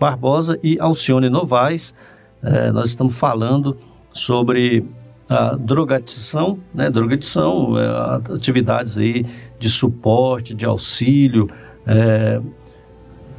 Barbosa 0.00 0.58
e 0.64 0.80
Alcione 0.80 1.30
Novaes. 1.30 1.94
É, 2.42 2.72
nós 2.72 2.88
estamos 2.88 3.16
falando 3.16 3.76
sobre 4.12 4.84
a 5.28 5.54
drogadição, 5.54 6.58
né? 6.74 6.90
Drogadição, 6.90 7.78
é, 7.78 8.34
atividades 8.34 8.98
aí 8.98 9.24
de 9.60 9.70
suporte, 9.70 10.54
de 10.54 10.64
auxílio, 10.64 11.48
é, 11.86 12.40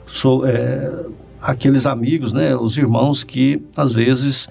so, 0.07 0.45
é, 0.45 1.05
aqueles 1.41 1.85
amigos, 1.85 2.31
né? 2.31 2.55
Os 2.55 2.77
irmãos 2.77 3.25
que 3.25 3.61
às 3.75 3.91
vezes 3.91 4.47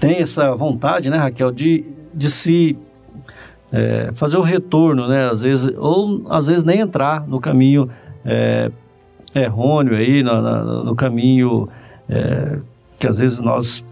têm 0.00 0.20
essa 0.20 0.54
vontade, 0.54 1.10
né, 1.10 1.16
Raquel, 1.16 1.50
de, 1.50 1.84
de 2.14 2.30
se 2.30 2.76
é, 3.72 4.10
fazer 4.12 4.36
o 4.36 4.42
retorno, 4.42 5.06
né? 5.08 5.28
Às 5.30 5.42
vezes, 5.42 5.74
ou 5.76 6.24
às 6.28 6.46
vezes 6.46 6.64
nem 6.64 6.80
entrar 6.80 7.26
no 7.26 7.40
caminho 7.40 7.88
é, 8.24 8.70
errôneo 9.34 9.94
aí, 9.94 10.22
no, 10.22 10.40
no, 10.40 10.84
no 10.84 10.96
caminho 10.96 11.68
é, 12.08 12.58
que 12.98 13.06
às 13.06 13.18
vezes 13.18 13.40
nós 13.40 13.84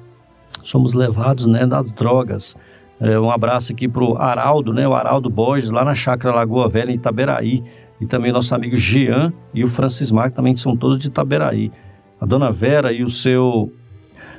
somos 0.63 0.95
levados, 0.95 1.47
né, 1.47 1.67
das 1.67 1.93
drogas. 1.93 2.57
É, 2.99 3.19
um 3.21 3.31
abraço 3.31 3.73
aqui 3.73 3.87
pro 3.87 4.17
Araldo, 4.17 4.73
né, 4.73 4.89
o 4.89 4.95
Araldo 4.95 5.29
Borges, 5.31 5.71
lá 5.71 5.85
na 5.85 5.95
Chácara 5.95 6.35
Lagoa 6.35 6.69
Velha, 6.69 6.91
em 6.91 6.95
Itaberaí. 6.95 7.63
E 8.01 8.07
também 8.07 8.33
nosso 8.33 8.55
amigo 8.55 8.77
Jean 8.77 9.33
e 9.55 9.65
o 9.65 9.69
Francismar, 9.69 10.31
que 10.31 10.37
também 10.37 10.57
são 10.57 10.77
todos 10.77 10.99
de 10.99 11.09
Itaberaí. 11.09 11.73
A 12.21 12.27
dona 12.27 12.51
Vera 12.51 12.93
e 12.93 13.03
o 13.03 13.11
seu, 13.11 13.73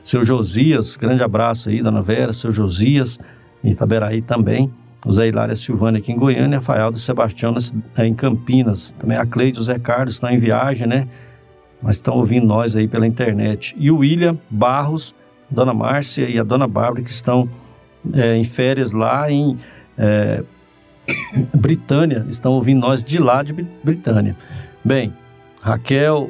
seu 0.07 0.23
Josias, 0.23 0.95
grande 0.95 1.21
abraço 1.21 1.69
aí, 1.69 1.81
dona 1.81 2.01
Vera, 2.01 2.31
seu 2.31 2.51
Josias, 2.51 3.19
em 3.63 3.71
Itaberaí 3.71 4.21
também. 4.21 4.71
O 5.05 5.11
Zé 5.13 5.27
Hilária 5.27 5.55
Silvânia 5.55 5.99
aqui 5.99 6.11
em 6.11 6.17
Goiânia, 6.17 6.57
Rafael 6.57 6.91
do 6.91 6.97
Sebastião 6.99 7.53
na- 7.53 8.05
em 8.05 8.13
Campinas. 8.13 8.91
Também 8.97 9.17
a 9.17 9.25
Cleide 9.25 9.57
e 9.57 9.61
o 9.61 9.63
Zé 9.63 9.77
Carlos 9.77 10.13
estão 10.15 10.29
em 10.29 10.39
viagem, 10.39 10.87
né? 10.87 11.07
Mas 11.81 11.97
estão 11.97 12.15
ouvindo 12.15 12.45
nós 12.47 12.75
aí 12.75 12.87
pela 12.87 13.05
internet. 13.05 13.75
E 13.77 13.91
o 13.91 13.97
William 13.97 14.37
Barros, 14.49 15.13
Dona 15.49 15.73
Márcia 15.73 16.27
e 16.29 16.39
a 16.39 16.43
Dona 16.43 16.67
Bárbara, 16.67 17.03
que 17.03 17.09
estão 17.11 17.47
é, 18.13 18.35
em 18.37 18.43
férias 18.43 18.91
lá 18.93 19.29
em 19.31 19.57
é, 19.97 20.43
Britânia, 21.53 22.25
estão 22.29 22.53
ouvindo 22.53 22.79
nós 22.81 23.03
de 23.03 23.21
lá 23.21 23.43
de 23.43 23.53
Bri- 23.53 23.67
Britânia. 23.83 24.35
Bem, 24.83 25.13
Raquel 25.61 26.29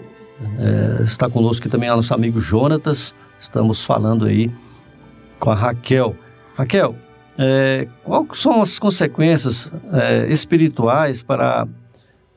é, 0.59 1.03
está 1.03 1.29
conosco 1.29 1.61
aqui 1.63 1.69
também, 1.69 1.89
a 1.89 1.95
nosso 1.95 2.13
amigo 2.13 2.39
Jonatas. 2.39 3.15
Estamos 3.39 3.83
falando 3.83 4.25
aí 4.25 4.51
com 5.39 5.49
a 5.51 5.55
Raquel. 5.55 6.15
Raquel, 6.55 6.95
é, 7.37 7.87
quais 8.03 8.39
são 8.39 8.61
as 8.61 8.79
consequências 8.79 9.73
é, 9.91 10.27
espirituais 10.27 11.21
para 11.21 11.67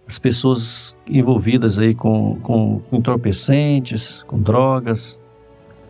as 0.07 0.18
pessoas 0.18 0.96
envolvidas 1.07 1.78
aí 1.78 1.94
com, 1.94 2.38
com, 2.40 2.80
com 2.80 2.96
entorpecentes, 2.96 4.22
com 4.24 4.40
drogas? 4.40 5.19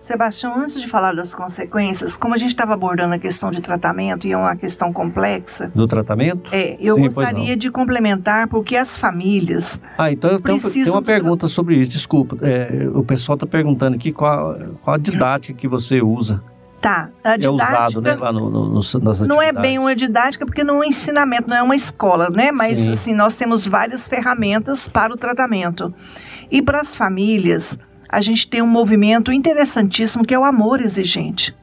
Sebastião, 0.01 0.59
antes 0.59 0.81
de 0.81 0.89
falar 0.89 1.15
das 1.15 1.35
consequências, 1.35 2.17
como 2.17 2.35
a 2.35 2.39
gente 2.39 2.51
estava 2.51 2.73
abordando 2.73 3.15
a 3.15 3.19
questão 3.19 3.51
de 3.51 3.61
tratamento 3.61 4.27
e 4.27 4.33
é 4.33 4.37
uma 4.37 4.57
questão 4.57 4.93
complexa, 4.93 5.71
Do 5.75 5.87
tratamento? 5.87 6.49
é, 6.51 6.77
eu 6.81 6.95
Sim, 6.97 7.03
gostaria 7.03 7.55
de 7.57 7.71
complementar 7.71 8.49
porque 8.49 8.77
as 8.77 8.99
famílias 8.99 9.79
Ah, 9.99 10.11
então 10.11 10.31
eu 10.31 10.41
tenho, 10.41 10.59
Preciso- 10.59 10.85
tem 10.87 10.93
uma 10.93 11.03
pergunta 11.03 11.47
sobre 11.49 11.77
isso, 11.77 11.91
desculpa. 11.91 12.37
É, 12.41 12.89
o 12.95 13.05
pessoal 13.05 13.35
está 13.35 13.47
perguntando 13.47 13.95
aqui 13.97 14.11
qual, 14.11 14.57
qual 14.83 14.95
a 14.95 14.99
didática 14.99 15.53
que 15.53 15.69
você 15.69 16.01
usa. 16.01 16.43
tá, 16.81 17.11
a 17.23 17.35
é 17.35 17.37
didática 17.39 17.67
usado 17.69 18.01
né, 18.01 18.15
lá 18.15 18.33
no, 18.33 18.49
no, 18.51 18.75
nas 18.75 18.95
não 19.21 19.37
é 19.43 19.49
atividades. 19.49 19.61
bem 19.61 19.79
uma 19.79 19.95
didática 19.95 20.47
porque 20.47 20.65
não 20.65 20.77
é 20.77 20.79
um 20.79 20.85
ensinamento, 20.85 21.47
não 21.47 21.57
é 21.59 21.63
uma 21.63 21.77
escola, 21.77 22.31
né? 22.31 22.51
Mas 22.51 22.79
Sim. 22.79 22.93
assim, 22.93 23.15
nós 23.15 23.37
temos 23.37 23.67
várias 23.67 24.09
ferramentas 24.09 24.89
para 24.89 25.13
o 25.13 25.17
tratamento. 25.19 25.93
E 26.51 26.63
para 26.63 26.81
as 26.81 26.97
famílias, 26.97 27.79
a 28.11 28.21
gente 28.21 28.49
tem 28.49 28.61
um 28.61 28.67
movimento 28.67 29.33
interessantíssimo 29.33 30.25
que 30.25 30.35
é 30.35 30.39
o 30.39 30.45
amor 30.45 30.81
exigente. 30.81 31.55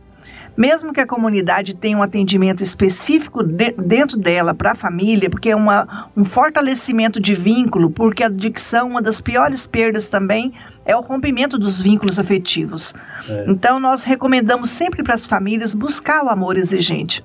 Mesmo 0.55 0.91
que 0.91 0.99
a 0.99 1.05
comunidade 1.05 1.75
tenha 1.75 1.95
um 1.95 2.01
atendimento 2.01 2.63
específico 2.63 3.43
de- 3.43 3.73
dentro 3.73 4.17
dela 4.17 4.55
para 4.55 4.71
a 4.71 4.75
família, 4.75 5.29
porque 5.29 5.51
é 5.51 5.55
uma, 5.55 6.09
um 6.17 6.25
fortalecimento 6.25 7.19
de 7.19 7.35
vínculo, 7.35 7.91
porque 7.91 8.23
a 8.23 8.27
adicção, 8.27 8.89
uma 8.89 9.01
das 9.01 9.21
piores 9.21 9.67
perdas 9.67 10.07
também, 10.07 10.51
é 10.83 10.95
o 10.95 11.01
rompimento 11.01 11.59
dos 11.59 11.79
vínculos 11.79 12.17
afetivos. 12.17 12.95
Então, 13.47 13.79
nós 13.79 14.03
recomendamos 14.03 14.71
sempre 14.71 15.03
para 15.03 15.13
as 15.13 15.27
famílias 15.27 15.75
buscar 15.75 16.23
o 16.23 16.29
amor 16.29 16.57
exigente. 16.57 17.23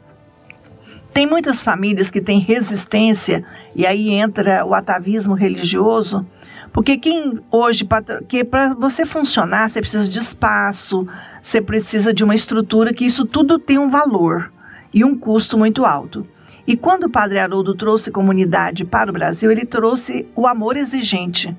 Tem 1.14 1.26
muitas 1.26 1.62
famílias 1.62 2.10
que 2.10 2.20
têm 2.20 2.38
resistência, 2.38 3.44
e 3.74 3.86
aí 3.86 4.10
entra 4.10 4.62
o 4.66 4.74
atavismo 4.74 5.34
religioso, 5.34 6.26
porque 6.72 6.96
quem 6.96 7.40
hoje, 7.50 7.84
para 7.84 8.74
você 8.74 9.04
funcionar, 9.04 9.68
você 9.68 9.80
precisa 9.80 10.08
de 10.08 10.18
espaço, 10.18 11.06
você 11.40 11.60
precisa 11.60 12.14
de 12.14 12.24
uma 12.24 12.34
estrutura, 12.34 12.94
que 12.94 13.04
isso 13.04 13.26
tudo 13.26 13.58
tem 13.58 13.78
um 13.78 13.90
valor 13.90 14.50
e 14.92 15.04
um 15.04 15.16
custo 15.16 15.58
muito 15.58 15.84
alto. 15.84 16.26
E 16.66 16.76
quando 16.76 17.04
o 17.04 17.10
Padre 17.10 17.38
Haroldo 17.38 17.74
trouxe 17.74 18.10
comunidade 18.10 18.84
para 18.84 19.10
o 19.10 19.12
Brasil, 19.12 19.50
ele 19.50 19.66
trouxe 19.66 20.26
o 20.34 20.46
amor 20.46 20.76
exigente. 20.76 21.54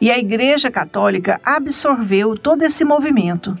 E 0.00 0.10
a 0.10 0.18
Igreja 0.18 0.70
Católica 0.70 1.40
absorveu 1.42 2.36
todo 2.36 2.62
esse 2.62 2.84
movimento. 2.84 3.58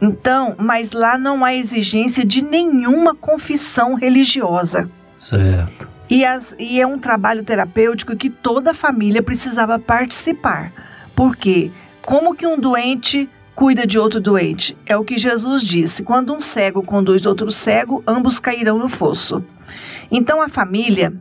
Então, 0.00 0.54
mas 0.58 0.92
lá 0.92 1.16
não 1.16 1.44
há 1.44 1.54
exigência 1.54 2.24
de 2.24 2.42
nenhuma 2.42 3.14
confissão 3.14 3.94
religiosa. 3.94 4.90
Certo. 5.16 5.88
E, 6.10 6.24
as- 6.24 6.54
e 6.58 6.80
é 6.80 6.86
um 6.86 6.98
trabalho 6.98 7.44
terapêutico 7.44 8.16
que 8.16 8.30
toda 8.30 8.70
a 8.70 8.74
família 8.74 9.22
precisava 9.22 9.78
participar. 9.78 10.72
Porque 11.14 11.70
como 12.04 12.34
que 12.34 12.46
um 12.46 12.58
doente 12.58 13.28
cuida 13.58 13.84
de 13.84 13.98
outro 13.98 14.20
doente. 14.20 14.76
É 14.86 14.96
o 14.96 15.02
que 15.02 15.18
Jesus 15.18 15.62
disse: 15.62 16.04
quando 16.04 16.32
um 16.32 16.38
cego 16.38 16.80
conduz 16.80 17.26
outro 17.26 17.50
cego, 17.50 18.04
ambos 18.06 18.38
cairão 18.38 18.78
no 18.78 18.88
fosso. 18.88 19.42
Então 20.12 20.40
a 20.40 20.48
família 20.48 21.12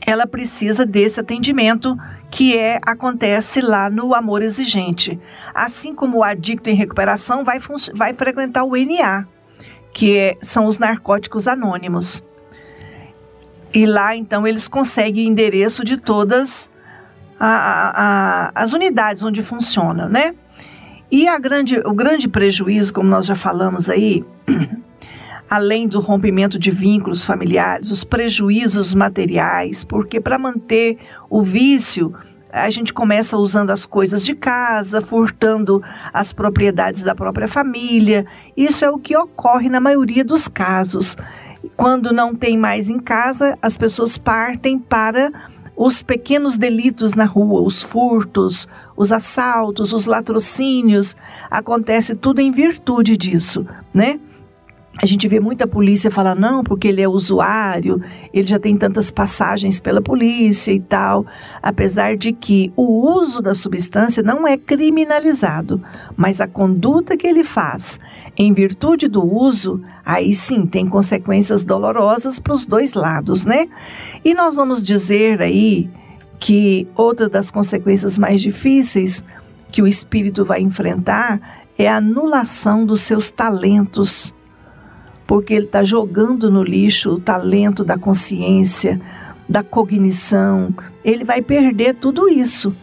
ela 0.00 0.26
precisa 0.26 0.86
desse 0.86 1.20
atendimento 1.20 1.94
que 2.30 2.56
é 2.56 2.80
acontece 2.86 3.60
lá 3.60 3.90
no 3.90 4.14
amor 4.14 4.40
exigente. 4.40 5.20
Assim 5.54 5.94
como 5.94 6.18
o 6.18 6.24
adicto 6.24 6.70
em 6.70 6.74
recuperação 6.74 7.44
vai, 7.44 7.58
vai 7.94 8.14
frequentar 8.14 8.64
o 8.64 8.74
NA, 8.74 9.26
que 9.92 10.16
é, 10.16 10.38
são 10.40 10.64
os 10.64 10.78
narcóticos 10.78 11.46
anônimos. 11.46 12.24
E 13.72 13.86
lá 13.86 14.16
então 14.16 14.46
eles 14.46 14.66
conseguem 14.68 15.26
o 15.26 15.30
endereço 15.30 15.84
de 15.84 15.96
todas 15.96 16.70
a, 17.38 17.46
a, 17.46 17.90
a, 17.94 18.52
as 18.54 18.72
unidades 18.72 19.22
onde 19.22 19.42
funciona, 19.42 20.08
né? 20.08 20.34
E 21.10 21.26
a 21.26 21.38
grande, 21.38 21.78
o 21.78 21.92
grande 21.92 22.28
prejuízo, 22.28 22.92
como 22.92 23.08
nós 23.08 23.26
já 23.26 23.34
falamos 23.34 23.88
aí, 23.88 24.24
além 25.50 25.88
do 25.88 25.98
rompimento 25.98 26.58
de 26.58 26.70
vínculos 26.70 27.24
familiares, 27.24 27.90
os 27.90 28.04
prejuízos 28.04 28.94
materiais, 28.94 29.82
porque 29.82 30.20
para 30.20 30.38
manter 30.38 30.98
o 31.28 31.42
vício, 31.42 32.14
a 32.52 32.70
gente 32.70 32.92
começa 32.92 33.36
usando 33.36 33.70
as 33.70 33.86
coisas 33.86 34.24
de 34.24 34.34
casa, 34.34 35.00
furtando 35.00 35.82
as 36.12 36.32
propriedades 36.32 37.02
da 37.02 37.14
própria 37.14 37.48
família. 37.48 38.26
Isso 38.56 38.84
é 38.84 38.90
o 38.90 38.98
que 38.98 39.16
ocorre 39.16 39.68
na 39.68 39.80
maioria 39.80 40.24
dos 40.24 40.46
casos. 40.46 41.16
Quando 41.80 42.12
não 42.12 42.34
tem 42.34 42.58
mais 42.58 42.90
em 42.90 42.98
casa, 42.98 43.56
as 43.62 43.78
pessoas 43.78 44.18
partem 44.18 44.78
para 44.78 45.32
os 45.74 46.02
pequenos 46.02 46.58
delitos 46.58 47.14
na 47.14 47.24
rua, 47.24 47.62
os 47.62 47.82
furtos, 47.82 48.68
os 48.94 49.10
assaltos, 49.10 49.94
os 49.94 50.04
latrocínios, 50.04 51.16
acontece 51.50 52.14
tudo 52.14 52.40
em 52.40 52.50
virtude 52.50 53.16
disso, 53.16 53.66
né? 53.94 54.20
A 54.98 55.06
gente 55.06 55.28
vê 55.28 55.38
muita 55.40 55.66
polícia 55.66 56.10
falar, 56.10 56.34
não, 56.34 56.62
porque 56.62 56.88
ele 56.88 57.00
é 57.00 57.08
usuário, 57.08 58.02
ele 58.34 58.46
já 58.46 58.58
tem 58.58 58.76
tantas 58.76 59.10
passagens 59.10 59.80
pela 59.80 60.02
polícia 60.02 60.72
e 60.72 60.80
tal. 60.80 61.24
Apesar 61.62 62.16
de 62.16 62.32
que 62.32 62.72
o 62.76 63.08
uso 63.16 63.40
da 63.40 63.54
substância 63.54 64.22
não 64.22 64.46
é 64.46 64.58
criminalizado, 64.58 65.80
mas 66.16 66.40
a 66.40 66.46
conduta 66.46 67.16
que 67.16 67.26
ele 67.26 67.44
faz 67.44 68.00
em 68.36 68.52
virtude 68.52 69.08
do 69.08 69.24
uso, 69.24 69.80
aí 70.04 70.34
sim 70.34 70.66
tem 70.66 70.86
consequências 70.86 71.64
dolorosas 71.64 72.38
para 72.38 72.52
os 72.52 72.66
dois 72.66 72.92
lados, 72.92 73.44
né? 73.46 73.68
E 74.24 74.34
nós 74.34 74.56
vamos 74.56 74.82
dizer 74.82 75.40
aí 75.40 75.88
que 76.38 76.86
outra 76.96 77.28
das 77.28 77.50
consequências 77.50 78.18
mais 78.18 78.42
difíceis 78.42 79.24
que 79.70 79.80
o 79.80 79.86
espírito 79.86 80.44
vai 80.44 80.60
enfrentar 80.60 81.62
é 81.78 81.88
a 81.88 81.96
anulação 81.96 82.84
dos 82.84 83.00
seus 83.00 83.30
talentos 83.30 84.34
porque 85.30 85.54
ele 85.54 85.66
está 85.66 85.84
jogando 85.84 86.50
no 86.50 86.60
lixo 86.60 87.12
o 87.12 87.20
talento 87.20 87.84
da 87.84 87.96
consciência, 87.96 89.00
da 89.48 89.62
cognição. 89.62 90.74
Ele 91.04 91.22
vai 91.22 91.40
perder 91.40 91.94
tudo 91.94 92.28
isso. 92.28 92.74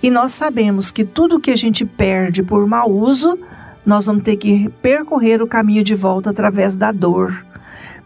E 0.00 0.08
nós 0.08 0.30
sabemos 0.30 0.92
que 0.92 1.04
tudo 1.04 1.40
que 1.40 1.50
a 1.50 1.56
gente 1.56 1.84
perde 1.84 2.44
por 2.44 2.64
mau 2.64 2.88
uso, 2.88 3.36
nós 3.84 4.06
vamos 4.06 4.22
ter 4.22 4.36
que 4.36 4.68
percorrer 4.80 5.42
o 5.42 5.48
caminho 5.48 5.82
de 5.82 5.96
volta 5.96 6.30
através 6.30 6.76
da 6.76 6.92
dor. 6.92 7.44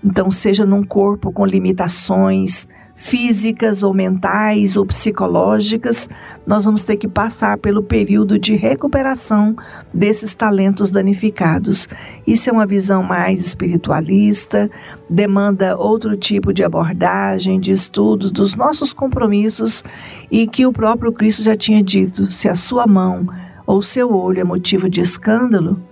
Então, 0.02 0.30
seja 0.30 0.64
num 0.64 0.82
corpo 0.82 1.30
com 1.30 1.44
limitações, 1.44 2.66
físicas 3.00 3.82
ou 3.82 3.94
mentais 3.94 4.76
ou 4.76 4.84
psicológicas, 4.84 6.06
nós 6.46 6.66
vamos 6.66 6.84
ter 6.84 6.98
que 6.98 7.08
passar 7.08 7.56
pelo 7.56 7.82
período 7.82 8.38
de 8.38 8.54
recuperação 8.54 9.56
desses 9.92 10.34
talentos 10.34 10.90
danificados. 10.90 11.88
Isso 12.26 12.50
é 12.50 12.52
uma 12.52 12.66
visão 12.66 13.02
mais 13.02 13.40
espiritualista, 13.40 14.70
demanda 15.08 15.78
outro 15.78 16.14
tipo 16.14 16.52
de 16.52 16.62
abordagem, 16.62 17.58
de 17.58 17.72
estudos 17.72 18.30
dos 18.30 18.54
nossos 18.54 18.92
compromissos 18.92 19.82
e 20.30 20.46
que 20.46 20.66
o 20.66 20.72
próprio 20.72 21.10
Cristo 21.10 21.42
já 21.42 21.56
tinha 21.56 21.82
dito: 21.82 22.30
se 22.30 22.50
a 22.50 22.54
sua 22.54 22.86
mão 22.86 23.26
ou 23.66 23.80
seu 23.80 24.14
olho 24.14 24.40
é 24.40 24.44
motivo 24.44 24.90
de 24.90 25.00
escândalo, 25.00 25.82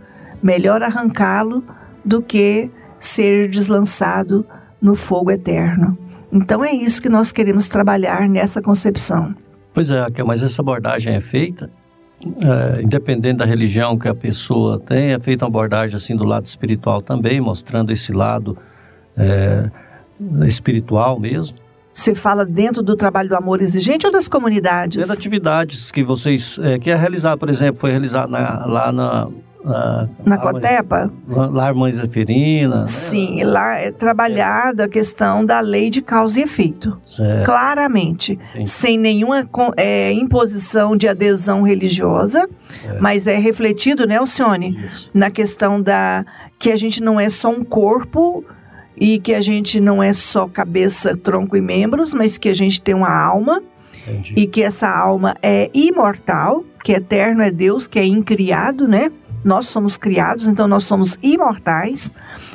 melhor 0.43 0.83
arrancá-lo 0.83 1.65
do 2.05 2.21
que 2.21 2.71
ser 3.01 3.49
deslançado 3.49 4.45
no 4.81 4.95
fogo 4.95 5.31
eterno. 5.31 5.97
Então 6.33 6.65
é 6.65 6.73
isso 6.73 7.01
que 7.01 7.09
nós 7.09 7.33
queremos 7.33 7.69
trabalhar 7.69 8.29
nessa 8.29 8.61
concepção. 8.61 9.35
Pois 9.73 9.91
é, 9.91 10.07
mas 10.27 10.43
essa 10.43 10.61
abordagem 10.61 11.15
é 11.15 11.21
feita, 11.21 11.71
é, 12.25 12.83
independente 12.83 13.39
da 13.39 13.45
religião 13.45 13.97
que 13.97 14.09
a 14.09 14.15
pessoa 14.15 14.81
tem, 14.81 15.13
é 15.13 15.21
feita 15.21 15.45
uma 15.45 15.49
abordagem 15.49 15.97
assim 15.97 16.17
do 16.17 16.25
lado 16.25 16.47
espiritual 16.47 17.01
também, 17.01 17.41
mostrando 17.41 17.93
esse 17.93 18.13
lado 18.13 18.59
é, 19.17 19.71
espiritual 20.47 21.19
mesmo. 21.19 21.59
Você 21.93 22.15
fala 22.15 22.45
dentro 22.45 22.83
do 22.83 22.95
trabalho 22.95 23.29
do 23.29 23.37
amor 23.37 23.61
exigente 23.61 24.07
ou 24.07 24.13
das 24.13 24.29
comunidades? 24.29 24.99
Dentro 24.99 25.13
atividades 25.13 25.91
que 25.91 26.05
vocês, 26.05 26.59
é, 26.63 26.79
que 26.79 26.91
é 26.91 26.95
realizado, 26.95 27.39
por 27.39 27.49
exemplo, 27.49 27.81
foi 27.81 27.91
realizado 27.91 28.31
na, 28.31 28.67
lá 28.67 28.93
na 28.93 29.29
na, 29.65 30.09
na 30.25 30.39
Cotepa? 30.39 31.11
Lá 31.27 31.69
Irmã 31.69 31.91
Zeferina. 31.91 32.81
Né? 32.81 32.87
Sim, 32.87 33.43
lá 33.43 33.79
é 33.79 33.91
trabalhada 33.91 34.85
a 34.85 34.89
questão 34.89 35.45
da 35.45 35.61
lei 35.61 35.91
de 35.91 36.01
causa 36.01 36.41
e 36.41 36.43
efeito. 36.45 37.01
Certo. 37.05 37.45
Claramente, 37.45 38.39
Sim. 38.55 38.67
sem 38.67 38.99
nenhuma 38.99 39.49
é, 39.77 40.13
imposição 40.13 40.97
de 40.97 41.09
adesão 41.09 41.63
religiosa, 41.63 42.49
é. 42.85 42.99
mas 43.01 43.27
é 43.27 43.37
refletido, 43.37 44.07
né, 44.07 44.17
Alcione, 44.17 44.79
Isso. 44.85 45.11
na 45.13 45.31
questão 45.31 45.81
da 45.81 46.25
que 46.59 46.71
a 46.71 46.77
gente 46.77 47.03
não 47.03 47.21
é 47.21 47.29
só 47.29 47.51
um 47.51 47.63
corpo 47.63 48.45
e 48.97 49.19
que 49.19 49.33
a 49.33 49.41
gente 49.41 49.81
não 49.81 50.03
é 50.03 50.13
só 50.13 50.49
cabeça, 50.49 51.17
tronco 51.17 51.57
e 51.57 51.61
membros, 51.61 52.13
mas 52.13 52.37
que 52.37 52.49
a 52.49 52.55
gente 52.55 52.81
tem 52.81 52.95
uma 52.95 53.15
alma. 53.15 53.63
Entendi. 54.07 54.35
E 54.37 54.47
que 54.47 54.63
essa 54.63 54.89
alma 54.89 55.37
é 55.43 55.71
imortal, 55.75 56.65
que 56.83 56.93
eterno 56.93 57.43
é 57.43 57.51
Deus, 57.51 57.87
que 57.87 57.99
é 57.99 58.05
incriado, 58.05 58.89
né? 58.89 59.11
Nós 59.45 59.67
somos 59.67 59.97
criados, 59.97 60.49
então 60.49 60.67
nós 60.67 60.85
somos 60.85 61.17
imortais, 61.23 62.13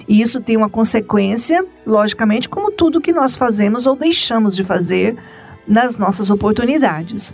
e 0.08 0.22
isso 0.22 0.42
tem 0.42 0.58
uma 0.58 0.70
consequência, 0.70 1.66
logicamente, 1.86 2.50
como 2.50 2.72
tudo 2.72 3.02
que 3.02 3.14
nós 3.14 3.36
fazemos 3.36 3.86
ou 3.86 3.96
deixamos 3.96 4.56
de 4.56 4.64
fazer 4.64 5.16
nas 5.68 5.98
nossas 5.98 6.30
oportunidades. 6.30 7.34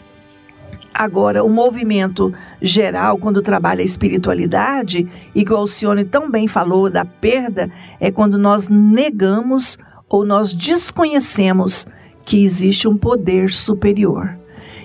Agora, 0.93 1.43
o 1.43 1.49
movimento 1.49 2.33
geral, 2.61 3.17
quando 3.17 3.41
trabalha 3.41 3.81
a 3.81 3.85
espiritualidade, 3.85 5.07
e 5.33 5.45
que 5.45 5.53
o 5.53 5.57
Alcione 5.57 6.03
tão 6.03 6.29
bem 6.29 6.47
falou 6.47 6.89
da 6.89 7.05
perda, 7.05 7.71
é 7.99 8.11
quando 8.11 8.37
nós 8.37 8.67
negamos 8.67 9.77
ou 10.09 10.25
nós 10.25 10.53
desconhecemos 10.53 11.87
que 12.25 12.43
existe 12.43 12.87
um 12.87 12.97
poder 12.97 13.51
superior 13.51 14.37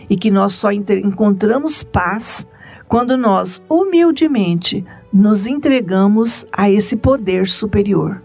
e 0.09 0.17
que 0.17 0.31
nós 0.31 0.53
só 0.53 0.71
encontramos 0.71 1.83
paz 1.83 2.47
quando 2.89 3.17
nós 3.17 3.63
humildemente 3.69 4.85
nos 5.13 5.47
entregamos 5.47 6.47
a 6.53 6.71
esse 6.71 6.97
poder 6.97 7.49
superior, 7.49 8.23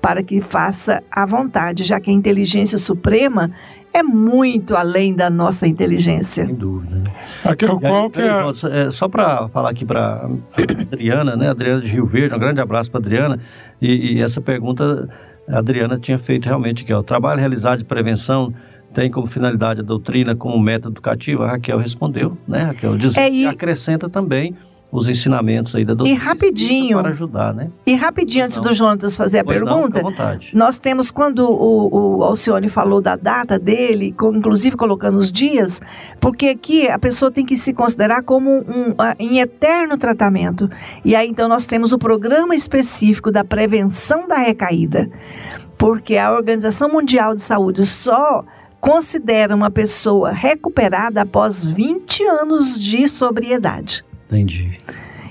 para 0.00 0.22
que 0.22 0.40
faça 0.40 1.02
a 1.10 1.26
vontade, 1.26 1.84
já 1.84 2.00
que 2.00 2.10
a 2.10 2.14
inteligência 2.14 2.78
suprema 2.78 3.50
é 3.92 4.02
muito 4.02 4.76
além 4.76 5.14
da 5.14 5.28
nossa 5.28 5.66
inteligência. 5.66 6.46
Sem 6.46 6.54
dúvida. 6.54 6.96
Né? 6.96 7.12
Aqui 7.44 7.64
é 7.64 7.70
o 7.70 7.78
qual 7.78 8.08
que 8.08 8.20
é... 8.20 8.86
é 8.86 8.90
só 8.90 9.08
para 9.08 9.48
falar 9.48 9.70
aqui 9.70 9.84
para 9.84 10.28
Adriana, 10.92 11.36
né? 11.36 11.50
Adriana 11.50 11.82
de 11.82 11.90
Rio 11.90 12.06
Verde, 12.06 12.34
um 12.34 12.38
grande 12.38 12.60
abraço 12.60 12.90
para 12.90 13.00
Adriana. 13.00 13.38
E, 13.80 14.14
e, 14.14 14.22
essa 14.22 14.40
pergunta 14.40 15.08
a 15.48 15.58
Adriana 15.58 15.98
tinha 15.98 16.18
feito 16.18 16.46
realmente, 16.46 16.84
que 16.84 16.92
é 16.92 16.96
o 16.96 17.02
trabalho 17.02 17.40
realizado 17.40 17.80
de 17.80 17.84
prevenção 17.84 18.54
tem 18.92 19.10
como 19.10 19.26
finalidade 19.26 19.80
a 19.80 19.84
doutrina 19.84 20.34
como 20.34 20.58
método 20.58 20.94
educativo? 20.94 21.42
A 21.42 21.48
Raquel 21.48 21.78
respondeu, 21.78 22.36
né, 22.46 22.62
Raquel? 22.62 22.96
Diz, 22.96 23.16
é, 23.16 23.30
e... 23.30 23.46
acrescenta 23.46 24.08
também 24.08 24.54
os 24.92 25.08
ensinamentos 25.08 25.74
aí 25.74 25.84
da 25.84 25.94
doutrina. 25.94 26.18
E 26.18 26.22
rapidinho. 26.22 26.98
Para 26.98 27.10
ajudar, 27.10 27.54
né? 27.54 27.70
E 27.86 27.94
rapidinho, 27.94 28.46
antes 28.46 28.58
do 28.58 28.74
Jonatas 28.74 29.16
fazer 29.16 29.40
a 29.40 29.44
pergunta, 29.44 30.02
não, 30.02 30.12
nós 30.54 30.78
temos, 30.78 31.10
quando 31.10 31.48
o, 31.48 32.18
o 32.18 32.24
Alcione 32.24 32.68
falou 32.68 33.00
da 33.00 33.14
data 33.14 33.58
dele, 33.58 34.12
com, 34.12 34.34
inclusive 34.34 34.76
colocando 34.76 35.16
os 35.16 35.30
dias, 35.30 35.80
porque 36.20 36.48
aqui 36.48 36.88
a 36.88 36.98
pessoa 36.98 37.30
tem 37.30 37.46
que 37.46 37.56
se 37.56 37.72
considerar 37.72 38.22
como 38.22 38.50
um, 38.50 38.94
em 39.18 39.38
eterno 39.38 39.96
tratamento. 39.96 40.68
E 41.04 41.14
aí, 41.14 41.28
então, 41.28 41.48
nós 41.48 41.66
temos 41.66 41.92
o 41.92 41.98
programa 41.98 42.54
específico 42.54 43.30
da 43.30 43.44
prevenção 43.44 44.26
da 44.26 44.36
recaída, 44.36 45.08
porque 45.78 46.16
a 46.16 46.32
Organização 46.32 46.88
Mundial 46.88 47.34
de 47.34 47.42
Saúde 47.42 47.86
só 47.86 48.44
considera 48.80 49.54
uma 49.54 49.70
pessoa 49.70 50.30
recuperada 50.30 51.22
após 51.22 51.66
20 51.66 52.24
anos 52.24 52.80
de 52.80 53.06
sobriedade. 53.08 54.04
Entendi. 54.26 54.80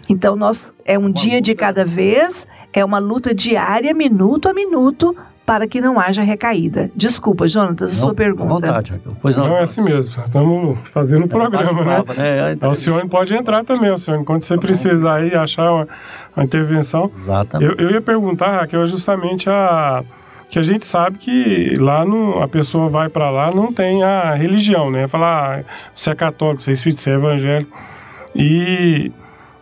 Então, 0.08 0.36
nós, 0.36 0.74
é 0.86 0.97
um 0.97 1.04
uma 1.04 1.12
dia 1.12 1.36
luta. 1.36 1.41
de 1.41 1.56
cada 1.56 1.86
vez, 1.86 2.47
é 2.74 2.84
uma 2.84 3.00
luta 3.00 3.34
diária, 3.34 3.93
minuto 3.93 4.50
a 4.50 4.54
minuto, 4.54 5.16
para 5.45 5.68
que 5.68 5.82
não 5.82 6.00
haja 6.00 6.22
recaída. 6.22 6.91
Desculpa, 6.95 7.47
Jonatas, 7.47 7.91
a 7.91 7.95
sua 7.95 8.12
à 8.12 8.14
pergunta. 8.14 8.54
vontade, 8.54 8.91
Raquel. 8.91 9.18
Pois 9.20 9.36
não. 9.36 9.47
Não 9.47 9.58
é 9.58 9.64
assim 9.64 9.82
mesmo. 9.82 10.24
Estamos 10.24 10.78
fazendo 10.93 11.26
o 11.26 11.28
programa, 11.28 11.84
né? 11.84 12.04
né? 12.16 12.58
A 12.62 12.66
Alcione 12.68 13.10
pode 13.10 13.34
entrar 13.34 13.64
também, 13.64 13.89
Alcione. 13.89 14.24
Quando 14.24 14.43
você 14.43 14.58
precisar 14.60 15.16
aí 15.16 15.34
achar 15.34 15.72
uma, 15.72 15.88
uma 16.36 16.45
intervenção. 16.45 17.10
Exatamente. 17.12 17.72
Eu, 17.80 17.88
eu 17.88 17.91
ia 17.91 18.02
perguntar, 18.02 18.60
Raquel, 18.60 18.86
justamente 18.86 19.50
a 19.50 20.04
que 20.50 20.58
a 20.58 20.64
gente 20.64 20.86
sabe 20.86 21.18
que 21.20 21.76
lá 21.78 22.04
no, 22.04 22.41
a 22.41 22.47
pessoa 22.47 22.89
vai 22.89 23.08
para 23.08 23.30
lá 23.30 23.52
não 23.54 23.72
tem 23.72 24.04
a 24.04 24.34
religião, 24.34 24.89
né? 24.89 25.08
Falar, 25.08 25.60
ah, 25.60 25.64
você 25.93 26.10
é 26.10 26.16
católico, 26.16 26.62
você 26.62 26.72
é 26.72 26.74
espírita, 26.74 27.02
você 27.02 27.12
é 27.12 27.14
evangélico. 27.14 27.78
E, 28.36 29.12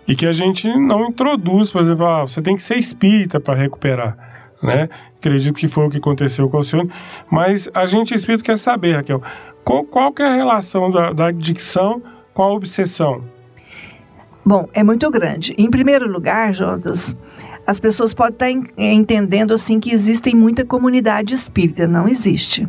e 0.07 0.15
que 0.15 0.25
a 0.25 0.31
gente 0.31 0.67
não 0.77 1.07
introduz, 1.07 1.71
por 1.71 1.81
exemplo, 1.81 2.05
ah, 2.05 2.21
você 2.21 2.41
tem 2.41 2.55
que 2.55 2.63
ser 2.63 2.77
espírita 2.77 3.39
para 3.39 3.55
recuperar, 3.55 4.17
né? 4.63 4.88
Acredito 5.17 5.55
que 5.55 5.67
foi 5.67 5.88
o 5.88 5.89
que 5.89 5.97
aconteceu 5.97 6.49
com 6.49 6.59
o 6.59 6.63
senhor. 6.63 6.88
Mas 7.29 7.69
a 7.73 7.85
gente 7.85 8.13
espírita 8.13 8.45
quer 8.45 8.57
saber, 8.57 8.95
Raquel, 8.95 9.21
qual, 9.65 9.83
qual 9.83 10.13
que 10.13 10.21
é 10.21 10.27
a 10.27 10.35
relação 10.35 10.89
da, 10.89 11.11
da 11.11 11.27
adicção 11.27 12.01
com 12.33 12.43
a 12.43 12.53
obsessão? 12.53 13.23
Bom, 14.45 14.69
é 14.73 14.81
muito 14.81 15.11
grande. 15.11 15.53
Em 15.57 15.69
primeiro 15.69 16.09
lugar, 16.09 16.53
Jonas, 16.53 17.13
as 17.68 17.80
pessoas 17.80 18.13
podem 18.13 18.34
estar 18.34 18.49
en- 18.49 18.95
entendendo 18.95 19.53
assim 19.53 19.80
que 19.80 19.91
existem 19.91 20.34
muita 20.34 20.63
comunidade 20.65 21.34
espírita. 21.34 21.86
Não 21.86 22.07
existe. 22.07 22.68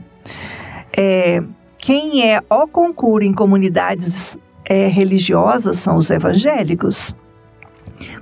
É, 0.94 1.42
quem 1.78 2.28
é 2.28 2.42
o 2.50 2.66
concurso 2.66 3.26
em 3.26 3.32
comunidades 3.32 4.36
é, 4.64 4.88
religiosas 4.88 5.78
são 5.78 5.96
os 5.96 6.10
evangélicos. 6.10 7.16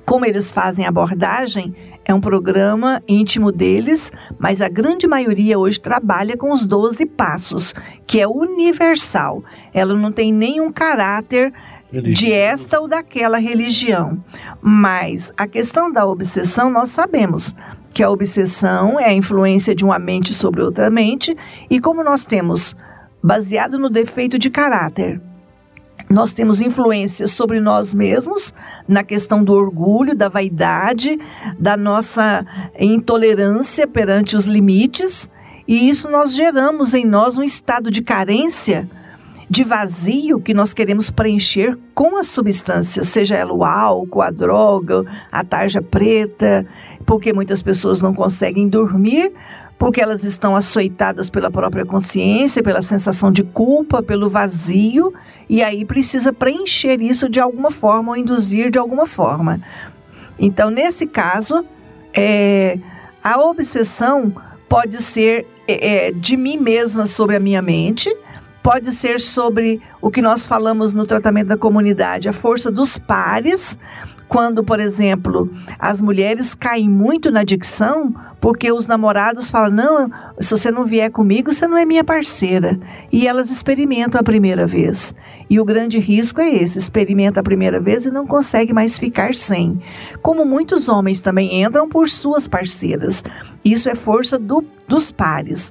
Como 0.05 0.25
eles 0.25 0.53
fazem 0.53 0.87
abordagem, 0.87 1.75
é 2.05 2.15
um 2.15 2.21
programa 2.21 3.03
íntimo 3.09 3.51
deles, 3.51 4.13
mas 4.39 4.63
a 4.63 4.69
grande 4.69 5.07
maioria 5.09 5.59
hoje 5.59 5.81
trabalha 5.81 6.37
com 6.37 6.53
os 6.53 6.65
12 6.65 7.05
passos, 7.07 7.75
que 8.07 8.21
é 8.21 8.29
universal. 8.29 9.43
Ela 9.75 9.95
não 9.95 10.13
tem 10.13 10.33
nenhum 10.33 10.71
caráter 10.71 11.53
de 12.03 12.33
esta 12.33 12.81
ou 12.81 12.89
daquela 12.89 13.39
religião. 13.39 14.19
Mas 14.61 15.33
a 15.37 15.47
questão 15.47 15.91
da 15.91 16.07
obsessão, 16.07 16.71
nós 16.71 16.91
sabemos 16.91 17.55
que 17.93 18.03
a 18.03 18.11
obsessão 18.11 19.01
é 19.01 19.07
a 19.07 19.13
influência 19.13 19.75
de 19.75 19.85
uma 19.85 19.99
mente 19.99 20.35
sobre 20.35 20.63
outra 20.63 20.91
mente, 20.91 21.35
e 21.71 21.81
como 21.81 22.05
nós 22.05 22.25
temos, 22.25 22.77
baseado 23.23 23.79
no 23.79 23.89
defeito 23.89 24.39
de 24.39 24.51
caráter, 24.51 25.21
nós 26.09 26.33
temos 26.33 26.61
influências 26.61 27.33
sobre 27.33 27.59
nós 27.59 27.93
mesmos, 27.93 28.55
na 28.87 29.03
questão 29.03 29.43
do 29.43 29.53
orgulho, 29.53 30.15
da 30.15 30.29
vaidade, 30.29 31.19
da 31.59 31.77
nossa 31.77 32.45
intolerância 32.79 33.87
perante 33.89 34.37
os 34.37 34.45
limites, 34.45 35.31
e 35.67 35.89
isso 35.89 36.11
nós 36.11 36.35
geramos 36.35 36.95
em 36.95 37.05
nós 37.05 37.37
um 37.37 37.43
estado 37.43 37.91
de 37.91 38.03
carência, 38.03 38.89
de 39.49 39.63
vazio 39.63 40.41
que 40.41 40.53
nós 40.53 40.75
queremos 40.75 41.11
preencher 41.11 41.79
com 41.95 42.17
as 42.17 42.27
substâncias, 42.27 43.09
seja 43.09 43.37
ela 43.37 43.53
o 43.53 43.65
álcool, 43.65 44.23
a 44.23 44.31
droga, 44.31 45.05
a 45.31 45.45
tarja 45.45 45.81
preta, 45.81 46.67
porque 47.05 47.33
muitas 47.33 47.63
pessoas 47.63 48.01
não 48.01 48.13
conseguem 48.13 48.69
dormir 48.69 49.33
porque 49.79 50.01
elas 50.01 50.25
estão 50.25 50.57
açoitadas 50.57 51.29
pela 51.29 51.51
própria 51.51 51.85
consciência, 51.85 52.63
pela 52.63 52.81
sensação 52.81 53.31
de 53.31 53.43
culpa, 53.43 54.03
pelo 54.03 54.31
vazio, 54.31 55.13
e 55.49 55.63
aí 55.63 55.85
precisa 55.85 56.33
preencher 56.33 57.01
isso 57.01 57.29
de 57.29 57.39
alguma 57.39 57.71
forma 57.71 58.13
ou 58.13 58.17
induzir 58.17 58.71
de 58.71 58.79
alguma 58.79 59.07
forma. 59.07 59.61
Então, 60.39 60.71
nesse 60.71 61.07
caso, 61.07 61.65
é, 62.15 62.79
a 63.23 63.39
obsessão 63.41 64.35
pode 64.69 65.03
ser 65.03 65.47
é, 65.69 66.11
de 66.11 66.37
mim 66.37 66.57
mesma 66.57 67.07
sobre 67.07 67.37
a 67.37 67.41
minha 67.41 67.61
mente, 67.61 68.15
pode 68.67 68.91
ser 68.91 69.21
sobre 69.21 69.81
o 70.03 70.11
que 70.11 70.21
nós 70.21 70.49
falamos 70.49 70.93
no 70.93 71.07
tratamento 71.07 71.47
da 71.47 71.57
comunidade, 71.57 72.29
a 72.29 72.33
força 72.33 72.69
dos 72.69 72.99
pares, 72.99 73.79
quando, 74.27 74.65
por 74.65 74.81
exemplo, 74.81 75.49
as 75.79 76.03
mulheres 76.03 76.53
caem 76.53 76.91
muito 76.91 77.31
na 77.31 77.43
adicção, 77.43 78.13
porque 78.41 78.73
os 78.73 78.89
namorados 78.89 79.53
falam: 79.53 79.71
não, 79.71 80.11
se 80.41 80.51
você 80.51 80.69
não 80.69 80.85
vier 80.85 81.13
comigo, 81.13 81.53
você 81.53 81.69
não 81.69 81.79
é 81.79 81.85
minha 81.85 82.03
parceira. 82.03 82.77
E 83.13 83.29
elas 83.29 83.53
experimentam 83.53 84.21
a 84.21 84.25
primeira 84.25 84.67
vez. 84.67 85.15
E 85.49 85.61
o 85.61 85.65
grande 85.65 86.01
risco 86.01 86.41
é 86.41 86.49
esse: 86.49 86.77
experimenta 86.77 87.39
a 87.39 87.45
primeira 87.45 87.79
vez 87.79 88.05
e 88.05 88.11
não 88.11 88.27
consegue 88.27 88.73
mais 88.73 88.99
ficar 88.99 89.37
sem. 89.37 89.81
Como 90.21 90.45
muitos 90.45 90.89
homens 90.89 91.21
também 91.21 91.63
entram 91.63 91.89
por 91.89 92.09
suas 92.09 92.49
parceiras. 92.49 93.23
Isso 93.65 93.89
é 93.89 93.95
força 93.95 94.37
do, 94.37 94.65
dos 94.89 95.13
pares 95.13 95.71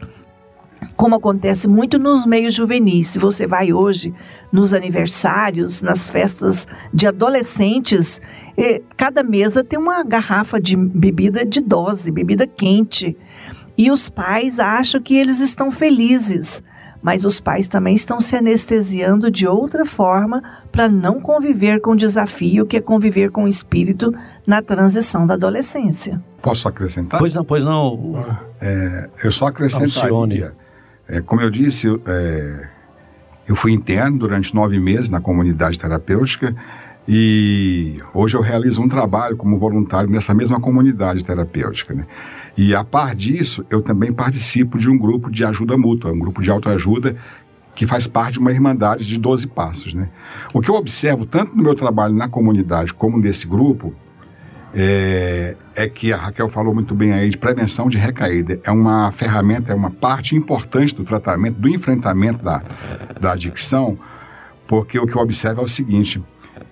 como 0.95 1.15
acontece 1.15 1.67
muito 1.67 1.99
nos 1.99 2.25
meios 2.25 2.53
juvenis. 2.53 3.07
Se 3.07 3.19
você 3.19 3.45
vai 3.45 3.73
hoje 3.73 4.13
nos 4.51 4.73
aniversários, 4.73 5.81
nas 5.81 6.09
festas 6.09 6.67
de 6.93 7.07
adolescentes, 7.07 8.21
eh, 8.57 8.81
cada 8.95 9.23
mesa 9.23 9.63
tem 9.63 9.77
uma 9.77 10.03
garrafa 10.03 10.59
de 10.59 10.75
bebida 10.75 11.45
de 11.45 11.61
dose, 11.61 12.11
bebida 12.11 12.47
quente. 12.47 13.17
E 13.77 13.91
os 13.91 14.09
pais 14.09 14.57
acham 14.57 15.01
que 15.01 15.15
eles 15.15 15.41
estão 15.41 15.69
felizes, 15.69 16.63
mas 17.01 17.25
os 17.25 17.41
pais 17.41 17.67
também 17.67 17.93
estão 17.93 18.21
se 18.21 18.35
anestesiando 18.35 19.29
de 19.29 19.45
outra 19.45 19.85
forma 19.85 20.41
para 20.71 20.87
não 20.87 21.19
conviver 21.19 21.81
com 21.81 21.91
o 21.91 21.95
desafio 21.95 22.65
que 22.65 22.77
é 22.77 22.81
conviver 22.81 23.31
com 23.31 23.43
o 23.43 23.47
espírito 23.47 24.13
na 24.47 24.61
transição 24.61 25.27
da 25.27 25.33
adolescência. 25.33 26.23
Posso 26.41 26.67
acrescentar? 26.67 27.19
Pois 27.19 27.35
não, 27.35 27.43
pois 27.43 27.65
não. 27.65 28.25
É, 28.61 29.09
eu 29.23 29.31
só 29.31 29.47
acrescentaria. 29.47 30.55
É, 31.07 31.21
como 31.21 31.41
eu 31.41 31.49
disse, 31.49 31.87
é, 32.05 32.69
eu 33.47 33.55
fui 33.55 33.71
interno 33.71 34.17
durante 34.17 34.53
nove 34.55 34.79
meses 34.79 35.09
na 35.09 35.21
comunidade 35.21 35.77
terapêutica 35.77 36.55
e 37.07 37.99
hoje 38.13 38.35
eu 38.35 38.41
realizo 38.41 38.81
um 38.81 38.89
trabalho 38.89 39.37
como 39.37 39.59
voluntário 39.59 40.09
nessa 40.09 40.33
mesma 40.33 40.59
comunidade 40.59 41.23
terapêutica. 41.23 41.93
Né? 41.93 42.05
E 42.57 42.73
a 42.73 42.83
par 42.83 43.13
disso, 43.13 43.63
eu 43.69 43.81
também 43.81 44.11
participo 44.11 44.77
de 44.79 44.89
um 44.89 44.97
grupo 44.97 45.29
de 45.29 45.45
ajuda 45.45 45.77
mútua, 45.77 46.11
um 46.11 46.17
grupo 46.19 46.41
de 46.41 46.49
autoajuda 46.49 47.15
que 47.75 47.85
faz 47.85 48.07
parte 48.07 48.33
de 48.33 48.39
uma 48.39 48.51
irmandade 48.51 49.05
de 49.05 49.19
12 49.19 49.47
passos. 49.47 49.93
Né? 49.93 50.09
O 50.53 50.61
que 50.61 50.69
eu 50.69 50.75
observo, 50.75 51.25
tanto 51.25 51.55
no 51.55 51.61
meu 51.61 51.75
trabalho 51.75 52.15
na 52.15 52.27
comunidade 52.27 52.93
como 52.93 53.19
nesse 53.19 53.45
grupo, 53.45 53.93
é, 54.77 55.55
é, 55.73 55.87
que 55.87 56.11
a 56.11 56.17
Raquel 56.17 56.49
falou 56.49 56.73
muito 56.73 56.93
bem 56.93 57.13
aí 57.13 57.29
de 57.29 57.37
prevenção 57.37 57.87
de 57.87 57.97
recaída. 57.97 58.59
É 58.61 58.69
uma 58.69 59.09
ferramenta, 59.13 59.71
é 59.71 59.75
uma 59.75 59.89
parte 59.89 60.35
importante 60.35 60.93
do 60.93 61.05
tratamento, 61.05 61.57
do 61.57 61.69
enfrentamento 61.69 62.43
da, 62.43 62.61
da 63.19 63.31
adicção, 63.31 63.97
porque 64.67 64.99
o 64.99 65.07
que 65.07 65.15
eu 65.15 65.21
observo 65.21 65.61
é 65.61 65.63
o 65.63 65.67
seguinte: 65.67 66.21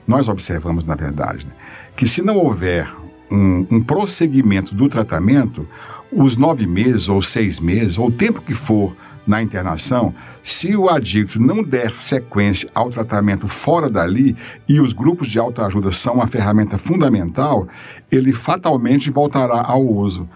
nós 0.05 0.27
observamos, 0.27 0.83
na 0.83 0.95
verdade, 0.95 1.45
né, 1.45 1.53
que 1.95 2.05
se 2.05 2.21
não 2.21 2.35
houver 2.35 2.93
um, 3.31 3.65
um 3.71 3.81
prosseguimento 3.81 4.75
do 4.75 4.89
tratamento, 4.89 5.65
os 6.11 6.35
nove 6.35 6.67
meses 6.67 7.07
ou 7.07 7.21
seis 7.21 7.57
meses, 7.57 7.97
ou 7.97 8.07
o 8.07 8.11
tempo 8.11 8.41
que 8.41 8.53
for 8.53 8.93
na 9.25 9.41
internação, 9.41 10.13
se 10.41 10.75
o 10.75 10.89
adicto 10.89 11.39
não 11.39 11.63
der 11.63 11.91
sequência 11.91 12.69
ao 12.73 12.89
tratamento 12.89 13.47
fora 13.47 13.89
dali, 13.89 14.35
e 14.67 14.79
os 14.79 14.93
grupos 14.93 15.27
de 15.27 15.39
autoajuda 15.39 15.91
são 15.91 16.15
uma 16.15 16.27
ferramenta 16.27 16.77
fundamental, 16.77 17.67
ele 18.11 18.33
fatalmente 18.33 19.09
voltará 19.09 19.61
ao 19.65 19.85
uso. 19.85 20.27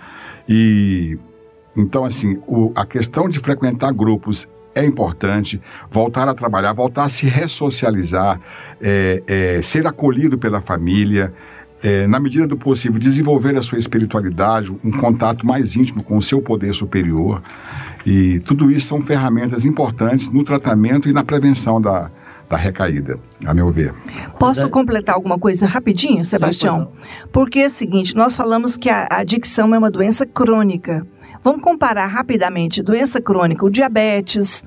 E 0.47 1.17
então, 1.75 2.03
assim, 2.03 2.41
o, 2.47 2.71
a 2.75 2.85
questão 2.85 3.29
de 3.29 3.39
frequentar 3.39 3.93
grupos 3.93 4.47
é 4.73 4.83
importante, 4.85 5.61
voltar 5.89 6.27
a 6.27 6.33
trabalhar, 6.33 6.73
voltar 6.73 7.03
a 7.03 7.09
se 7.09 7.27
ressocializar, 7.27 8.39
é, 8.81 9.23
é, 9.27 9.61
ser 9.61 9.85
acolhido 9.85 10.37
pela 10.37 10.61
família, 10.61 11.33
é, 11.83 12.07
na 12.07 12.19
medida 12.19 12.47
do 12.47 12.57
possível, 12.57 12.99
desenvolver 12.99 13.55
a 13.55 13.61
sua 13.61 13.77
espiritualidade, 13.77 14.71
um 14.83 14.91
contato 14.91 15.45
mais 15.45 15.75
íntimo 15.75 16.03
com 16.03 16.17
o 16.17 16.21
seu 16.21 16.41
poder 16.41 16.73
superior. 16.73 17.41
E 18.05 18.39
tudo 18.39 18.71
isso 18.71 18.87
são 18.87 19.01
ferramentas 19.01 19.65
importantes 19.65 20.29
no 20.31 20.43
tratamento 20.43 21.07
e 21.07 21.13
na 21.13 21.23
prevenção 21.23 21.79
da, 21.79 22.09
da 22.49 22.57
recaída, 22.57 23.19
a 23.45 23.53
meu 23.53 23.71
ver. 23.71 23.93
Posso 24.39 24.69
completar 24.69 25.15
alguma 25.15 25.37
coisa 25.37 25.67
rapidinho, 25.67 26.25
Sebastião? 26.25 26.91
Porque 27.31 27.59
é 27.59 27.67
o 27.67 27.69
seguinte, 27.69 28.15
nós 28.15 28.35
falamos 28.35 28.75
que 28.75 28.89
a 28.89 29.07
adicção 29.11 29.75
é 29.75 29.77
uma 29.77 29.91
doença 29.91 30.25
crônica. 30.25 31.05
Vamos 31.43 31.61
comparar 31.61 32.07
rapidamente 32.07 32.81
doença 32.81 33.21
crônica, 33.21 33.65
o 33.65 33.69
diabetes, 33.69 34.63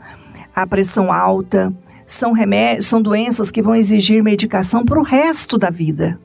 a 0.54 0.66
pressão 0.66 1.12
alta, 1.12 1.72
são 2.06 2.32
remédios, 2.32 2.86
são 2.86 3.02
doenças 3.02 3.50
que 3.50 3.62
vão 3.62 3.74
exigir 3.74 4.22
medicação 4.22 4.84
para 4.84 4.98
o 4.98 5.02
resto 5.02 5.58
da 5.58 5.70
vida. 5.70 6.18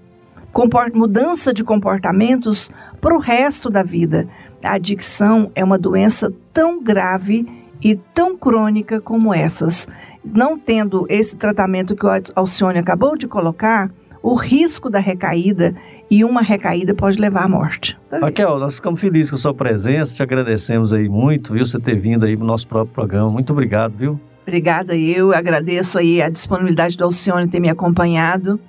Mudança 0.93 1.53
de 1.53 1.63
comportamentos 1.63 2.71
para 3.01 3.15
o 3.15 3.19
resto 3.19 3.69
da 3.69 3.83
vida. 3.83 4.27
A 4.63 4.75
adicção 4.75 5.51
é 5.53 5.63
uma 5.63 5.77
doença 5.77 6.31
tão 6.53 6.81
grave 6.81 7.45
e 7.83 7.95
tão 8.13 8.37
crônica 8.37 9.01
como 9.01 9.33
essas. 9.33 9.87
Não 10.23 10.57
tendo 10.57 11.05
esse 11.09 11.37
tratamento 11.37 11.95
que 11.95 12.05
o 12.05 12.09
Alcione 12.35 12.79
acabou 12.79 13.17
de 13.17 13.27
colocar, 13.27 13.91
o 14.23 14.33
risco 14.33 14.89
da 14.89 14.97
recaída 14.97 15.75
e 16.09 16.23
uma 16.23 16.41
recaída 16.41 16.95
pode 16.95 17.19
levar 17.19 17.43
à 17.43 17.47
morte. 17.47 17.95
Raquel, 18.09 18.57
nós 18.57 18.75
ficamos 18.75 18.99
felizes 18.99 19.29
com 19.29 19.35
a 19.35 19.39
sua 19.39 19.53
presença, 19.53 20.15
te 20.15 20.23
agradecemos 20.23 20.93
aí 20.93 21.07
muito, 21.07 21.53
viu, 21.53 21.63
você 21.63 21.79
ter 21.79 21.99
vindo 21.99 22.25
aí 22.25 22.35
para 22.35 22.43
o 22.43 22.47
nosso 22.47 22.67
próprio 22.67 22.91
programa. 22.91 23.29
Muito 23.29 23.53
obrigado, 23.53 23.93
viu? 23.95 24.19
Obrigada, 24.41 24.95
eu 24.95 25.31
agradeço 25.31 25.99
aí 25.99 26.21
a 26.21 26.29
disponibilidade 26.29 26.97
do 26.97 27.03
Alcione 27.03 27.47
ter 27.47 27.59
me 27.59 27.69
acompanhado, 27.69 28.59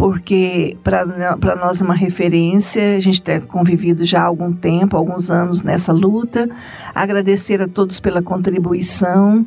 porque 0.00 0.78
para 0.82 1.04
nós 1.56 1.82
é 1.82 1.84
uma 1.84 1.94
referência, 1.94 2.96
a 2.96 3.00
gente 3.00 3.20
tem 3.20 3.38
convivido 3.38 4.02
já 4.02 4.22
há 4.22 4.24
algum 4.24 4.50
tempo, 4.50 4.96
alguns 4.96 5.30
anos 5.30 5.62
nessa 5.62 5.92
luta. 5.92 6.48
Agradecer 6.94 7.60
a 7.60 7.68
todos 7.68 8.00
pela 8.00 8.22
contribuição. 8.22 9.44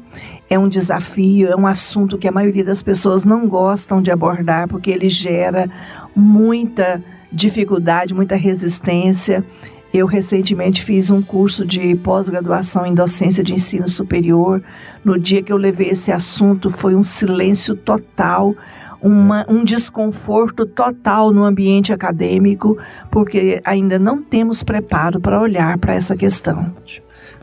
É 0.47 0.59
um 0.59 0.67
desafio, 0.67 1.47
é 1.47 1.55
um 1.55 1.65
assunto 1.65 2.19
que 2.19 2.27
a 2.27 2.31
maioria 2.31 2.63
das 2.63 2.83
pessoas 2.83 3.25
não 3.25 3.47
gostam 3.47 3.99
de 3.99 4.11
abordar, 4.11 4.67
porque 4.67 4.91
ele 4.91 5.09
gera 5.09 5.67
muita 6.15 7.03
dificuldade, 7.31 8.13
muita 8.13 8.35
resistência. 8.35 9.43
Eu 9.91 10.07
recentemente 10.07 10.83
fiz 10.83 11.11
um 11.11 11.21
curso 11.21 11.63
de 11.63 11.95
pós-graduação 11.95 12.83
em 12.83 12.95
docência 12.95 13.43
de 13.43 13.53
ensino 13.53 13.87
superior. 13.87 14.61
No 15.03 15.19
dia 15.19 15.43
que 15.43 15.53
eu 15.53 15.57
levei 15.57 15.89
esse 15.89 16.11
assunto, 16.11 16.71
foi 16.71 16.95
um 16.95 17.03
silêncio 17.03 17.75
total, 17.75 18.55
uma, 19.03 19.45
um 19.49 19.63
desconforto 19.63 20.65
total 20.65 21.31
no 21.31 21.43
ambiente 21.43 21.91
acadêmico, 21.91 22.77
porque 23.11 23.61
ainda 23.65 23.99
não 23.99 24.23
temos 24.23 24.63
preparo 24.63 25.19
para 25.19 25.39
olhar 25.39 25.77
para 25.77 25.93
essa 25.93 26.15
questão. 26.15 26.73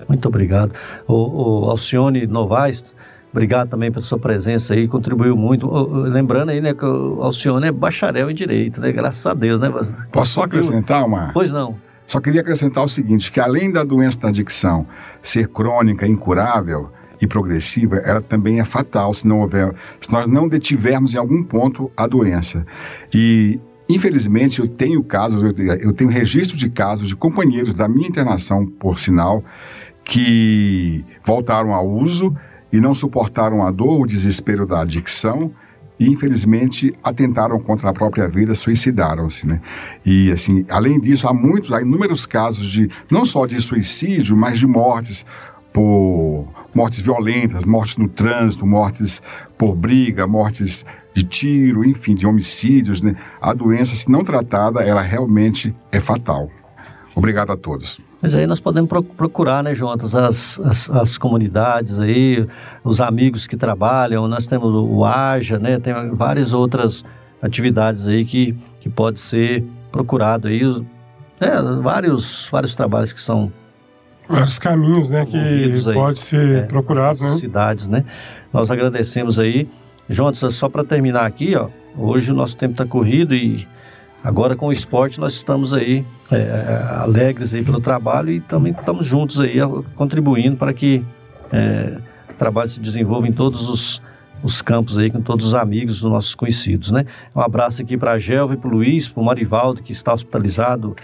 Muito 0.08 0.26
obrigado. 0.26 0.72
O, 1.06 1.66
o 1.66 1.70
Alcione 1.70 2.26
Novaes, 2.26 2.94
Obrigado 3.32 3.68
também 3.68 3.92
pela 3.92 4.04
sua 4.04 4.18
presença 4.18 4.74
aí, 4.74 4.88
contribuiu 4.88 5.36
muito. 5.36 5.70
Lembrando 5.70 6.50
aí, 6.50 6.60
né, 6.60 6.74
que 6.74 6.84
o 6.84 7.22
Alcione 7.22 7.68
é 7.68 7.70
bacharel 7.70 8.28
em 8.28 8.34
Direito, 8.34 8.80
né? 8.80 8.90
Graças 8.90 9.24
a 9.24 9.32
Deus, 9.32 9.60
né? 9.60 9.70
Posso 10.10 10.32
só 10.32 10.42
acrescentar 10.42 11.06
uma? 11.06 11.30
Pois 11.32 11.52
não. 11.52 11.76
Só 12.08 12.18
queria 12.18 12.40
acrescentar 12.40 12.82
o 12.82 12.88
seguinte, 12.88 13.30
que 13.30 13.38
além 13.38 13.72
da 13.72 13.84
doença 13.84 14.18
da 14.18 14.28
adicção 14.30 14.84
ser 15.22 15.46
crônica, 15.46 16.08
incurável 16.08 16.90
e 17.20 17.26
progressiva, 17.26 17.96
ela 17.98 18.20
também 18.20 18.60
é 18.60 18.64
fatal 18.64 19.12
se 19.12 19.26
não 19.26 19.40
houver, 19.40 19.74
se 20.00 20.10
nós 20.10 20.26
não 20.26 20.48
detivermos 20.48 21.14
em 21.14 21.18
algum 21.18 21.42
ponto 21.42 21.90
a 21.96 22.06
doença. 22.06 22.64
E 23.12 23.60
infelizmente 23.88 24.60
eu 24.60 24.68
tenho 24.68 25.02
casos, 25.02 25.42
eu 25.82 25.92
tenho 25.92 26.10
registro 26.10 26.56
de 26.56 26.70
casos 26.70 27.08
de 27.08 27.16
companheiros 27.16 27.74
da 27.74 27.88
minha 27.88 28.08
internação, 28.08 28.66
por 28.66 28.98
sinal, 28.98 29.44
que 30.04 31.04
voltaram 31.24 31.74
ao 31.74 31.88
uso 31.88 32.34
e 32.72 32.80
não 32.80 32.94
suportaram 32.94 33.62
a 33.62 33.70
dor, 33.70 34.00
o 34.00 34.06
desespero 34.06 34.66
da 34.66 34.80
adicção 34.80 35.52
e 35.98 36.08
infelizmente 36.08 36.94
atentaram 37.04 37.60
contra 37.60 37.90
a 37.90 37.92
própria 37.92 38.26
vida, 38.26 38.54
suicidaram-se, 38.54 39.46
né? 39.46 39.60
E 40.04 40.32
assim, 40.32 40.64
além 40.70 40.98
disso, 40.98 41.28
há 41.28 41.34
muitos, 41.34 41.70
há 41.70 41.82
inúmeros 41.82 42.24
casos 42.24 42.66
de 42.66 42.88
não 43.10 43.26
só 43.26 43.44
de 43.44 43.60
suicídio, 43.60 44.34
mas 44.34 44.58
de 44.58 44.66
mortes 44.66 45.26
por 45.70 46.48
mortes 46.74 47.00
violentas, 47.00 47.64
mortes 47.64 47.96
no 47.96 48.08
trânsito, 48.08 48.66
mortes 48.66 49.22
por 49.58 49.74
briga, 49.74 50.26
mortes 50.26 50.84
de 51.14 51.24
tiro, 51.24 51.84
enfim, 51.84 52.14
de 52.14 52.26
homicídios, 52.26 53.02
né? 53.02 53.16
A 53.40 53.52
doença, 53.52 53.96
se 53.96 54.10
não 54.10 54.24
tratada, 54.24 54.80
ela 54.80 55.02
realmente 55.02 55.74
é 55.90 56.00
fatal. 56.00 56.48
Obrigado 57.14 57.50
a 57.52 57.56
todos. 57.56 58.00
Mas 58.22 58.36
aí 58.36 58.46
nós 58.46 58.60
podemos 58.60 58.88
procurar, 59.16 59.62
né, 59.62 59.74
Jonas, 59.74 60.14
as, 60.14 60.60
as, 60.60 60.90
as, 60.90 61.18
comunidades 61.18 61.98
aí, 61.98 62.46
os 62.84 63.00
amigos 63.00 63.46
que 63.46 63.56
trabalham, 63.56 64.28
nós 64.28 64.46
temos 64.46 64.72
o 64.72 65.04
AJA, 65.04 65.58
né, 65.58 65.78
tem 65.78 65.94
várias 66.14 66.52
outras 66.52 67.02
atividades 67.40 68.06
aí 68.06 68.24
que, 68.24 68.54
que 68.78 68.90
pode 68.90 69.18
ser 69.18 69.64
procurado 69.90 70.48
aí, 70.48 70.60
é, 71.40 71.62
vários, 71.80 72.48
vários 72.52 72.74
trabalhos 72.74 73.12
que 73.14 73.20
são 73.20 73.50
vários 74.30 74.58
caminhos, 74.58 75.10
né, 75.10 75.26
que 75.26 75.92
pode 75.92 76.20
ser 76.20 76.58
é, 76.58 76.62
procurado, 76.62 77.20
né? 77.20 77.30
Cidades, 77.30 77.88
né? 77.88 78.04
Nós 78.52 78.70
agradecemos 78.70 79.38
aí. 79.38 79.68
Jonas, 80.08 80.38
só 80.38 80.68
para 80.68 80.82
terminar 80.82 81.24
aqui, 81.26 81.54
ó, 81.54 81.68
hoje 81.96 82.32
o 82.32 82.34
nosso 82.34 82.56
tempo 82.56 82.72
está 82.72 82.84
corrido 82.84 83.34
e 83.34 83.66
Agora 84.22 84.54
com 84.54 84.66
o 84.66 84.72
esporte 84.72 85.18
nós 85.18 85.32
estamos 85.32 85.72
aí 85.72 86.04
é, 86.30 86.36
é, 86.36 86.94
alegres 86.98 87.54
aí 87.54 87.64
pelo 87.64 87.80
trabalho 87.80 88.30
e 88.30 88.40
também 88.40 88.72
estamos 88.72 89.06
juntos 89.06 89.40
aí 89.40 89.56
contribuindo 89.96 90.56
para 90.56 90.74
que 90.74 91.02
é, 91.50 91.96
o 92.28 92.34
trabalho 92.34 92.68
se 92.68 92.80
desenvolva 92.80 93.26
em 93.26 93.32
todos 93.32 93.66
os, 93.66 94.02
os 94.42 94.60
campos 94.60 94.98
aí, 94.98 95.10
com 95.10 95.22
todos 95.22 95.46
os 95.46 95.54
amigos, 95.54 96.04
os 96.04 96.10
nossos 96.10 96.34
conhecidos, 96.34 96.90
né? 96.90 97.06
Um 97.34 97.40
abraço 97.40 97.80
aqui 97.80 97.96
para 97.96 98.12
a 98.12 98.18
Gelva 98.18 98.54
e 98.54 98.56
para 98.58 98.68
o 98.68 98.72
Luiz, 98.72 99.08
para 99.08 99.22
o 99.22 99.24
Marivaldo, 99.24 99.82
que 99.82 99.92
está 99.92 100.12
hospitalizado. 100.12 100.94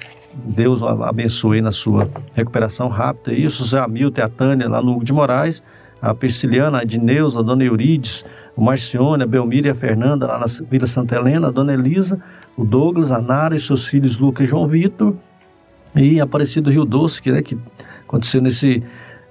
Deus 0.44 0.82
abençoe 0.82 1.60
na 1.60 1.72
sua 1.72 2.10
recuperação 2.34 2.88
rápida. 2.88 3.34
E 3.34 3.46
o 3.46 3.50
José 3.50 3.78
Hamilton 3.78 4.22
a 4.22 4.28
Tânia 4.28 4.68
lá 4.68 4.82
no 4.82 4.92
Hugo 4.92 5.04
de 5.04 5.12
Moraes, 5.12 5.62
a 6.00 6.14
Prisciliana, 6.14 6.78
a 6.78 6.82
Edneuza, 6.82 7.40
a 7.40 7.42
Dona 7.42 7.64
Eurides, 7.64 8.24
o 8.56 8.62
Marcione, 8.62 9.22
a 9.22 9.26
Belmira 9.26 9.68
e 9.68 9.70
a 9.70 9.74
Fernanda 9.74 10.26
lá 10.26 10.38
na 10.38 10.46
Vila 10.70 10.86
Santa 10.86 11.16
Helena, 11.16 11.48
a 11.48 11.50
Dona 11.50 11.72
Elisa, 11.72 12.20
o 12.56 12.64
Douglas, 12.64 13.10
a 13.10 13.20
Nara 13.20 13.56
e 13.56 13.60
seus 13.60 13.86
filhos 13.86 14.16
Lucas 14.18 14.46
e 14.46 14.50
João 14.50 14.66
Vitor, 14.66 15.14
e 15.94 16.20
Aparecido 16.20 16.70
Rio 16.70 16.84
Doce, 16.84 17.22
que, 17.22 17.32
né, 17.32 17.42
que 17.42 17.58
aconteceu 18.02 18.40
nesse, 18.40 18.82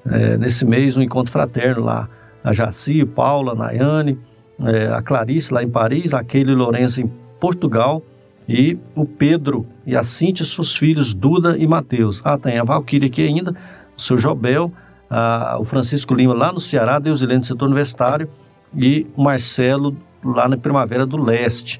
é, 0.05 0.37
nesse 0.37 0.65
mês 0.65 0.97
um 0.97 1.01
encontro 1.01 1.31
fraterno 1.31 1.83
lá, 1.83 2.09
a 2.43 2.53
Jaci, 2.53 3.05
Paula, 3.05 3.53
a 3.53 3.55
Nayane, 3.55 4.19
é, 4.59 4.87
a 4.87 5.01
Clarice 5.01 5.53
lá 5.53 5.63
em 5.63 5.69
Paris, 5.69 6.13
a 6.13 6.23
Keila 6.23 6.51
e 6.51 6.55
Lourenço 6.55 7.01
em 7.01 7.11
Portugal, 7.39 8.03
e 8.47 8.77
o 8.95 9.05
Pedro 9.05 9.65
e 9.85 9.95
a 9.95 10.03
Cintia, 10.03 10.45
seus 10.45 10.75
filhos 10.75 11.13
Duda 11.13 11.57
e 11.57 11.67
Mateus. 11.67 12.21
Ah, 12.23 12.37
tem 12.37 12.57
a 12.57 12.63
Valquíria 12.63 13.07
aqui 13.07 13.23
ainda, 13.23 13.55
o 13.97 14.01
seu 14.01 14.17
Jobel, 14.17 14.71
a, 15.09 15.57
o 15.59 15.63
Francisco 15.63 16.13
Lima 16.13 16.33
lá 16.33 16.51
no 16.51 16.59
Ceará, 16.59 16.99
Deusilene 16.99 17.39
do 17.39 17.45
setor 17.45 17.65
universitário, 17.65 18.29
e 18.75 19.07
o 19.15 19.23
Marcelo 19.23 19.95
lá 20.23 20.47
na 20.47 20.57
Primavera 20.57 21.05
do 21.05 21.17
Leste 21.17 21.79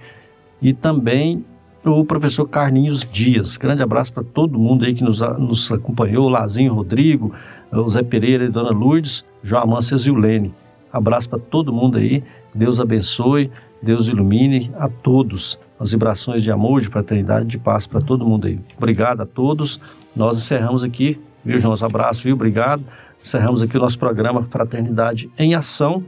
e 0.61 0.73
também 0.73 1.43
o 1.83 2.03
professor 2.05 2.47
Carlinhos 2.47 3.05
Dias. 3.05 3.57
Grande 3.57 3.83
abraço 3.83 4.11
para 4.11 4.23
todo 4.23 4.57
mundo 4.57 4.85
aí 4.85 4.93
que 4.93 5.03
nos, 5.03 5.19
nos 5.37 5.71
acompanhou, 5.71 6.29
Lazinho 6.29 6.73
Rodrigo, 6.73 7.33
o 7.71 7.89
Zé 7.89 8.01
Pereira 8.01 8.45
e 8.45 8.49
Dona 8.49 8.71
Lourdes, 8.71 9.25
João 9.43 9.63
Amância 9.63 9.97
Zilene. 9.97 10.53
Abraço 10.91 11.29
para 11.29 11.39
todo 11.39 11.73
mundo 11.73 11.97
aí, 11.97 12.23
Deus 12.53 12.79
abençoe, 12.79 13.51
Deus 13.81 14.07
ilumine 14.07 14.71
a 14.79 14.87
todos. 14.87 15.59
As 15.79 15.91
vibrações 15.91 16.41
de 16.41 16.51
amor, 16.51 16.81
de 16.81 16.87
fraternidade, 16.87 17.47
de 17.47 17.57
paz 17.57 17.85
para 17.85 18.01
todo 18.01 18.25
mundo 18.25 18.47
aí. 18.47 18.59
Obrigado 18.77 19.21
a 19.21 19.25
todos. 19.25 19.79
Nós 20.15 20.37
encerramos 20.37 20.83
aqui, 20.83 21.19
viu, 21.43 21.59
João? 21.59 21.75
Um 21.79 21.85
abraço, 21.85 22.23
viu? 22.23 22.35
Obrigado. 22.35 22.83
Encerramos 23.21 23.61
aqui 23.61 23.75
o 23.75 23.79
nosso 23.79 23.99
programa 23.99 24.43
Fraternidade 24.43 25.29
em 25.37 25.55
Ação. 25.55 26.03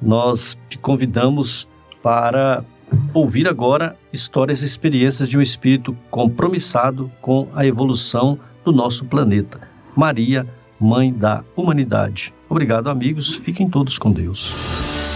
Nós 0.00 0.56
te 0.68 0.78
convidamos 0.78 1.66
para 2.02 2.64
ouvir 3.12 3.48
agora 3.48 3.96
histórias 4.12 4.62
e 4.62 4.66
experiências 4.66 5.28
de 5.28 5.36
um 5.38 5.40
espírito 5.40 5.96
compromissado 6.10 7.10
com 7.20 7.48
a 7.54 7.66
evolução 7.66 8.38
do 8.64 8.72
nosso 8.72 9.04
planeta. 9.04 9.60
Maria, 9.96 10.46
Mãe 10.78 11.12
da 11.12 11.44
Humanidade. 11.54 12.32
Obrigado, 12.48 12.88
amigos. 12.88 13.34
Fiquem 13.34 13.68
todos 13.68 13.98
com 13.98 14.10
Deus. 14.10 14.54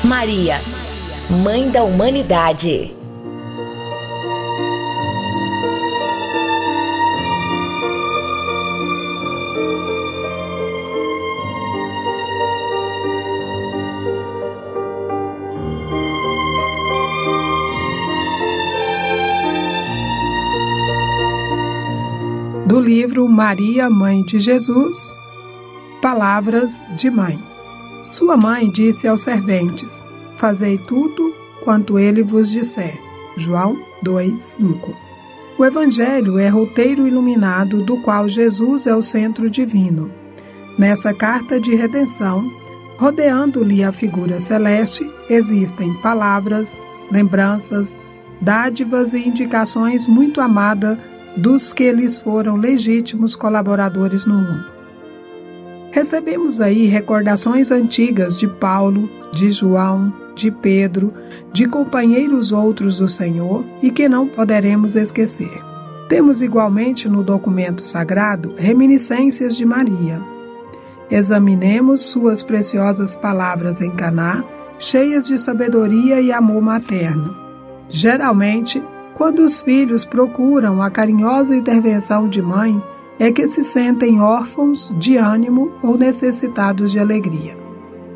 Maria, 0.04 0.60
Mãe 1.42 1.70
da 1.70 1.82
Humanidade. 1.82 3.03
Livro 22.84 23.26
Maria, 23.26 23.88
Mãe 23.88 24.22
de 24.22 24.38
Jesus, 24.38 25.14
Palavras 26.02 26.84
de 26.94 27.10
Mãe. 27.10 27.42
Sua 28.02 28.36
mãe 28.36 28.68
disse 28.68 29.08
aos 29.08 29.22
serventes: 29.22 30.06
Fazei 30.36 30.76
tudo 30.76 31.34
quanto 31.64 31.98
ele 31.98 32.22
vos 32.22 32.50
disser. 32.50 33.00
João 33.38 33.74
2:5. 34.04 34.94
O 35.56 35.64
Evangelho 35.64 36.38
é 36.38 36.48
roteiro 36.48 37.08
iluminado 37.08 37.82
do 37.82 37.96
qual 38.02 38.28
Jesus 38.28 38.86
é 38.86 38.94
o 38.94 39.00
centro 39.00 39.48
divino. 39.48 40.10
Nessa 40.78 41.14
carta 41.14 41.58
de 41.58 41.74
redenção, 41.74 42.52
rodeando-lhe 42.98 43.82
a 43.82 43.92
figura 43.92 44.40
celeste, 44.40 45.10
existem 45.30 45.94
palavras, 46.02 46.76
lembranças, 47.10 47.98
dádivas 48.42 49.14
e 49.14 49.26
indicações 49.26 50.06
muito 50.06 50.38
amadas 50.38 50.98
dos 51.36 51.72
que 51.72 51.90
lhes 51.90 52.18
foram 52.18 52.56
legítimos 52.56 53.34
colaboradores 53.34 54.24
no 54.24 54.34
mundo. 54.34 54.74
Recebemos 55.90 56.60
aí 56.60 56.86
recordações 56.86 57.70
antigas 57.70 58.38
de 58.38 58.48
Paulo, 58.48 59.08
de 59.32 59.50
João, 59.50 60.12
de 60.34 60.50
Pedro, 60.50 61.12
de 61.52 61.66
companheiros 61.66 62.50
outros 62.50 62.98
do 62.98 63.06
Senhor 63.06 63.64
e 63.80 63.90
que 63.90 64.08
não 64.08 64.26
poderemos 64.26 64.96
esquecer. 64.96 65.62
Temos 66.08 66.42
igualmente 66.42 67.08
no 67.08 67.22
documento 67.22 67.80
sagrado 67.80 68.54
reminiscências 68.56 69.56
de 69.56 69.64
Maria. 69.64 70.20
Examinemos 71.10 72.02
suas 72.02 72.42
preciosas 72.42 73.14
palavras 73.14 73.80
em 73.80 73.90
Caná, 73.90 74.44
cheias 74.78 75.26
de 75.26 75.38
sabedoria 75.38 76.20
e 76.20 76.32
amor 76.32 76.60
materno. 76.60 77.36
Geralmente, 77.88 78.82
quando 79.16 79.40
os 79.40 79.62
filhos 79.62 80.04
procuram 80.04 80.82
a 80.82 80.90
carinhosa 80.90 81.54
intervenção 81.54 82.28
de 82.28 82.42
mãe, 82.42 82.82
é 83.18 83.30
que 83.30 83.46
se 83.46 83.62
sentem 83.62 84.20
órfãos 84.20 84.92
de 84.98 85.16
ânimo 85.16 85.72
ou 85.82 85.96
necessitados 85.96 86.90
de 86.90 86.98
alegria. 86.98 87.56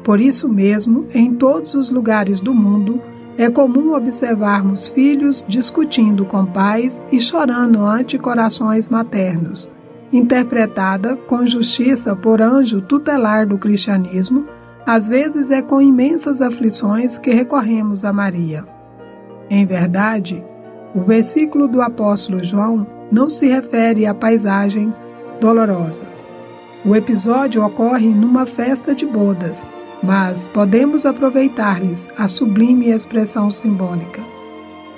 Por 0.02 0.20
isso 0.20 0.48
mesmo, 0.48 1.06
em 1.14 1.34
todos 1.34 1.74
os 1.74 1.90
lugares 1.90 2.40
do 2.40 2.52
mundo, 2.52 3.00
é 3.36 3.48
comum 3.48 3.94
observarmos 3.94 4.88
filhos 4.88 5.44
discutindo 5.46 6.24
com 6.24 6.44
pais 6.44 7.04
e 7.12 7.20
chorando 7.20 7.84
ante 7.84 8.18
corações 8.18 8.88
maternos, 8.88 9.70
interpretada 10.12 11.14
com 11.14 11.46
justiça 11.46 12.16
por 12.16 12.42
anjo 12.42 12.80
tutelar 12.80 13.46
do 13.46 13.56
cristianismo, 13.56 14.46
às 14.84 15.06
vezes 15.06 15.50
é 15.50 15.62
com 15.62 15.80
imensas 15.80 16.42
aflições 16.42 17.18
que 17.18 17.30
recorremos 17.30 18.04
a 18.04 18.12
Maria. 18.12 18.66
Em 19.48 19.64
verdade, 19.64 20.42
o 20.94 21.02
versículo 21.02 21.68
do 21.68 21.82
apóstolo 21.82 22.42
João 22.42 22.86
não 23.10 23.28
se 23.28 23.48
refere 23.48 24.06
a 24.06 24.14
paisagens 24.14 25.00
dolorosas. 25.40 26.24
O 26.84 26.94
episódio 26.94 27.64
ocorre 27.64 28.08
numa 28.08 28.46
festa 28.46 28.94
de 28.94 29.04
bodas, 29.04 29.70
mas 30.02 30.46
podemos 30.46 31.04
aproveitar-lhes 31.04 32.08
a 32.16 32.28
sublime 32.28 32.88
expressão 32.88 33.50
simbólica. 33.50 34.22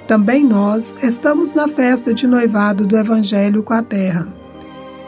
Também 0.06 0.44
nós 0.44 0.96
estamos 1.02 1.54
na 1.54 1.68
festa 1.68 2.12
de 2.12 2.26
noivado 2.26 2.86
do 2.86 2.96
Evangelho 2.98 3.62
com 3.62 3.72
a 3.72 3.82
Terra. 3.82 4.28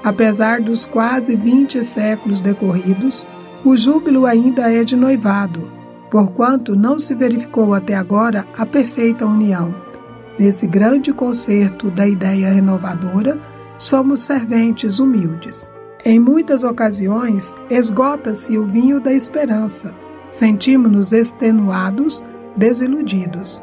Apesar 0.02 0.60
dos 0.60 0.86
quase 0.86 1.36
20 1.36 1.84
séculos 1.84 2.40
decorridos, 2.40 3.26
o 3.64 3.76
júbilo 3.76 4.26
ainda 4.26 4.72
é 4.72 4.82
de 4.82 4.96
noivado, 4.96 5.70
porquanto 6.10 6.74
não 6.74 6.98
se 6.98 7.14
verificou 7.14 7.74
até 7.74 7.94
agora 7.94 8.46
a 8.56 8.66
perfeita 8.66 9.26
união. 9.26 9.91
Nesse 10.42 10.66
grande 10.66 11.12
concerto 11.12 11.88
da 11.88 12.04
ideia 12.04 12.50
renovadora, 12.50 13.40
somos 13.78 14.22
serventes 14.22 14.98
humildes. 14.98 15.70
Em 16.04 16.18
muitas 16.18 16.64
ocasiões, 16.64 17.54
esgota-se 17.70 18.58
o 18.58 18.66
vinho 18.66 18.98
da 18.98 19.12
esperança. 19.12 19.94
Sentimos-nos 20.28 21.12
extenuados, 21.12 22.24
desiludidos. 22.56 23.62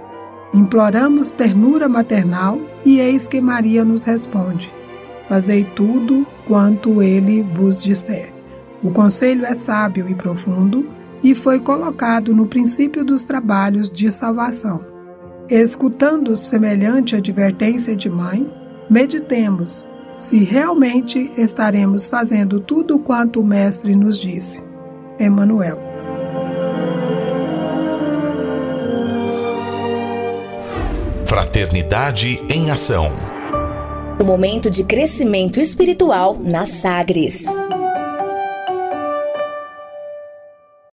Imploramos 0.54 1.32
ternura 1.32 1.90
maternal 1.90 2.58
e 2.86 3.02
eis 3.02 3.28
que 3.28 3.42
Maria 3.42 3.84
nos 3.84 4.06
responde: 4.06 4.74
Fazei 5.28 5.66
tudo 5.66 6.26
quanto 6.48 7.04
ele 7.04 7.44
vos 7.44 7.84
disser. 7.84 8.32
O 8.82 8.90
conselho 8.90 9.46
é 9.46 9.54
sábio 9.54 10.08
e 10.08 10.16
profundo 10.16 10.88
e 11.22 11.36
foi 11.36 11.60
colocado 11.60 12.34
no 12.34 12.46
princípio 12.46 13.04
dos 13.04 13.26
trabalhos 13.26 13.90
de 13.90 14.10
salvação. 14.14 14.89
Escutando 15.50 16.38
semelhante 16.38 17.16
advertência 17.16 17.96
de 17.96 18.08
mãe, 18.08 18.48
meditemos 18.88 19.84
se 20.12 20.44
realmente 20.44 21.32
estaremos 21.38 22.08
fazendo 22.08 22.60
tudo 22.60 23.00
quanto 23.00 23.42
o 23.42 23.44
Mestre 23.44 23.96
nos 23.96 24.20
disse. 24.20 24.64
Emmanuel. 25.20 25.80
Fraternidade 31.26 32.40
em 32.48 32.70
Ação. 32.70 33.12
O 34.22 34.24
momento 34.24 34.70
de 34.70 34.84
crescimento 34.84 35.60
espiritual 35.60 36.38
na 36.40 36.68
Sagres. 36.68 37.44